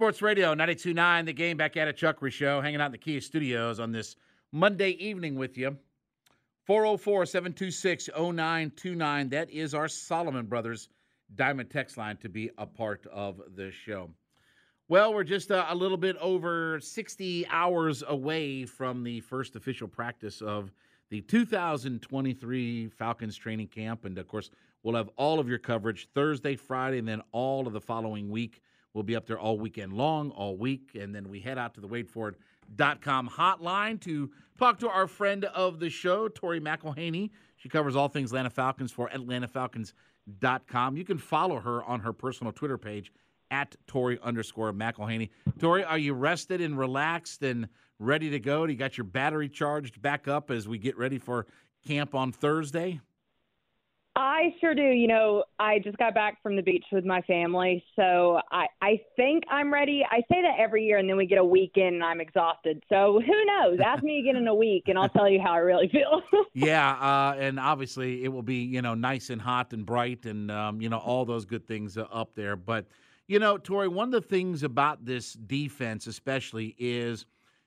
Sports 0.01 0.23
Radio 0.23 0.55
92.9, 0.55 1.25
the 1.27 1.31
game 1.31 1.57
back 1.57 1.77
at 1.77 1.87
a 1.87 1.93
Chuckery 1.93 2.31
Show, 2.31 2.59
hanging 2.59 2.81
out 2.81 2.87
in 2.87 2.91
the 2.91 2.97
Kia 2.97 3.21
Studios 3.21 3.79
on 3.79 3.91
this 3.91 4.15
Monday 4.51 4.93
evening 4.93 5.35
with 5.35 5.59
you. 5.59 5.77
404 6.65 7.27
726 7.27 8.09
0929. 8.17 9.29
That 9.29 9.51
is 9.51 9.75
our 9.75 9.87
Solomon 9.87 10.47
Brothers 10.47 10.89
Diamond 11.35 11.69
Text 11.69 11.97
line 11.97 12.17
to 12.17 12.29
be 12.29 12.49
a 12.57 12.65
part 12.65 13.05
of 13.13 13.41
the 13.55 13.69
show. 13.69 14.09
Well, 14.87 15.13
we're 15.13 15.23
just 15.23 15.51
a, 15.51 15.71
a 15.71 15.75
little 15.75 15.97
bit 15.97 16.17
over 16.17 16.79
60 16.79 17.45
hours 17.51 18.03
away 18.07 18.65
from 18.65 19.03
the 19.03 19.19
first 19.19 19.55
official 19.55 19.87
practice 19.87 20.41
of 20.41 20.71
the 21.11 21.21
2023 21.21 22.87
Falcons 22.87 23.37
training 23.37 23.67
camp. 23.67 24.05
And 24.05 24.17
of 24.17 24.27
course, 24.27 24.49
we'll 24.81 24.95
have 24.95 25.11
all 25.15 25.39
of 25.39 25.47
your 25.47 25.59
coverage 25.59 26.09
Thursday, 26.15 26.55
Friday, 26.55 26.97
and 26.97 27.07
then 27.07 27.21
all 27.31 27.67
of 27.67 27.73
the 27.73 27.81
following 27.81 28.31
week. 28.31 28.63
We'll 28.93 29.03
be 29.03 29.15
up 29.15 29.25
there 29.25 29.39
all 29.39 29.57
weekend 29.57 29.93
long, 29.93 30.31
all 30.31 30.57
week, 30.57 30.91
and 30.99 31.15
then 31.15 31.29
we 31.29 31.39
head 31.39 31.57
out 31.57 31.73
to 31.75 31.81
the 31.81 31.87
WadeFord.com 31.87 33.29
hotline 33.29 34.01
to 34.01 34.31
talk 34.59 34.79
to 34.79 34.89
our 34.89 35.07
friend 35.07 35.45
of 35.45 35.79
the 35.79 35.89
show, 35.89 36.27
Tori 36.27 36.59
McElhaney. 36.59 37.29
She 37.55 37.69
covers 37.69 37.95
all 37.95 38.09
things 38.09 38.31
Atlanta 38.31 38.49
Falcons 38.49 38.91
for 38.91 39.09
AtlantaFalcons.com. 39.09 40.97
You 40.97 41.05
can 41.05 41.17
follow 41.17 41.59
her 41.59 41.83
on 41.83 42.01
her 42.01 42.11
personal 42.11 42.51
Twitter 42.51 42.77
page 42.77 43.13
at 43.49 43.75
Tori 43.87 44.19
underscore 44.23 44.73
McElhaney. 44.73 45.29
Tori, 45.59 45.83
are 45.83 45.97
you 45.97 46.13
rested 46.13 46.61
and 46.61 46.77
relaxed 46.77 47.43
and 47.43 47.67
ready 47.99 48.29
to 48.31 48.39
go? 48.39 48.65
Do 48.65 48.73
you 48.73 48.79
got 48.79 48.97
your 48.97 49.05
battery 49.05 49.47
charged 49.47 50.01
back 50.01 50.27
up 50.27 50.51
as 50.51 50.67
we 50.67 50.77
get 50.77 50.97
ready 50.97 51.17
for 51.17 51.45
camp 51.87 52.15
on 52.15 52.31
Thursday? 52.31 52.99
I 54.15 54.53
sure 54.59 54.75
do. 54.75 54.81
You 54.81 55.07
know, 55.07 55.45
I 55.57 55.79
just 55.79 55.97
got 55.97 56.13
back 56.13 56.43
from 56.43 56.57
the 56.57 56.61
beach 56.61 56.83
with 56.91 57.05
my 57.05 57.21
family, 57.21 57.81
so 57.95 58.41
I 58.51 58.65
I 58.81 59.01
think 59.15 59.43
I'm 59.49 59.73
ready. 59.73 60.05
I 60.09 60.17
say 60.29 60.41
that 60.41 60.55
every 60.59 60.85
year, 60.85 60.97
and 60.97 61.07
then 61.07 61.15
we 61.15 61.25
get 61.25 61.37
a 61.37 61.45
weekend, 61.45 61.95
and 61.95 62.03
I'm 62.03 62.19
exhausted. 62.19 62.83
So 62.89 63.21
who 63.25 63.45
knows? 63.45 63.79
Ask 63.85 64.03
me 64.03 64.19
again 64.19 64.35
in 64.35 64.47
a 64.47 64.55
week, 64.55 64.83
and 64.87 64.99
I'll 64.99 65.09
tell 65.09 65.29
you 65.29 65.39
how 65.39 65.53
I 65.53 65.59
really 65.59 65.87
feel. 65.87 66.21
yeah, 66.53 66.91
uh, 66.91 67.35
and 67.37 67.57
obviously 67.57 68.25
it 68.25 68.27
will 68.27 68.41
be 68.41 68.63
you 68.63 68.81
know 68.81 68.95
nice 68.95 69.29
and 69.29 69.41
hot 69.41 69.71
and 69.71 69.85
bright, 69.85 70.25
and 70.25 70.51
um, 70.51 70.81
you 70.81 70.89
know 70.89 70.99
all 70.99 71.23
those 71.23 71.45
good 71.45 71.65
things 71.65 71.97
up 71.97 72.35
there. 72.35 72.57
But 72.57 72.87
you 73.27 73.39
know, 73.39 73.57
Tori, 73.57 73.87
one 73.87 74.13
of 74.13 74.21
the 74.21 74.27
things 74.27 74.63
about 74.63 75.05
this 75.05 75.33
defense, 75.33 76.05
especially, 76.05 76.75
is 76.77 77.25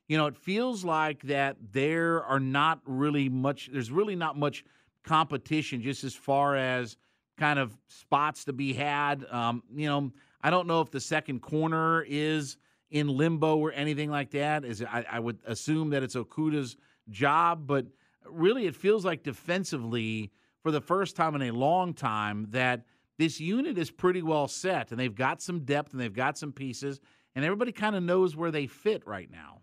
you 0.09 0.19
know 0.19 0.27
it 0.27 0.37
feels 0.37 0.85
like 0.85 1.23
that 1.23 1.57
there 1.73 2.23
are 2.23 2.41
not 2.41 2.81
really 2.85 3.31
much. 3.31 3.71
There's 3.73 3.91
really 3.91 4.15
not 4.15 4.37
much 4.37 4.63
competition 5.05 5.83
just 5.83 6.05
as 6.05 6.15
far 6.15 6.57
as 6.57 6.97
kind 7.39 7.59
of 7.59 7.77
spots 7.89 8.45
to 8.45 8.53
be 8.53 8.73
had. 8.73 9.25
Um, 9.31 9.63
you 9.75 9.89
know, 9.89 10.13
I 10.43 10.51
don't 10.51 10.67
know 10.67 10.81
if 10.81 10.91
the 10.91 11.01
second 11.01 11.41
corner 11.41 12.05
is 12.09 12.57
in 12.91 13.09
limbo 13.09 13.57
or 13.57 13.73
anything 13.73 14.11
like 14.11 14.31
that. 14.31 14.65
Is 14.65 14.83
I, 14.83 15.05
I 15.11 15.21
would 15.21 15.39
assume 15.47 15.91
that 15.91 16.03
it's 16.03 16.15
Okudah's 16.15 16.77
job, 17.11 17.67
but 17.67 17.87
really 18.29 18.67
it 18.67 18.75
feels 18.75 19.05
like 19.05 19.23
defensively 19.23 20.33
for 20.63 20.71
the 20.71 20.81
first 20.81 21.17
time 21.17 21.35
in 21.35 21.43
a 21.43 21.51
long 21.51 21.93
time 21.93 22.47
that 22.51 22.87
this 23.19 23.41
unit 23.41 23.79
is 23.79 23.91
pretty 23.91 24.23
well 24.23 24.49
set 24.49 24.91
and 24.91 24.99
they've 24.99 25.15
got 25.15 25.43
some 25.43 25.61
depth 25.61 25.93
and 25.93 26.01
they've 26.01 26.15
got 26.15 26.39
some 26.39 26.53
pieces 26.53 27.01
and 27.35 27.45
everybody 27.45 27.73
kind 27.73 27.95
of 27.95 28.03
knows 28.03 28.37
where 28.37 28.51
they 28.51 28.67
fit 28.67 29.07
right 29.07 29.31
now. 29.31 29.61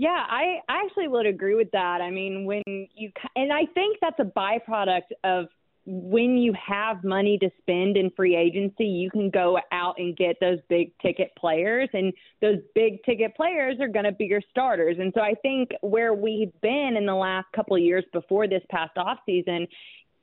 Yeah, 0.00 0.24
I, 0.30 0.60
I 0.66 0.82
actually 0.86 1.08
would 1.08 1.26
agree 1.26 1.54
with 1.54 1.70
that. 1.72 2.00
I 2.00 2.10
mean, 2.10 2.46
when 2.46 2.62
you 2.66 3.12
and 3.36 3.52
I 3.52 3.66
think 3.74 3.98
that's 4.00 4.18
a 4.18 4.24
byproduct 4.24 5.12
of 5.24 5.48
when 5.84 6.38
you 6.38 6.54
have 6.54 7.04
money 7.04 7.36
to 7.36 7.50
spend 7.58 7.98
in 7.98 8.10
free 8.16 8.34
agency, 8.34 8.86
you 8.86 9.10
can 9.10 9.28
go 9.28 9.58
out 9.72 9.96
and 9.98 10.16
get 10.16 10.36
those 10.40 10.58
big 10.70 10.96
ticket 11.02 11.32
players, 11.38 11.90
and 11.92 12.14
those 12.40 12.60
big 12.74 13.04
ticket 13.04 13.36
players 13.36 13.76
are 13.78 13.88
going 13.88 14.06
to 14.06 14.12
be 14.12 14.24
your 14.24 14.40
starters. 14.50 14.96
And 14.98 15.12
so 15.14 15.20
I 15.20 15.34
think 15.42 15.68
where 15.82 16.14
we've 16.14 16.58
been 16.62 16.94
in 16.96 17.04
the 17.04 17.14
last 17.14 17.48
couple 17.54 17.76
of 17.76 17.82
years 17.82 18.06
before 18.10 18.48
this 18.48 18.62
past 18.70 18.96
off 18.96 19.18
season, 19.26 19.66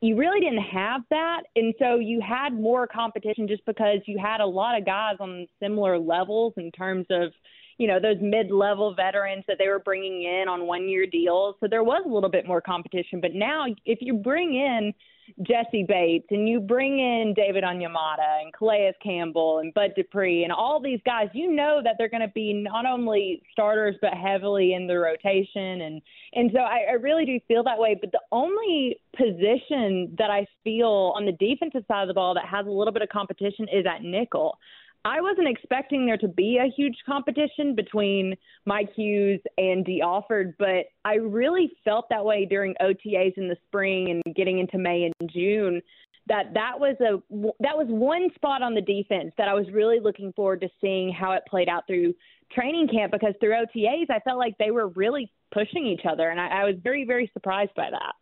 you 0.02 0.16
really 0.16 0.40
didn't 0.40 0.64
have 0.64 1.02
that, 1.12 1.44
and 1.56 1.76
so 1.78 2.00
you 2.00 2.20
had 2.20 2.52
more 2.52 2.88
competition 2.88 3.48
just 3.48 3.64
because 3.68 4.00
you 4.08 4.18
had 4.18 4.42
a 4.42 4.48
lot 4.48 4.76
of 4.76 4.88
guys 4.88 5.18
on 5.20 5.46
similar 5.62 6.00
levels 6.00 6.54
in 6.58 6.72
terms 6.72 7.06
of 7.12 7.32
you 7.78 7.88
know, 7.88 8.00
those 8.00 8.18
mid-level 8.22 8.96
veterans 8.96 9.44
that 9.48 9.58
they 9.60 9.68
were 9.68 9.80
bringing 9.80 10.24
in 10.24 10.48
on 10.48 10.66
one-year 10.66 11.06
deals. 11.06 11.56
So 11.60 11.68
there 11.70 11.84
was 11.84 12.04
a 12.06 12.10
little 12.10 12.30
bit 12.30 12.48
more 12.48 12.62
competition. 12.62 13.22
But 13.22 13.34
now, 13.34 13.66
if 13.86 14.00
you 14.02 14.16
bring 14.16 14.56
in 14.56 14.94
Jessie 15.42 15.86
Bates 15.88 16.28
and 16.32 16.48
you 16.48 16.60
bring 16.60 17.00
in 17.00 17.34
David 17.36 17.64
Onyemata 17.64 18.42
and 18.42 18.54
Calais 18.54 18.94
Campbell 19.04 19.60
and 19.60 19.74
Bud 19.74 19.92
Dupree 19.96 20.44
and 20.44 20.54
all 20.54 20.82
these 20.82 21.02
guys, 21.06 21.28
you 21.34 21.54
know 21.54 21.82
that 21.84 21.96
they're 21.98 22.10
going 22.10 22.22
to 22.22 22.34
be 22.34 22.54
not 22.54 22.86
only 22.86 23.44
starters 23.52 23.96
but 24.02 24.14
heavily 24.14 24.74
in 24.74 24.88
the 24.88 24.98
rotation. 24.98 25.82
And 25.82 26.02
and 26.34 26.50
so 26.54 26.60
I, 26.60 26.86
I 26.90 26.94
really 26.94 27.26
do 27.26 27.40
feel 27.48 27.64
that 27.64 27.78
way. 27.78 27.98
But 28.00 28.12
the 28.12 28.22
only 28.32 29.02
position 29.16 30.16
that 30.18 30.32
I 30.32 30.48
feel 30.64 31.14
on 31.16 31.26
the 31.26 31.34
defensive 31.34 31.84
side 31.88 32.04
of 32.04 32.08
the 32.08 32.14
ball 32.14 32.34
that 32.36 32.46
has 32.46 32.66
a 32.66 32.72
little 32.72 32.94
bit 32.94 33.02
of 33.02 33.10
competition 33.10 33.68
is 33.72 33.86
at 33.86 34.04
nickel. 34.04 34.58
I 35.06 35.22
wasn't 35.22 35.48
expecting 35.48 36.06
there 36.06 36.18
to 36.18 36.28
be 36.28 36.58
a 36.58 36.70
huge 36.76 36.98
competition 37.06 37.76
between 37.76 38.36
Mike 38.66 38.90
Hughes 38.94 39.40
and 39.58 39.86
Dee 39.86 40.02
Alford, 40.02 40.56
but 40.60 40.86
I 41.06 41.16
really 41.16 41.72
felt 41.86 42.10
that 42.10 42.26
way 42.26 42.46
during 42.46 42.76
OTAs 42.82 43.38
in 43.38 43.48
the 43.48 43.56
spring 43.68 44.10
and 44.10 44.36
getting 44.36 44.60
into 44.60 44.78
May 44.78 45.04
and 45.04 45.30
June. 45.32 45.82
That 46.28 46.54
that 46.56 46.78
was 46.78 46.98
a 47.00 47.22
that 47.62 47.78
was 47.78 47.88
one 47.88 48.28
spot 48.36 48.62
on 48.62 48.74
the 48.74 48.82
defense 48.82 49.32
that 49.38 49.48
I 49.48 49.54
was 49.54 49.66
really 49.72 50.02
looking 50.02 50.34
forward 50.34 50.60
to 50.60 50.70
seeing 50.82 51.10
how 51.10 51.32
it 51.32 51.44
played 51.50 51.70
out 51.70 51.88
through 51.88 52.14
training 52.52 52.90
camp 52.90 53.14
because 53.14 53.34
through 53.40 53.54
OTAs 53.54 54.10
I 54.10 54.20
felt 54.20 54.38
like 54.38 54.58
they 54.58 54.72
were 54.72 54.90
really 54.90 55.32
pushing 55.54 55.88
each 55.88 56.02
other, 56.10 56.28
and 56.30 56.42
I, 56.42 56.48
I 56.48 56.64
was 56.66 56.76
very 56.84 57.06
very 57.06 57.32
surprised 57.34 57.72
by 57.78 57.90
that. 57.92 58.14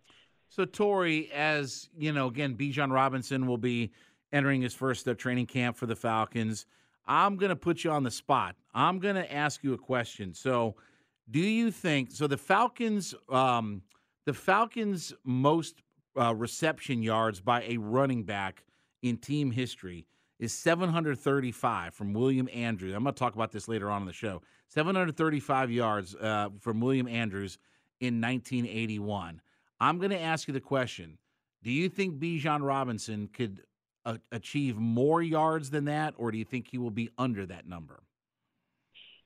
So 0.49 0.65
Tori, 0.65 1.31
as 1.33 1.89
you 1.97 2.11
know, 2.11 2.27
again, 2.27 2.55
Bijan 2.55 2.91
Robinson 2.91 3.47
will 3.47 3.57
be 3.57 3.91
entering 4.31 4.61
his 4.61 4.73
first 4.73 5.07
training 5.17 5.45
camp 5.45 5.77
for 5.77 5.85
the 5.85 5.95
Falcons. 5.95 6.65
I'm 7.07 7.37
going 7.37 7.49
to 7.49 7.55
put 7.55 7.83
you 7.83 7.91
on 7.91 8.03
the 8.03 8.11
spot. 8.11 8.55
I'm 8.73 8.99
going 8.99 9.15
to 9.15 9.31
ask 9.31 9.63
you 9.63 9.73
a 9.73 9.77
question. 9.77 10.33
So, 10.33 10.75
do 11.29 11.39
you 11.39 11.71
think 11.71 12.11
so? 12.11 12.27
The 12.27 12.37
Falcons, 12.37 13.15
um, 13.29 13.81
the 14.25 14.33
Falcons' 14.33 15.13
most 15.23 15.81
uh, 16.19 16.33
reception 16.35 17.01
yards 17.01 17.41
by 17.41 17.63
a 17.63 17.77
running 17.77 18.23
back 18.23 18.63
in 19.01 19.17
team 19.17 19.51
history 19.51 20.05
is 20.39 20.53
735 20.53 21.93
from 21.93 22.13
William 22.13 22.49
Andrews. 22.53 22.93
I'm 22.93 23.03
going 23.03 23.15
to 23.15 23.19
talk 23.19 23.35
about 23.35 23.51
this 23.51 23.67
later 23.67 23.89
on 23.89 24.01
in 24.01 24.05
the 24.07 24.13
show. 24.13 24.41
735 24.69 25.71
yards 25.71 26.15
uh, 26.15 26.49
from 26.59 26.81
William 26.81 27.07
Andrews 27.07 27.57
in 27.99 28.19
1981. 28.19 29.41
I'm 29.79 29.97
going 29.97 30.11
to 30.11 30.19
ask 30.19 30.47
you 30.47 30.53
the 30.53 30.59
question: 30.59 31.17
Do 31.63 31.71
you 31.71 31.89
think 31.89 32.19
Bijan 32.19 32.61
Robinson 32.61 33.29
could 33.31 33.61
achieve 34.31 34.77
more 34.77 35.21
yards 35.21 35.69
than 35.69 35.85
that, 35.85 36.13
or 36.17 36.31
do 36.31 36.37
you 36.37 36.45
think 36.45 36.67
he 36.71 36.77
will 36.77 36.91
be 36.91 37.09
under 37.17 37.45
that 37.45 37.67
number? 37.67 38.03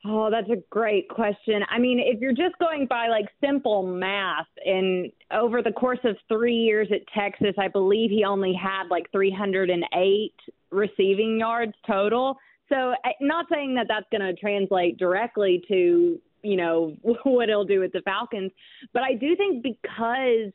Oh, 0.05 0.29
that's 0.31 0.49
a 0.49 0.63
great 0.69 1.09
question. 1.09 1.61
I 1.69 1.77
mean, 1.77 1.99
if 1.99 2.21
you're 2.21 2.31
just 2.31 2.57
going 2.57 2.87
by 2.89 3.09
like 3.09 3.25
simple 3.43 3.85
math, 3.85 4.47
and 4.65 5.11
over 5.31 5.61
the 5.61 5.73
course 5.73 5.99
of 6.05 6.15
three 6.29 6.55
years 6.55 6.87
at 6.93 7.01
Texas, 7.13 7.53
I 7.57 7.67
believe 7.67 8.09
he 8.09 8.23
only 8.23 8.53
had 8.53 8.87
like 8.89 9.11
308 9.11 10.33
receiving 10.71 11.39
yards 11.39 11.73
total. 11.85 12.37
So, 12.69 12.93
not 13.19 13.47
saying 13.51 13.75
that 13.75 13.87
that's 13.89 14.05
going 14.09 14.21
to 14.21 14.39
translate 14.39 14.97
directly 14.97 15.63
to, 15.67 16.19
you 16.43 16.55
know, 16.55 16.95
what 17.23 17.49
he'll 17.49 17.65
do 17.65 17.81
with 17.81 17.91
the 17.91 18.01
Falcons, 18.05 18.51
but 18.93 19.03
I 19.03 19.15
do 19.15 19.35
think 19.35 19.63
because 19.63 20.53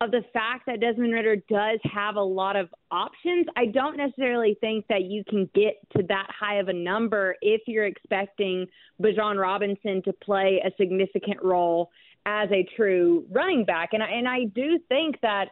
of 0.00 0.10
the 0.10 0.22
fact 0.32 0.66
that 0.66 0.80
Desmond 0.80 1.12
Ridder 1.12 1.36
does 1.48 1.80
have 1.84 2.16
a 2.16 2.22
lot 2.22 2.54
of 2.54 2.68
options, 2.90 3.46
I 3.56 3.66
don't 3.66 3.96
necessarily 3.96 4.56
think 4.60 4.86
that 4.88 5.04
you 5.04 5.24
can 5.24 5.48
get 5.54 5.76
to 5.96 6.02
that 6.08 6.26
high 6.28 6.56
of 6.56 6.68
a 6.68 6.72
number 6.72 7.34
if 7.40 7.62
you're 7.66 7.86
expecting 7.86 8.66
Bijan 9.02 9.40
Robinson 9.40 10.02
to 10.02 10.12
play 10.12 10.62
a 10.64 10.70
significant 10.78 11.42
role 11.42 11.90
as 12.26 12.50
a 12.52 12.66
true 12.76 13.24
running 13.30 13.64
back. 13.64 13.90
And 13.92 14.02
I, 14.02 14.08
and 14.08 14.28
I 14.28 14.44
do 14.54 14.78
think 14.88 15.18
that 15.22 15.48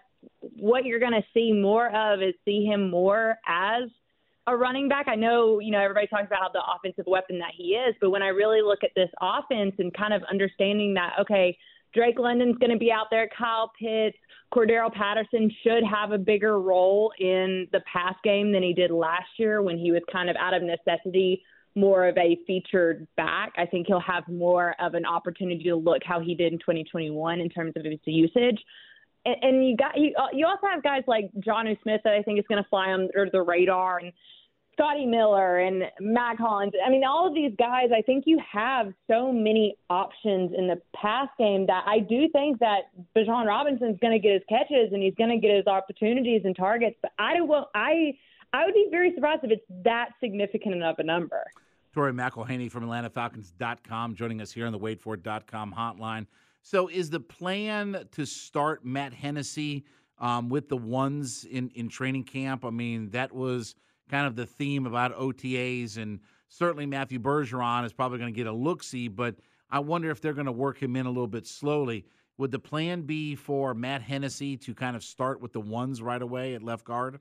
what 0.57 0.85
you're 0.85 1.01
going 1.01 1.13
to 1.13 1.25
see 1.33 1.53
more 1.53 1.89
of 1.95 2.21
is 2.21 2.35
see 2.45 2.67
him 2.67 2.91
more 2.91 3.39
as 3.47 3.89
a 4.47 4.55
running 4.55 4.89
back. 4.89 5.07
I 5.09 5.15
know, 5.15 5.59
you 5.59 5.71
know, 5.71 5.81
everybody 5.81 6.07
talks 6.07 6.27
about 6.27 6.41
how 6.43 6.49
the 6.53 6.63
offensive 6.77 7.07
weapon 7.07 7.39
that 7.39 7.53
he 7.57 7.75
is, 7.75 7.95
but 7.99 8.11
when 8.11 8.23
I 8.23 8.29
really 8.29 8.61
look 8.61 8.81
at 8.83 8.91
this 8.95 9.09
offense 9.23 9.75
and 9.79 9.95
kind 9.95 10.13
of 10.13 10.23
understanding 10.31 10.93
that, 10.95 11.15
okay, 11.21 11.57
Drake 11.95 12.19
London's 12.19 12.59
going 12.59 12.73
to 12.73 12.79
be 12.79 12.91
out 12.91 13.07
there, 13.11 13.29
Kyle 13.39 13.73
Pitts, 13.79 14.19
Cordarrelle 14.55 14.93
Patterson 14.93 15.51
should 15.63 15.83
have 15.85 16.13
a 16.13 16.19
bigger 16.19 16.61
role 16.61 17.13
in 17.19 17.67
the 17.73 17.81
pass 17.93 18.15
game 18.23 18.53
than 18.53 18.63
he 18.63 18.73
did 18.73 18.91
last 18.91 19.29
year 19.37 19.63
when 19.63 19.77
he 19.77 19.91
was 19.91 20.03
kind 20.13 20.31
of 20.31 20.37
out 20.37 20.55
of 20.55 20.63
necessity 20.63 21.43
more 21.75 22.07
of 22.07 22.17
a 22.17 22.39
featured 22.47 23.07
back. 23.17 23.53
I 23.57 23.67
think 23.67 23.89
he'll 23.89 23.99
have 23.99 24.29
more 24.29 24.77
of 24.81 24.95
an 24.95 25.05
opportunity 25.05 25.65
to 25.65 25.75
look 25.75 26.03
how 26.05 26.21
he 26.21 26.37
did 26.37 26.53
in 26.53 26.59
2021 26.61 27.41
in 27.41 27.49
terms 27.49 27.73
of 27.75 27.85
his 27.85 27.99
usage. 28.05 28.61
And, 29.25 29.37
and 29.43 29.69
you 29.69 29.77
got 29.77 29.99
you, 29.99 30.15
you 30.33 30.47
also 30.47 30.69
have 30.73 30.85
guys 30.85 31.03
like 31.09 31.31
Jonnu 31.41 31.77
Smith 31.83 32.03
that 32.05 32.13
I 32.13 32.23
think 32.23 32.39
is 32.39 32.45
going 32.49 32.63
to 32.63 32.69
fly 32.69 32.93
under 32.93 33.29
the 33.33 33.43
radar 33.43 33.99
and 33.99 34.13
Scotty 34.75 35.07
Miller 35.07 35.59
and 35.59 35.85
Mack 36.01 36.39
Hollins. 36.39 36.73
I 36.85 36.91
mean, 36.91 37.05
all 37.05 37.27
of 37.27 37.35
these 37.35 37.53
guys, 37.59 37.91
I 37.97 38.03
think 38.03 38.25
you 38.27 38.39
have 38.53 38.93
so 39.09 39.33
many 39.33 39.77
options 39.89 40.53
in 40.57 40.67
the 40.67 40.81
pass 40.95 41.29
game 41.39 41.67
that 41.67 41.85
I 41.87 42.01
do 42.01 42.29
think 42.33 42.59
that 42.59 42.91
Bijan 43.17 43.47
Robinson's 43.47 43.99
going 44.01 44.13
to 44.13 44.19
get 44.19 44.33
his 44.33 44.43
catches 44.49 44.93
and 44.93 45.03
he's 45.03 45.15
going 45.15 45.31
to 45.31 45.39
get 45.39 45.55
his 45.57 45.67
opportunities 45.67 46.43
and 46.45 46.57
targets. 46.57 46.97
But 47.01 47.13
I 47.19 47.41
will, 47.41 47.71
I, 47.75 48.17
I 48.53 48.65
would 48.65 48.75
be 48.75 48.89
very 48.91 49.15
surprised 49.15 49.45
if 49.45 49.53
it's 49.53 49.65
that 49.85 50.11
significant 50.21 50.83
of 50.83 50.97
a 50.99 51.05
number. 51.05 51.45
Tori 51.93 52.13
McElhaney 52.13 52.71
from 52.71 52.85
AtlantaFalcons.com 52.85 54.17
joining 54.17 54.41
us 54.41 54.51
here 54.53 54.67
on 54.67 54.73
the 54.73 54.79
WadeFord.com 54.79 55.75
hotline. 55.77 56.27
So, 56.63 56.89
is 56.89 57.11
the 57.11 57.21
plan 57.21 58.09
to 58.13 58.25
start 58.25 58.85
Matt 58.85 59.13
Hennessy 59.13 59.85
um, 60.19 60.49
with 60.49 60.69
the 60.69 60.79
ones 60.79 61.45
in, 61.45 61.71
in 61.75 61.89
training 61.89 62.25
camp? 62.25 62.65
I 62.65 62.71
mean, 62.71 63.11
that 63.11 63.33
was– 63.33 63.77
kind 64.09 64.27
of 64.27 64.37
the 64.37 64.47
theme 64.47 64.87
about 64.87 65.17
OTAs, 65.17 65.97
and 65.97 66.21
certainly 66.49 66.87
Matthew 66.87 67.19
Bergeron 67.19 67.85
is 67.85 67.93
probably 67.93 68.19
going 68.19 68.33
to 68.33 68.37
get 68.37 68.47
a 68.47 68.53
look 68.53 68.83
see, 68.83 69.09
but 69.09 69.37
I 69.71 69.81
wonder 69.81 70.11
if 70.11 70.21
they're 70.21 70.35
going 70.35 70.47
to 70.47 70.53
work 70.53 70.83
him 70.83 70.97
in 70.97 71.07
a 71.07 71.11
little 71.11 71.27
bit 71.27 71.47
slowly. 71.47 72.05
Would 72.39 72.51
the 72.51 72.59
plan 72.59 73.03
be 73.03 73.35
for 73.35 73.75
Matt 73.75 74.03
Hennessy 74.03 74.57
to 74.59 74.75
kind 74.75 74.97
of 74.97 75.05
start 75.05 75.41
with 75.41 75.53
the 75.53 75.61
ones 75.61 76.03
right 76.03 76.21
away 76.21 76.55
at 76.55 76.63
left 76.63 76.85
guard? 76.85 77.21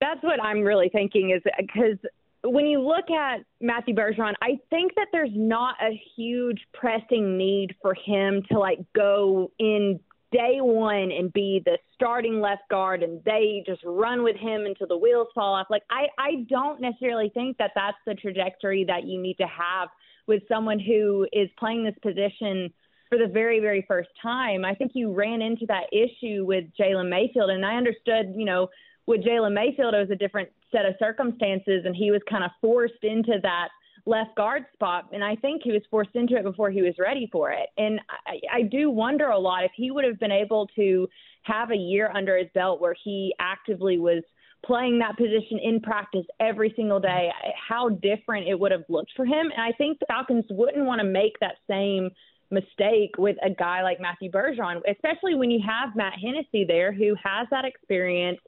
That's 0.00 0.22
what 0.22 0.42
I'm 0.42 0.60
really 0.60 0.88
thinking 0.88 1.30
is 1.30 1.42
because 1.58 1.98
when 2.44 2.66
you 2.66 2.80
look 2.80 3.10
at 3.10 3.40
Matthew 3.60 3.94
Bergeron, 3.94 4.34
I 4.42 4.58
think 4.70 4.94
that 4.94 5.08
there's 5.12 5.30
not 5.34 5.74
a 5.82 6.00
huge 6.16 6.60
pressing 6.72 7.36
need 7.36 7.74
for 7.82 7.94
him 7.94 8.42
to 8.50 8.58
like 8.58 8.78
go 8.94 9.50
in 9.58 9.98
day 10.32 10.58
one 10.60 11.12
and 11.12 11.32
be 11.32 11.62
the 11.64 11.78
starting 11.94 12.40
left 12.40 12.62
guard 12.70 13.02
and 13.02 13.22
they 13.24 13.62
just 13.66 13.82
run 13.84 14.22
with 14.22 14.36
him 14.36 14.66
until 14.66 14.86
the 14.86 14.96
wheels 14.96 15.28
fall 15.34 15.54
off. 15.54 15.66
Like 15.70 15.82
I, 15.90 16.06
I 16.18 16.44
don't 16.48 16.80
necessarily 16.80 17.30
think 17.32 17.58
that 17.58 17.72
that's 17.74 17.96
the 18.06 18.14
trajectory 18.14 18.84
that 18.84 19.04
you 19.04 19.20
need 19.20 19.36
to 19.38 19.46
have 19.46 19.88
with 20.26 20.42
someone 20.48 20.78
who 20.78 21.26
is 21.32 21.48
playing 21.58 21.84
this 21.84 21.94
position 22.02 22.72
for 23.08 23.18
the 23.18 23.26
very, 23.26 23.60
very 23.60 23.84
first 23.86 24.08
time. 24.20 24.64
I 24.64 24.74
think 24.74 24.92
you 24.94 25.12
ran 25.12 25.40
into 25.42 25.66
that 25.66 25.84
issue 25.92 26.44
with 26.44 26.64
Jalen 26.78 27.08
Mayfield, 27.08 27.50
and 27.50 27.64
I 27.64 27.76
understood, 27.76 28.34
you 28.34 28.44
know, 28.44 28.68
with 29.06 29.24
Jalen 29.24 29.52
Mayfield, 29.54 29.94
it 29.94 29.98
was 29.98 30.10
a 30.10 30.16
different 30.16 30.48
set 30.72 30.84
of 30.84 30.94
circumstances, 30.98 31.84
and 31.84 31.94
he 31.94 32.10
was 32.10 32.20
kind 32.28 32.42
of 32.42 32.50
forced 32.60 33.04
into 33.04 33.38
that 33.42 33.68
left 34.06 34.36
guard 34.36 34.64
spot. 34.72 35.08
And 35.12 35.22
I 35.22 35.34
think 35.36 35.62
he 35.62 35.72
was 35.72 35.82
forced 35.90 36.14
into 36.14 36.36
it 36.36 36.44
before 36.44 36.70
he 36.70 36.80
was 36.80 36.94
ready 36.98 37.28
for 37.30 37.50
it. 37.50 37.68
And 37.76 38.00
I, 38.26 38.58
I 38.58 38.62
do 38.62 38.88
wonder 38.88 39.28
a 39.28 39.38
lot 39.38 39.64
if 39.64 39.72
he 39.74 39.90
would 39.90 40.04
have 40.04 40.18
been 40.18 40.32
able 40.32 40.68
to 40.76 41.08
have 41.42 41.70
a 41.70 41.76
year 41.76 42.10
under 42.14 42.36
his 42.38 42.48
belt 42.54 42.80
where 42.80 42.94
he 43.04 43.34
actively 43.38 43.98
was 43.98 44.22
playing 44.64 44.98
that 44.98 45.16
position 45.16 45.58
in 45.62 45.80
practice 45.80 46.24
every 46.40 46.72
single 46.76 46.98
day, 46.98 47.30
how 47.68 47.88
different 47.88 48.48
it 48.48 48.58
would 48.58 48.72
have 48.72 48.84
looked 48.88 49.12
for 49.14 49.24
him. 49.24 49.50
And 49.52 49.60
I 49.60 49.72
think 49.72 49.98
the 49.98 50.06
Falcons 50.06 50.44
wouldn't 50.50 50.84
want 50.84 51.00
to 51.00 51.06
make 51.06 51.38
that 51.40 51.56
same 51.68 52.10
mistake 52.50 53.12
with 53.18 53.36
a 53.44 53.50
guy 53.50 53.82
like 53.82 54.00
Matthew 54.00 54.30
Bergeron, 54.30 54.80
especially 54.88 55.34
when 55.34 55.50
you 55.50 55.60
have 55.66 55.96
Matt 55.96 56.14
Hennessy 56.20 56.64
there 56.64 56.92
who 56.92 57.14
has 57.22 57.46
that 57.50 57.64
experience 57.64 58.38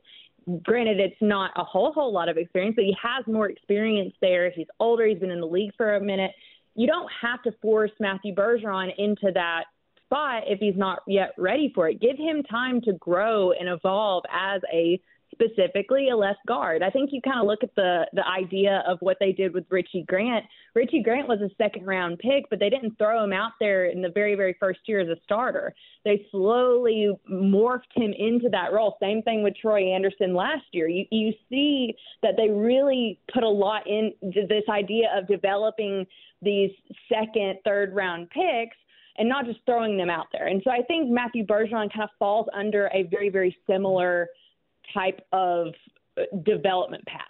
granted 0.62 1.00
it's 1.00 1.20
not 1.20 1.50
a 1.56 1.64
whole 1.64 1.92
whole 1.92 2.12
lot 2.12 2.28
of 2.28 2.36
experience, 2.36 2.74
but 2.76 2.84
he 2.84 2.96
has 3.02 3.26
more 3.26 3.48
experience 3.48 4.14
there. 4.20 4.50
He's 4.50 4.66
older. 4.80 5.06
He's 5.06 5.18
been 5.18 5.30
in 5.30 5.40
the 5.40 5.46
league 5.46 5.72
for 5.76 5.96
a 5.96 6.00
minute. 6.00 6.32
You 6.74 6.86
don't 6.86 7.10
have 7.20 7.42
to 7.42 7.52
force 7.60 7.90
Matthew 8.00 8.34
Bergeron 8.34 8.90
into 8.98 9.30
that 9.34 9.64
spot 10.04 10.44
if 10.46 10.58
he's 10.60 10.76
not 10.76 11.00
yet 11.06 11.32
ready 11.36 11.72
for 11.74 11.88
it. 11.88 12.00
Give 12.00 12.16
him 12.16 12.42
time 12.44 12.80
to 12.82 12.92
grow 12.94 13.52
and 13.52 13.68
evolve 13.68 14.24
as 14.32 14.62
a 14.72 15.00
specifically 15.30 16.10
a 16.10 16.16
left 16.16 16.40
guard. 16.46 16.82
I 16.82 16.90
think 16.90 17.10
you 17.12 17.20
kind 17.20 17.40
of 17.40 17.46
look 17.46 17.62
at 17.62 17.74
the 17.74 18.06
the 18.12 18.26
idea 18.26 18.82
of 18.86 18.98
what 19.00 19.16
they 19.20 19.32
did 19.32 19.54
with 19.54 19.64
Richie 19.70 20.04
Grant. 20.08 20.44
Richie 20.74 21.02
Grant 21.02 21.28
was 21.28 21.40
a 21.40 21.50
second 21.56 21.86
round 21.86 22.18
pick, 22.18 22.44
but 22.50 22.58
they 22.58 22.70
didn't 22.70 22.96
throw 22.98 23.22
him 23.22 23.32
out 23.32 23.52
there 23.60 23.86
in 23.86 24.02
the 24.02 24.10
very 24.10 24.34
very 24.34 24.56
first 24.58 24.80
year 24.86 25.00
as 25.00 25.08
a 25.08 25.20
starter. 25.24 25.74
They 26.04 26.26
slowly 26.30 27.10
morphed 27.30 27.92
him 27.94 28.12
into 28.16 28.48
that 28.50 28.72
role. 28.72 28.96
Same 29.00 29.22
thing 29.22 29.42
with 29.42 29.54
Troy 29.56 29.92
Andersen 29.92 30.34
last 30.34 30.64
year. 30.72 30.88
You 30.88 31.04
you 31.10 31.32
see 31.48 31.94
that 32.22 32.34
they 32.36 32.48
really 32.48 33.20
put 33.32 33.42
a 33.42 33.48
lot 33.48 33.86
in 33.86 34.12
this 34.22 34.64
idea 34.68 35.08
of 35.16 35.26
developing 35.28 36.06
these 36.42 36.70
second, 37.08 37.58
third 37.64 37.94
round 37.94 38.30
picks 38.30 38.76
and 39.18 39.28
not 39.28 39.44
just 39.44 39.58
throwing 39.66 39.96
them 39.96 40.08
out 40.08 40.26
there. 40.32 40.46
And 40.46 40.62
so 40.64 40.70
I 40.70 40.82
think 40.82 41.10
Matthew 41.10 41.44
Bergeron 41.44 41.92
kind 41.92 42.04
of 42.04 42.10
falls 42.18 42.46
under 42.54 42.88
a 42.94 43.02
very, 43.10 43.28
very 43.28 43.56
similar 43.68 44.28
type 44.94 45.20
of 45.32 45.68
uh, 46.16 46.22
development 46.44 47.04
path. 47.06 47.22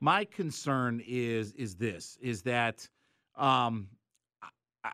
My 0.00 0.24
concern 0.24 1.02
is 1.06 1.52
is 1.52 1.76
this 1.76 2.18
is 2.20 2.42
that 2.42 2.88
um, 3.36 3.88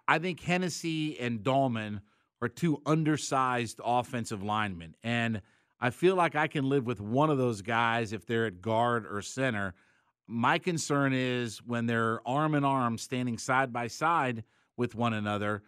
I 0.06 0.18
think 0.18 0.40
Hennessy 0.40 1.18
and 1.18 1.40
Dalman 1.40 2.00
are 2.42 2.48
two 2.48 2.82
undersized 2.84 3.80
offensive 3.82 4.42
linemen, 4.42 4.94
and 5.02 5.40
I 5.80 5.90
feel 5.90 6.16
like 6.16 6.34
I 6.34 6.46
can 6.46 6.68
live 6.68 6.86
with 6.86 7.00
one 7.00 7.30
of 7.30 7.38
those 7.38 7.62
guys 7.62 8.12
if 8.12 8.26
they're 8.26 8.46
at 8.46 8.60
guard 8.60 9.06
or 9.10 9.22
center. 9.22 9.74
My 10.26 10.58
concern 10.58 11.12
is 11.14 11.58
when 11.58 11.86
they're 11.86 12.20
arm 12.28 12.54
in 12.54 12.64
arm, 12.64 12.98
standing 12.98 13.38
side 13.38 13.72
by 13.72 13.86
side 13.86 14.44
with 14.76 14.94
one 14.94 15.14
another. 15.14 15.62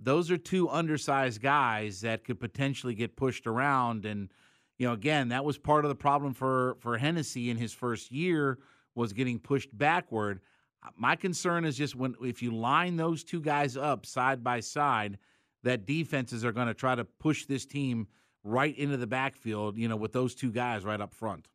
Those 0.00 0.30
are 0.30 0.38
two 0.38 0.68
undersized 0.68 1.42
guys 1.42 2.00
that 2.02 2.24
could 2.24 2.40
potentially 2.40 2.94
get 2.94 3.16
pushed 3.16 3.46
around 3.46 4.06
and 4.06 4.30
you 4.78 4.86
know, 4.86 4.92
again, 4.92 5.28
that 5.28 5.44
was 5.44 5.58
part 5.58 5.84
of 5.84 5.88
the 5.88 5.94
problem 5.94 6.34
for 6.34 6.76
for 6.80 6.98
Hennessy 6.98 7.50
in 7.50 7.56
his 7.56 7.72
first 7.72 8.10
year 8.10 8.58
was 8.94 9.12
getting 9.12 9.38
pushed 9.38 9.76
backward. 9.76 10.40
Uh, 10.82 10.90
my 10.96 11.16
concern 11.16 11.64
is 11.64 11.76
just 11.76 11.94
when 11.94 12.14
if 12.22 12.42
you 12.42 12.54
line 12.54 12.96
those 12.96 13.24
two 13.24 13.40
guys 13.40 13.76
up 13.76 14.04
side 14.06 14.44
by 14.44 14.60
side, 14.60 15.18
that 15.62 15.86
defenses 15.86 16.44
are 16.44 16.52
going 16.52 16.68
to 16.68 16.74
try 16.74 16.94
to 16.94 17.04
push 17.04 17.46
this 17.46 17.66
team 17.66 18.06
right 18.44 18.76
into 18.76 18.96
the 18.96 19.06
backfield, 19.06 19.76
you 19.76 19.88
know, 19.88 19.96
with 19.96 20.12
those 20.12 20.34
two 20.34 20.50
guys 20.50 20.84
right 20.84 21.00
up 21.00 21.12
front. 21.12 21.48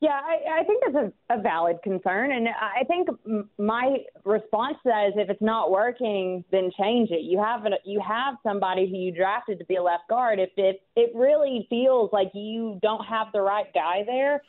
Yeah, 0.00 0.10
I, 0.10 0.60
I 0.60 0.64
think 0.64 0.84
that's 0.84 1.12
a, 1.28 1.38
a 1.38 1.42
valid 1.42 1.78
concern, 1.82 2.30
and 2.30 2.46
I 2.48 2.84
think 2.84 3.08
my 3.58 3.96
response 4.24 4.76
to 4.84 4.90
that 4.90 5.08
is 5.08 5.14
if 5.16 5.28
it's 5.28 5.42
not 5.42 5.72
working, 5.72 6.44
then 6.52 6.70
change 6.78 7.10
it. 7.10 7.22
You 7.22 7.42
have 7.42 7.66
a, 7.66 7.70
you 7.84 8.00
have 8.06 8.36
somebody 8.44 8.88
who 8.88 8.96
you 8.96 9.10
drafted 9.10 9.58
to 9.58 9.64
be 9.64 9.74
a 9.74 9.82
left 9.82 10.08
guard. 10.08 10.38
If 10.38 10.50
it 10.56 10.82
it 10.94 11.10
really 11.16 11.66
feels 11.68 12.10
like 12.12 12.30
you 12.32 12.78
don't 12.80 13.04
have 13.06 13.28
the 13.32 13.40
right 13.40 13.66
guy 13.74 14.04
there, 14.06 14.40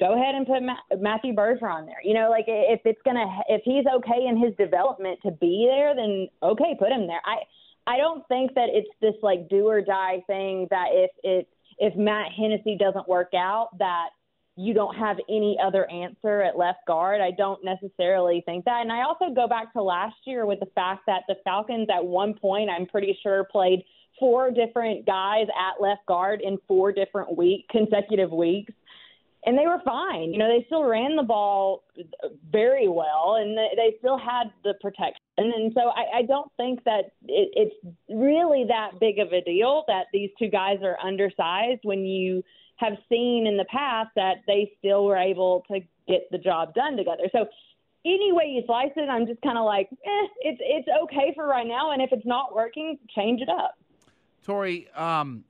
go 0.00 0.14
ahead 0.14 0.34
and 0.34 0.46
put 0.46 0.62
Ma- 0.62 0.96
Matthew 1.00 1.34
Bergeron 1.34 1.84
there. 1.84 2.00
You 2.02 2.14
know, 2.14 2.30
like 2.30 2.46
if 2.48 2.80
it's 2.86 3.02
gonna 3.04 3.26
if 3.50 3.60
he's 3.62 3.84
okay 3.96 4.26
in 4.26 4.38
his 4.40 4.54
development 4.56 5.18
to 5.26 5.32
be 5.32 5.68
there, 5.70 5.94
then 5.94 6.28
okay, 6.42 6.74
put 6.78 6.92
him 6.92 7.06
there. 7.06 7.20
I 7.26 7.44
I 7.86 7.98
don't 7.98 8.26
think 8.28 8.54
that 8.54 8.70
it's 8.72 8.88
this 9.02 9.14
like 9.22 9.50
do 9.50 9.68
or 9.68 9.82
die 9.82 10.24
thing 10.26 10.66
that 10.70 10.86
if 10.92 11.10
it 11.22 11.48
if 11.78 11.94
Matt 11.94 12.32
Hennessy 12.32 12.78
doesn't 12.80 13.06
work 13.06 13.32
out 13.36 13.76
that 13.78 14.08
you 14.58 14.72
don't 14.72 14.96
have 14.96 15.18
any 15.28 15.58
other 15.62 15.88
answer 15.90 16.40
at 16.40 16.56
left 16.56 16.78
guard. 16.86 17.20
I 17.20 17.30
don't 17.30 17.62
necessarily 17.62 18.42
think 18.46 18.64
that. 18.64 18.80
And 18.80 18.90
I 18.90 19.02
also 19.02 19.34
go 19.34 19.46
back 19.46 19.74
to 19.74 19.82
last 19.82 20.16
year 20.24 20.46
with 20.46 20.60
the 20.60 20.70
fact 20.74 21.02
that 21.06 21.24
the 21.28 21.36
Falcons 21.44 21.88
at 21.94 22.04
one 22.04 22.32
point, 22.32 22.70
I'm 22.70 22.86
pretty 22.86 23.18
sure, 23.22 23.44
played 23.44 23.84
four 24.18 24.50
different 24.50 25.04
guys 25.04 25.46
at 25.48 25.82
left 25.82 26.06
guard 26.06 26.40
in 26.40 26.56
four 26.66 26.90
different 26.90 27.36
week 27.36 27.66
consecutive 27.70 28.32
weeks. 28.32 28.72
And 29.44 29.58
they 29.58 29.66
were 29.66 29.80
fine. 29.84 30.32
You 30.32 30.38
know, 30.38 30.48
they 30.48 30.64
still 30.64 30.84
ran 30.84 31.16
the 31.16 31.22
ball 31.22 31.84
very 32.50 32.88
well 32.88 33.36
and 33.38 33.56
they 33.56 33.94
still 33.98 34.18
had 34.18 34.44
the 34.64 34.72
protection. 34.80 35.20
And 35.36 35.70
so 35.74 35.90
I, 35.90 36.18
I 36.18 36.22
don't 36.22 36.50
think 36.56 36.82
that 36.84 37.12
it, 37.28 37.50
it's 37.54 37.96
really 38.08 38.64
that 38.68 38.98
big 38.98 39.18
of 39.18 39.28
a 39.34 39.42
deal 39.42 39.84
that 39.86 40.06
these 40.14 40.30
two 40.38 40.48
guys 40.48 40.78
are 40.82 40.96
undersized 41.04 41.80
when 41.82 42.06
you– 42.06 42.42
have 42.76 42.94
seen 43.08 43.46
in 43.46 43.56
the 43.56 43.64
past 43.64 44.10
that 44.16 44.36
they 44.46 44.72
still 44.78 45.04
were 45.04 45.16
able 45.16 45.64
to 45.70 45.80
get 46.06 46.30
the 46.30 46.38
job 46.38 46.74
done 46.74 46.96
together. 46.96 47.24
So 47.32 47.46
any 48.04 48.32
way 48.32 48.44
you 48.46 48.62
slice 48.66 48.92
it, 48.96 49.08
I'm 49.08 49.26
just 49.26 49.40
kind 49.42 49.58
of 49.58 49.64
like, 49.64 49.88
eh, 49.92 50.26
it's 50.42 50.60
it's 50.62 50.88
okay 51.04 51.32
for 51.34 51.46
right 51.46 51.66
now, 51.66 51.92
and 51.92 52.00
if 52.00 52.10
it's 52.12 52.26
not 52.26 52.54
working, 52.54 52.98
change 53.14 53.40
it 53.40 53.48
up. 53.48 53.74
Tori, 54.44 54.88
um, 54.94 55.44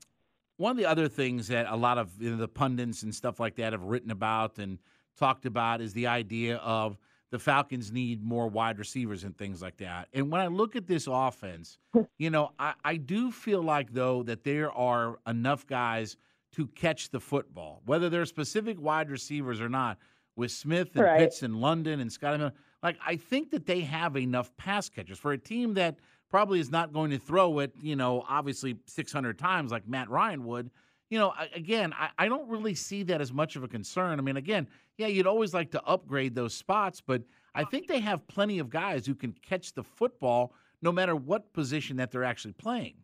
one 0.56 0.70
of 0.70 0.76
the 0.78 0.86
other 0.86 1.08
things 1.08 1.48
that 1.48 1.66
a 1.68 1.76
lot 1.76 1.98
of 1.98 2.10
you 2.18 2.30
know, 2.30 2.36
the 2.36 2.48
pundits 2.48 3.02
and 3.02 3.14
stuff 3.14 3.38
like 3.38 3.56
that 3.56 3.72
have 3.72 3.82
written 3.82 4.10
about 4.10 4.58
and 4.58 4.78
talked 5.18 5.44
about 5.44 5.80
is 5.80 5.92
the 5.92 6.06
idea 6.06 6.56
of 6.56 6.96
the 7.30 7.38
Falcons 7.38 7.92
need 7.92 8.22
more 8.24 8.48
wide 8.48 8.78
receivers 8.78 9.24
and 9.24 9.36
things 9.36 9.60
like 9.60 9.76
that. 9.78 10.08
And 10.14 10.30
when 10.30 10.40
I 10.40 10.46
look 10.46 10.76
at 10.76 10.86
this 10.86 11.08
offense, 11.10 11.78
you 12.18 12.30
know, 12.30 12.52
I, 12.58 12.74
I 12.84 12.96
do 12.96 13.30
feel 13.30 13.62
like 13.62 13.92
though 13.92 14.22
that 14.22 14.44
there 14.44 14.70
are 14.72 15.18
enough 15.26 15.66
guys 15.66 16.16
to 16.56 16.66
catch 16.68 17.10
the 17.10 17.20
football, 17.20 17.82
whether 17.84 18.08
they're 18.08 18.24
specific 18.24 18.80
wide 18.80 19.10
receivers 19.10 19.60
or 19.60 19.68
not, 19.68 19.98
with 20.36 20.50
Smith 20.50 20.90
and 20.94 21.04
right. 21.04 21.18
Pitts 21.18 21.42
and 21.42 21.60
London 21.60 22.00
and 22.00 22.10
Scotty 22.10 22.38
Miller. 22.38 22.52
Like, 22.82 22.96
I 23.04 23.16
think 23.16 23.50
that 23.50 23.66
they 23.66 23.80
have 23.80 24.16
enough 24.16 24.54
pass 24.56 24.88
catchers 24.88 25.18
for 25.18 25.32
a 25.32 25.38
team 25.38 25.74
that 25.74 25.96
probably 26.30 26.60
is 26.60 26.70
not 26.70 26.92
going 26.92 27.10
to 27.10 27.18
throw 27.18 27.58
it, 27.60 27.72
you 27.80 27.96
know, 27.96 28.24
obviously 28.28 28.76
600 28.86 29.38
times 29.38 29.70
like 29.70 29.86
Matt 29.86 30.10
Ryan 30.10 30.44
would. 30.44 30.70
You 31.10 31.18
know, 31.18 31.32
again, 31.54 31.92
I, 31.92 32.08
I 32.18 32.28
don't 32.28 32.48
really 32.48 32.74
see 32.74 33.02
that 33.04 33.20
as 33.20 33.32
much 33.32 33.56
of 33.56 33.62
a 33.62 33.68
concern. 33.68 34.18
I 34.18 34.22
mean, 34.22 34.36
again, 34.36 34.66
yeah, 34.98 35.06
you'd 35.06 35.26
always 35.26 35.54
like 35.54 35.70
to 35.72 35.82
upgrade 35.84 36.34
those 36.34 36.54
spots, 36.54 37.00
but 37.00 37.22
I 37.54 37.64
think 37.64 37.86
they 37.86 38.00
have 38.00 38.26
plenty 38.28 38.58
of 38.58 38.70
guys 38.70 39.06
who 39.06 39.14
can 39.14 39.32
catch 39.46 39.72
the 39.72 39.84
football 39.84 40.52
no 40.82 40.90
matter 40.90 41.14
what 41.14 41.52
position 41.52 41.96
that 41.98 42.10
they're 42.10 42.24
actually 42.24 42.52
playing. 42.54 42.94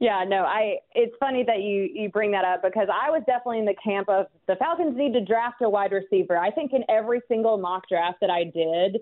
Yeah, 0.00 0.24
no, 0.26 0.44
I. 0.44 0.78
It's 0.94 1.14
funny 1.20 1.44
that 1.46 1.62
you 1.62 1.88
you 1.92 2.08
bring 2.08 2.32
that 2.32 2.44
up 2.44 2.62
because 2.62 2.88
I 2.92 3.10
was 3.10 3.22
definitely 3.26 3.60
in 3.60 3.64
the 3.64 3.76
camp 3.82 4.08
of 4.08 4.26
the 4.48 4.56
Falcons 4.56 4.96
need 4.96 5.12
to 5.12 5.24
draft 5.24 5.62
a 5.62 5.68
wide 5.68 5.92
receiver. 5.92 6.36
I 6.36 6.50
think 6.50 6.72
in 6.72 6.82
every 6.88 7.20
single 7.28 7.58
mock 7.58 7.88
draft 7.88 8.18
that 8.20 8.30
I 8.30 8.44
did, 8.44 9.00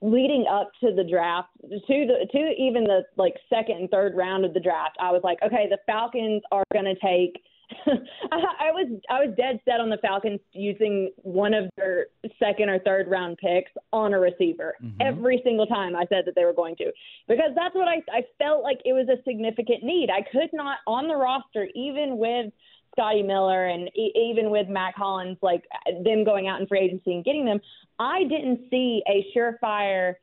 leading 0.00 0.46
up 0.50 0.72
to 0.80 0.92
the 0.94 1.04
draft, 1.04 1.48
to 1.62 1.70
the 1.86 2.26
to 2.32 2.38
even 2.60 2.84
the 2.84 3.02
like 3.16 3.34
second 3.48 3.76
and 3.76 3.90
third 3.90 4.16
round 4.16 4.44
of 4.44 4.52
the 4.52 4.60
draft, 4.60 4.96
I 5.00 5.12
was 5.12 5.22
like, 5.22 5.38
okay, 5.44 5.68
the 5.70 5.78
Falcons 5.86 6.42
are 6.50 6.64
going 6.72 6.86
to 6.86 6.96
take 6.96 7.40
I 8.32 8.70
was 8.72 9.00
I 9.10 9.24
was 9.24 9.34
dead 9.36 9.60
set 9.64 9.80
on 9.80 9.90
the 9.90 9.98
Falcons 9.98 10.40
using 10.52 11.10
one 11.22 11.54
of 11.54 11.70
their 11.76 12.06
second 12.38 12.68
or 12.68 12.78
third 12.80 13.08
round 13.08 13.38
picks 13.38 13.70
on 13.92 14.14
a 14.14 14.20
receiver 14.20 14.74
mm-hmm. 14.82 15.00
every 15.00 15.40
single 15.44 15.66
time 15.66 15.96
I 15.96 16.04
said 16.08 16.24
that 16.26 16.34
they 16.34 16.44
were 16.44 16.52
going 16.52 16.76
to 16.76 16.92
because 17.28 17.50
that's 17.54 17.74
what 17.74 17.88
I 17.88 18.02
I 18.12 18.22
felt 18.38 18.62
like 18.62 18.80
it 18.84 18.92
was 18.92 19.08
a 19.08 19.22
significant 19.24 19.82
need. 19.82 20.10
I 20.10 20.22
could 20.22 20.50
not 20.52 20.78
on 20.86 21.08
the 21.08 21.16
roster 21.16 21.68
even 21.74 22.18
with 22.18 22.52
Scotty 22.92 23.22
Miller 23.22 23.66
and 23.66 23.88
e- 23.96 24.12
even 24.14 24.50
with 24.50 24.68
Mack 24.68 24.94
Hollins 24.96 25.38
like 25.42 25.64
them 26.04 26.24
going 26.24 26.48
out 26.48 26.60
in 26.60 26.66
free 26.66 26.80
agency 26.80 27.14
and 27.14 27.24
getting 27.24 27.44
them, 27.44 27.60
I 27.98 28.24
didn't 28.24 28.68
see 28.70 29.02
a 29.08 29.26
surefire 29.36 30.14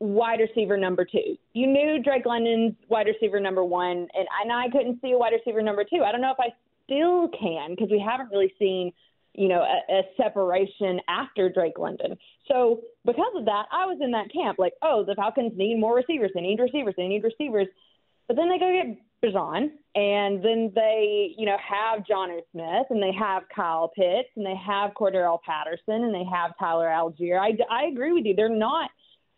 wide 0.00 0.40
receiver 0.40 0.76
number 0.76 1.04
two. 1.04 1.36
You 1.52 1.66
knew 1.66 2.00
Drake 2.02 2.24
London's 2.24 2.74
wide 2.88 3.06
receiver 3.06 3.40
number 3.40 3.64
one, 3.64 4.08
and, 4.14 4.28
and 4.42 4.52
I 4.52 4.68
couldn't 4.70 5.00
see 5.02 5.12
a 5.12 5.18
wide 5.18 5.32
receiver 5.32 5.62
number 5.62 5.84
two. 5.84 6.02
I 6.04 6.12
don't 6.12 6.20
know 6.20 6.30
if 6.32 6.38
I 6.40 6.54
still 6.88 7.28
can 7.28 7.70
because 7.70 7.90
we 7.90 8.00
haven't 8.00 8.30
really 8.32 8.52
seen, 8.58 8.92
you 9.34 9.48
know, 9.48 9.60
a, 9.60 9.92
a 9.92 10.02
separation 10.16 11.00
after 11.08 11.50
Drake 11.50 11.78
London. 11.78 12.16
So 12.48 12.80
because 13.04 13.32
of 13.36 13.44
that, 13.44 13.66
I 13.70 13.84
was 13.86 13.98
in 14.00 14.10
that 14.12 14.32
camp 14.32 14.58
like, 14.58 14.72
oh, 14.82 15.04
the 15.04 15.14
Falcons 15.14 15.52
need 15.54 15.78
more 15.78 15.94
receivers. 15.94 16.30
They 16.34 16.40
need 16.40 16.58
receivers. 16.58 16.94
They 16.96 17.08
need 17.08 17.22
receivers. 17.22 17.66
But 18.26 18.36
then 18.36 18.48
they 18.48 18.58
go 18.58 18.70
get 18.70 18.98
Bijan, 19.24 19.70
and 19.94 20.44
then 20.44 20.70
they, 20.74 21.34
you 21.36 21.46
know, 21.46 21.56
have 21.58 22.06
John 22.06 22.28
Jonnu 22.28 22.40
Smith, 22.52 22.86
and 22.90 23.02
they 23.02 23.12
have 23.18 23.42
Kyle 23.54 23.88
Pitts, 23.88 24.28
and 24.36 24.46
they 24.46 24.54
have 24.54 24.92
Cordarrelle 24.92 25.40
Patterson, 25.42 26.04
and 26.04 26.14
they 26.14 26.24
have 26.30 26.52
Tyler 26.58 26.86
Allgeier. 26.86 27.40
I, 27.40 27.56
I 27.70 27.86
agree 27.86 28.12
with 28.12 28.24
you. 28.24 28.34
They're 28.34 28.48
not 28.48 28.90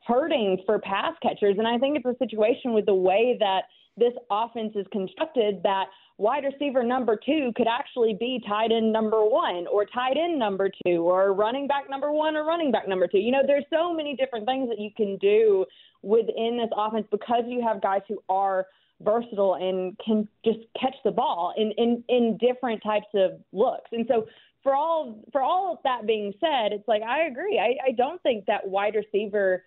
hurting 0.07 0.63
for 0.67 0.79
pass 0.81 1.15
catchers, 1.23 1.57
and 1.59 1.67
I 1.67 1.79
think 1.79 1.97
it's 1.97 2.07
a 2.07 2.17
situation 2.19 2.73
with 2.73 2.87
the 2.87 2.95
way 2.95 3.37
that 3.41 3.65
this 3.97 4.13
offense 4.31 4.73
is 4.75 4.87
constructed 4.93 5.63
that 5.63 5.87
wide 6.19 6.45
receiver 6.45 6.83
number 6.83 7.19
two 7.25 7.53
could 7.57 7.67
actually 7.69 8.17
be 8.19 8.43
tight 8.47 8.73
end 8.73 8.93
number 8.93 9.25
one 9.25 9.67
or 9.67 9.85
tight 9.85 10.17
end 10.17 10.39
number 10.39 10.71
two 10.87 11.03
or 11.03 11.33
running 11.33 11.67
back 11.67 11.89
number 11.91 12.13
one 12.13 12.37
or 12.37 12.45
running 12.45 12.71
back 12.71 12.89
number 12.89 13.07
two. 13.07 13.19
You 13.19 13.33
know, 13.33 13.43
there's 13.47 13.65
so 13.71 13.93
many 13.93 14.17
different 14.17 14.47
things 14.47 14.69
that 14.69 14.79
you 14.79 14.91
can 14.97 15.17
do 15.19 15.65
within 16.03 16.59
this 16.59 16.71
offense 16.77 17.07
because 17.11 17.45
you 17.47 17.63
have 17.63 17.83
guys 17.83 18.03
who 18.09 18.23
are– 18.29 18.67
versatile 19.03 19.55
and 19.55 19.99
can 20.05 20.29
just 20.45 20.59
catch 20.81 20.95
the 21.05 21.11
ball 21.11 21.55
in, 21.57 21.73
in, 21.79 22.05
in 22.09 22.39
different 22.39 22.83
types 22.83 23.07
of 23.15 23.33
looks. 23.53 23.91
And 23.93 24.07
so 24.09 24.27
for 24.63 24.75
all 24.75 25.25
for 25.33 25.43
all 25.43 25.73
of 25.73 25.79
that 25.85 26.07
being 26.07 26.35
said, 26.39 26.73
it's 26.73 26.87
like 26.87 27.03
I 27.03 27.27
agree. 27.27 27.59
I, 27.59 27.89
I 27.89 27.93
don't 27.93 28.23
think 28.23 28.45
that 28.47 28.67
wide 28.67 28.95
receiver 28.95 29.65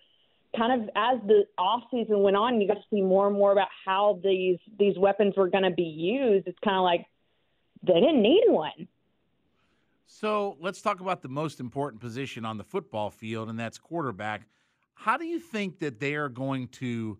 kind 0.56 0.82
of 0.82 0.88
as 0.96 1.18
the 1.26 1.44
off 1.58 1.82
season 1.90 2.20
went 2.20 2.36
on, 2.36 2.60
you 2.60 2.68
got 2.68 2.74
to 2.74 2.84
see 2.90 3.00
more 3.00 3.26
and 3.26 3.36
more 3.36 3.52
about 3.52 3.68
how 3.84 4.20
these 4.22 4.58
these 4.78 4.96
weapons 4.98 5.34
were 5.36 5.48
going 5.48 5.64
to 5.64 5.70
be 5.70 5.82
used. 5.82 6.46
It's 6.46 6.58
kind 6.64 6.76
of 6.76 6.82
like 6.82 7.06
they 7.82 7.94
didn't 7.94 8.22
need 8.22 8.44
one. 8.48 8.88
So 10.06 10.56
let's 10.60 10.80
talk 10.80 11.00
about 11.00 11.22
the 11.22 11.28
most 11.28 11.60
important 11.60 12.00
position 12.00 12.44
on 12.44 12.58
the 12.58 12.64
football 12.64 13.10
field, 13.10 13.48
and 13.48 13.58
that's 13.58 13.78
quarterback. 13.78 14.46
How 14.94 15.16
do 15.16 15.24
you 15.24 15.38
think 15.38 15.80
that 15.80 15.98
they 15.98 16.14
are 16.14 16.28
going 16.28 16.68
to 16.68 17.18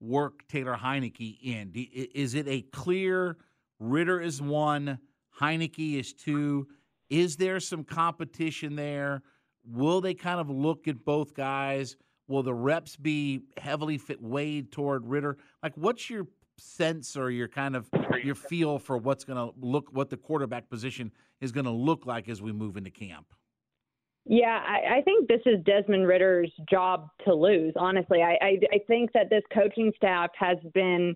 work 0.00 0.46
Taylor 0.48 0.76
Heinicke 0.76 1.38
in? 1.42 1.72
Is 1.74 2.34
it 2.34 2.46
a 2.46 2.62
clear 2.62 3.36
Ridder 3.78 4.20
is 4.20 4.40
one, 4.40 4.98
Heinicke 5.40 5.98
is 5.98 6.12
two? 6.12 6.68
Is 7.10 7.36
there 7.36 7.60
some 7.60 7.84
competition 7.84 8.76
there? 8.76 9.22
Will 9.64 10.00
they 10.00 10.14
kind 10.14 10.40
of 10.40 10.48
look 10.48 10.88
at 10.88 11.04
both 11.04 11.34
guys? 11.34 11.96
Will 12.28 12.42
the 12.42 12.54
reps 12.54 12.96
be 12.96 13.42
heavily 13.56 13.98
fit 13.98 14.20
weighed 14.20 14.72
toward 14.72 15.06
Ridder? 15.06 15.36
Like, 15.62 15.76
what's 15.76 16.10
your 16.10 16.26
sense 16.58 17.16
or 17.16 17.30
your 17.30 17.48
kind 17.48 17.76
of 17.76 17.88
your 18.22 18.34
feel 18.34 18.78
for 18.78 18.96
what's 18.96 19.24
going 19.24 19.36
to 19.36 19.54
look, 19.60 19.88
what 19.92 20.10
the 20.10 20.16
quarterback 20.16 20.68
position 20.68 21.12
is 21.40 21.52
going 21.52 21.66
to 21.66 21.70
look 21.70 22.06
like 22.06 22.28
as 22.28 22.42
we 22.42 22.52
move 22.52 22.76
into 22.76 22.90
camp? 22.90 23.26
Yeah, 24.24 24.60
I, 24.66 24.96
I 24.96 25.02
think 25.02 25.28
this 25.28 25.42
is 25.46 25.62
Desmond 25.64 26.08
Ridder's 26.08 26.50
job 26.68 27.10
to 27.24 27.34
lose. 27.34 27.74
Honestly, 27.76 28.22
I, 28.22 28.36
I, 28.44 28.58
I 28.72 28.78
think 28.88 29.12
that 29.12 29.30
this 29.30 29.42
coaching 29.54 29.92
staff 29.96 30.30
has 30.36 30.58
been 30.74 31.14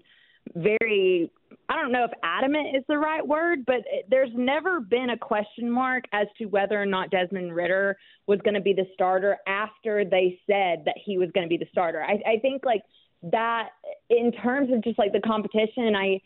very 0.55 1.33
I 1.71 1.77
don't 1.77 1.93
know 1.93 2.03
if 2.03 2.11
adamant 2.25 2.77
is 2.77 2.83
the 2.89 2.99
right 2.99 3.25
word, 3.25 3.65
but 3.65 3.85
there's 4.09 4.33
never 4.35 4.81
been 4.81 5.11
a 5.11 5.17
question 5.17 5.71
mark 5.71 6.03
as 6.13 6.27
to 6.39 6.47
whether 6.47 6.81
or 6.81 6.85
not 6.85 7.13
Desmond 7.13 7.55
Ridder 7.55 7.97
was 8.27 8.41
going 8.41 8.55
to 8.55 8.61
be 8.61 8.73
the 8.73 8.87
starter 8.93 9.37
after 9.47 10.05
they 10.05 10.41
said 10.49 10.83
that 10.87 10.97
he 11.05 11.17
was 11.17 11.31
going 11.33 11.47
to 11.47 11.49
be 11.49 11.57
the 11.57 11.69
starter. 11.71 12.03
I, 12.03 12.21
I 12.29 12.39
think 12.43 12.65
like 12.65 12.83
that 13.31 13.69
in 14.09 14.33
terms 14.33 14.73
of 14.73 14.83
just 14.83 14.99
like 14.99 15.13
the 15.13 15.21
competition, 15.21 15.95
I 15.95 16.21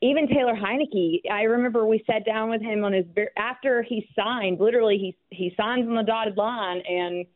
even 0.00 0.28
Taylor 0.28 0.54
Heinicke, 0.54 1.20
I 1.30 1.42
remember 1.42 1.86
we 1.86 2.02
sat 2.10 2.24
down 2.24 2.48
with 2.48 2.62
him 2.62 2.82
on 2.82 2.94
his 2.94 3.04
after 3.36 3.82
he 3.82 4.08
signed. 4.18 4.60
Literally, 4.60 4.96
he 4.96 5.16
he 5.28 5.52
signs 5.58 5.86
on 5.86 5.94
the 5.94 6.04
dotted 6.04 6.38
line, 6.38 6.82
and 6.88 7.26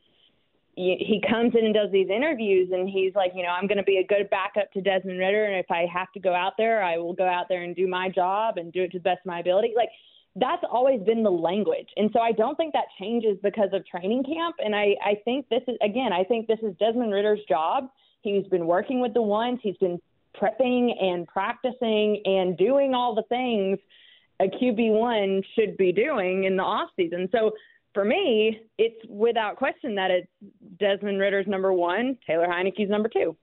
he 0.76 1.22
comes 1.28 1.54
in 1.54 1.64
and 1.64 1.74
does 1.74 1.90
these 1.92 2.08
interviews, 2.08 2.70
and 2.72 2.88
he's 2.88 3.14
like, 3.14 3.32
you 3.34 3.42
know, 3.42 3.50
I'm 3.50 3.66
going 3.66 3.78
to 3.78 3.84
be 3.84 3.98
a 3.98 4.06
good 4.06 4.30
backup 4.30 4.72
to 4.72 4.80
Desmond 4.80 5.18
Ridder. 5.18 5.44
and 5.46 5.56
if 5.56 5.70
I 5.70 5.86
have 5.92 6.12
to 6.12 6.20
go 6.20 6.34
out 6.34 6.54
there, 6.56 6.82
I 6.82 6.96
will 6.96 7.12
go 7.12 7.26
out 7.26 7.46
there 7.48 7.62
and 7.62 7.74
do 7.74 7.86
my 7.86 8.08
job 8.08 8.56
and 8.56 8.72
do 8.72 8.82
it 8.82 8.92
to 8.92 8.98
the 8.98 9.02
best 9.02 9.20
of 9.20 9.26
my 9.26 9.40
ability. 9.40 9.72
Like 9.76 9.90
that's 10.36 10.62
always 10.70 11.02
been 11.02 11.22
the 11.22 11.30
language, 11.30 11.88
and 11.96 12.10
so 12.12 12.20
I 12.20 12.32
don't 12.32 12.56
think 12.56 12.72
that 12.72 12.86
changes 12.98 13.36
because 13.42 13.70
of 13.72 13.86
training 13.86 14.24
camp. 14.24 14.56
And 14.64 14.74
I 14.74 14.94
I 15.04 15.16
think 15.24 15.48
this 15.48 15.62
is 15.66 15.76
again, 15.82 16.12
I 16.12 16.24
think 16.24 16.46
this 16.46 16.60
is 16.62 16.74
Desmond 16.78 17.12
Ridder's 17.12 17.40
job. 17.48 17.90
He's 18.22 18.46
been 18.46 18.66
working 18.66 19.00
with 19.00 19.14
the 19.14 19.22
ones. 19.22 19.58
He's 19.62 19.76
been 19.78 20.00
prepping 20.40 21.02
and 21.02 21.26
practicing 21.26 22.22
and 22.24 22.56
doing 22.56 22.94
all 22.94 23.14
the 23.14 23.24
things 23.24 23.78
a 24.40 24.44
QB1 24.44 25.44
should 25.54 25.76
be 25.76 25.92
doing 25.92 26.44
in 26.44 26.56
the 26.56 26.62
off 26.62 26.88
season. 26.96 27.28
So 27.30 27.52
for 27.94 28.04
me, 28.04 28.60
it's 28.78 29.00
without 29.08 29.56
question 29.56 29.94
that 29.96 30.10
it's 30.10 30.28
Desmond 30.78 31.18
Ridder's 31.18 31.46
number 31.46 31.72
one, 31.72 32.18
Taylor 32.26 32.46
Heinicke's 32.46 32.88
number 32.88 33.08
two. 33.08 33.36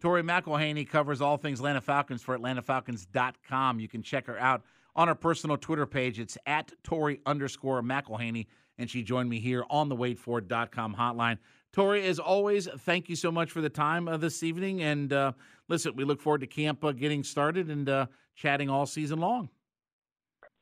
Tori 0.00 0.22
McElhaney 0.22 0.88
covers 0.88 1.20
all 1.20 1.36
things 1.36 1.60
Atlanta 1.60 1.80
Falcons 1.80 2.22
for 2.22 2.38
AtlantaFalcons.com. 2.38 3.80
You 3.80 3.88
can 3.88 4.02
check 4.02 4.26
her 4.26 4.38
out 4.38 4.62
on 4.96 5.08
her 5.08 5.14
personal 5.14 5.56
Twitter 5.56 5.86
page. 5.86 6.18
It's 6.18 6.38
at 6.46 6.72
Tori 6.82 7.20
underscore 7.26 7.82
McElhaney, 7.82 8.46
and 8.78 8.88
she 8.88 9.02
joined 9.02 9.28
me 9.28 9.40
here 9.40 9.64
on 9.68 9.88
the 9.88 9.96
WadeFord.com 9.96 10.94
hotline. 10.94 11.38
Tori, 11.72 12.06
as 12.06 12.18
always, 12.18 12.66
thank 12.78 13.08
you 13.08 13.14
so 13.14 13.30
much 13.30 13.50
for 13.50 13.60
the 13.60 13.68
time 13.68 14.08
uh, 14.08 14.16
this 14.16 14.42
evening. 14.42 14.82
And 14.82 15.12
uh, 15.12 15.32
listen, 15.68 15.94
we 15.94 16.04
look 16.04 16.20
forward 16.20 16.40
to 16.40 16.46
camp 16.46 16.82
uh, 16.82 16.92
getting 16.92 17.22
started 17.22 17.70
and 17.70 17.88
uh, 17.88 18.06
chatting 18.34 18.70
all 18.70 18.86
season 18.86 19.20
long. 19.20 19.50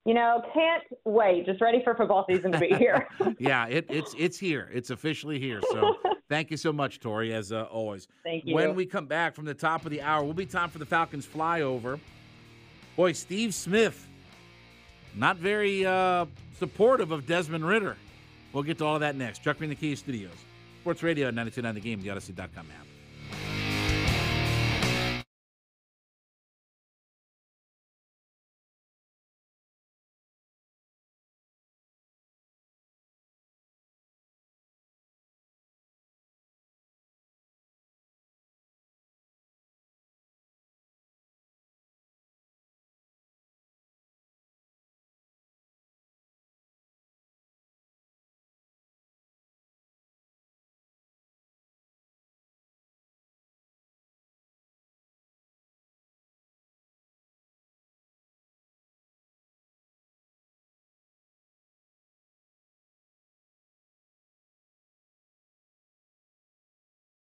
You 0.05 0.15
know, 0.15 0.43
can't 0.55 0.85
wait. 1.05 1.45
Just 1.45 1.61
ready 1.61 1.83
for 1.85 1.95
football 1.95 2.25
season 2.29 2.53
to 2.53 2.59
be 2.59 2.69
here. 2.69 3.07
yeah, 3.39 3.67
it, 3.67 3.87
it's 3.89 4.15
it's 4.17 4.39
here. 4.39 4.71
It's 4.73 4.91
officially 4.91 5.39
here. 5.39 5.61
So 5.71 5.97
thank 6.29 6.51
you 6.51 6.57
so 6.57 6.73
much, 6.73 7.01
Tori, 7.01 7.35
as 7.35 7.53
uh, 7.53 7.65
always. 7.65 8.09
Thank 8.25 8.47
you. 8.47 8.55
When 8.55 8.75
we 8.75 8.87
come 8.87 9.07
back 9.07 9.35
from 9.35 9.45
the 9.45 9.55
top 9.55 9.85
of 9.85 9.91
the 9.91 10.01
hour, 10.01 10.25
we'll 10.25 10.35
be 10.35 10.47
time 10.47 10.71
for 10.71 10.79
the 10.79 10.87
Falcons 10.87 11.27
flyover. 11.27 12.01
Boy, 12.97 13.13
Steve 13.13 13.55
Smith, 13.55 14.09
not 15.15 15.37
very 15.37 15.85
uh, 15.85 16.27
supportive 16.59 17.13
of 17.13 17.27
Desmond 17.27 17.67
Ridder. 17.67 17.97
We'll 18.53 18.63
get 18.63 18.79
to 18.79 18.87
all 18.87 18.95
of 18.95 19.01
that 19.01 19.15
next. 19.15 19.43
Chuck 19.43 19.61
in 19.61 19.69
the 19.69 19.75
Kia 19.75 19.95
Studios. 19.95 20.33
Sports 20.81 21.03
Radio 21.03 21.27
929 21.27 21.75
The 21.75 21.81
Game, 21.81 22.03
the 22.03 22.09
Audacy.com 22.09 22.67
app. 22.67 22.87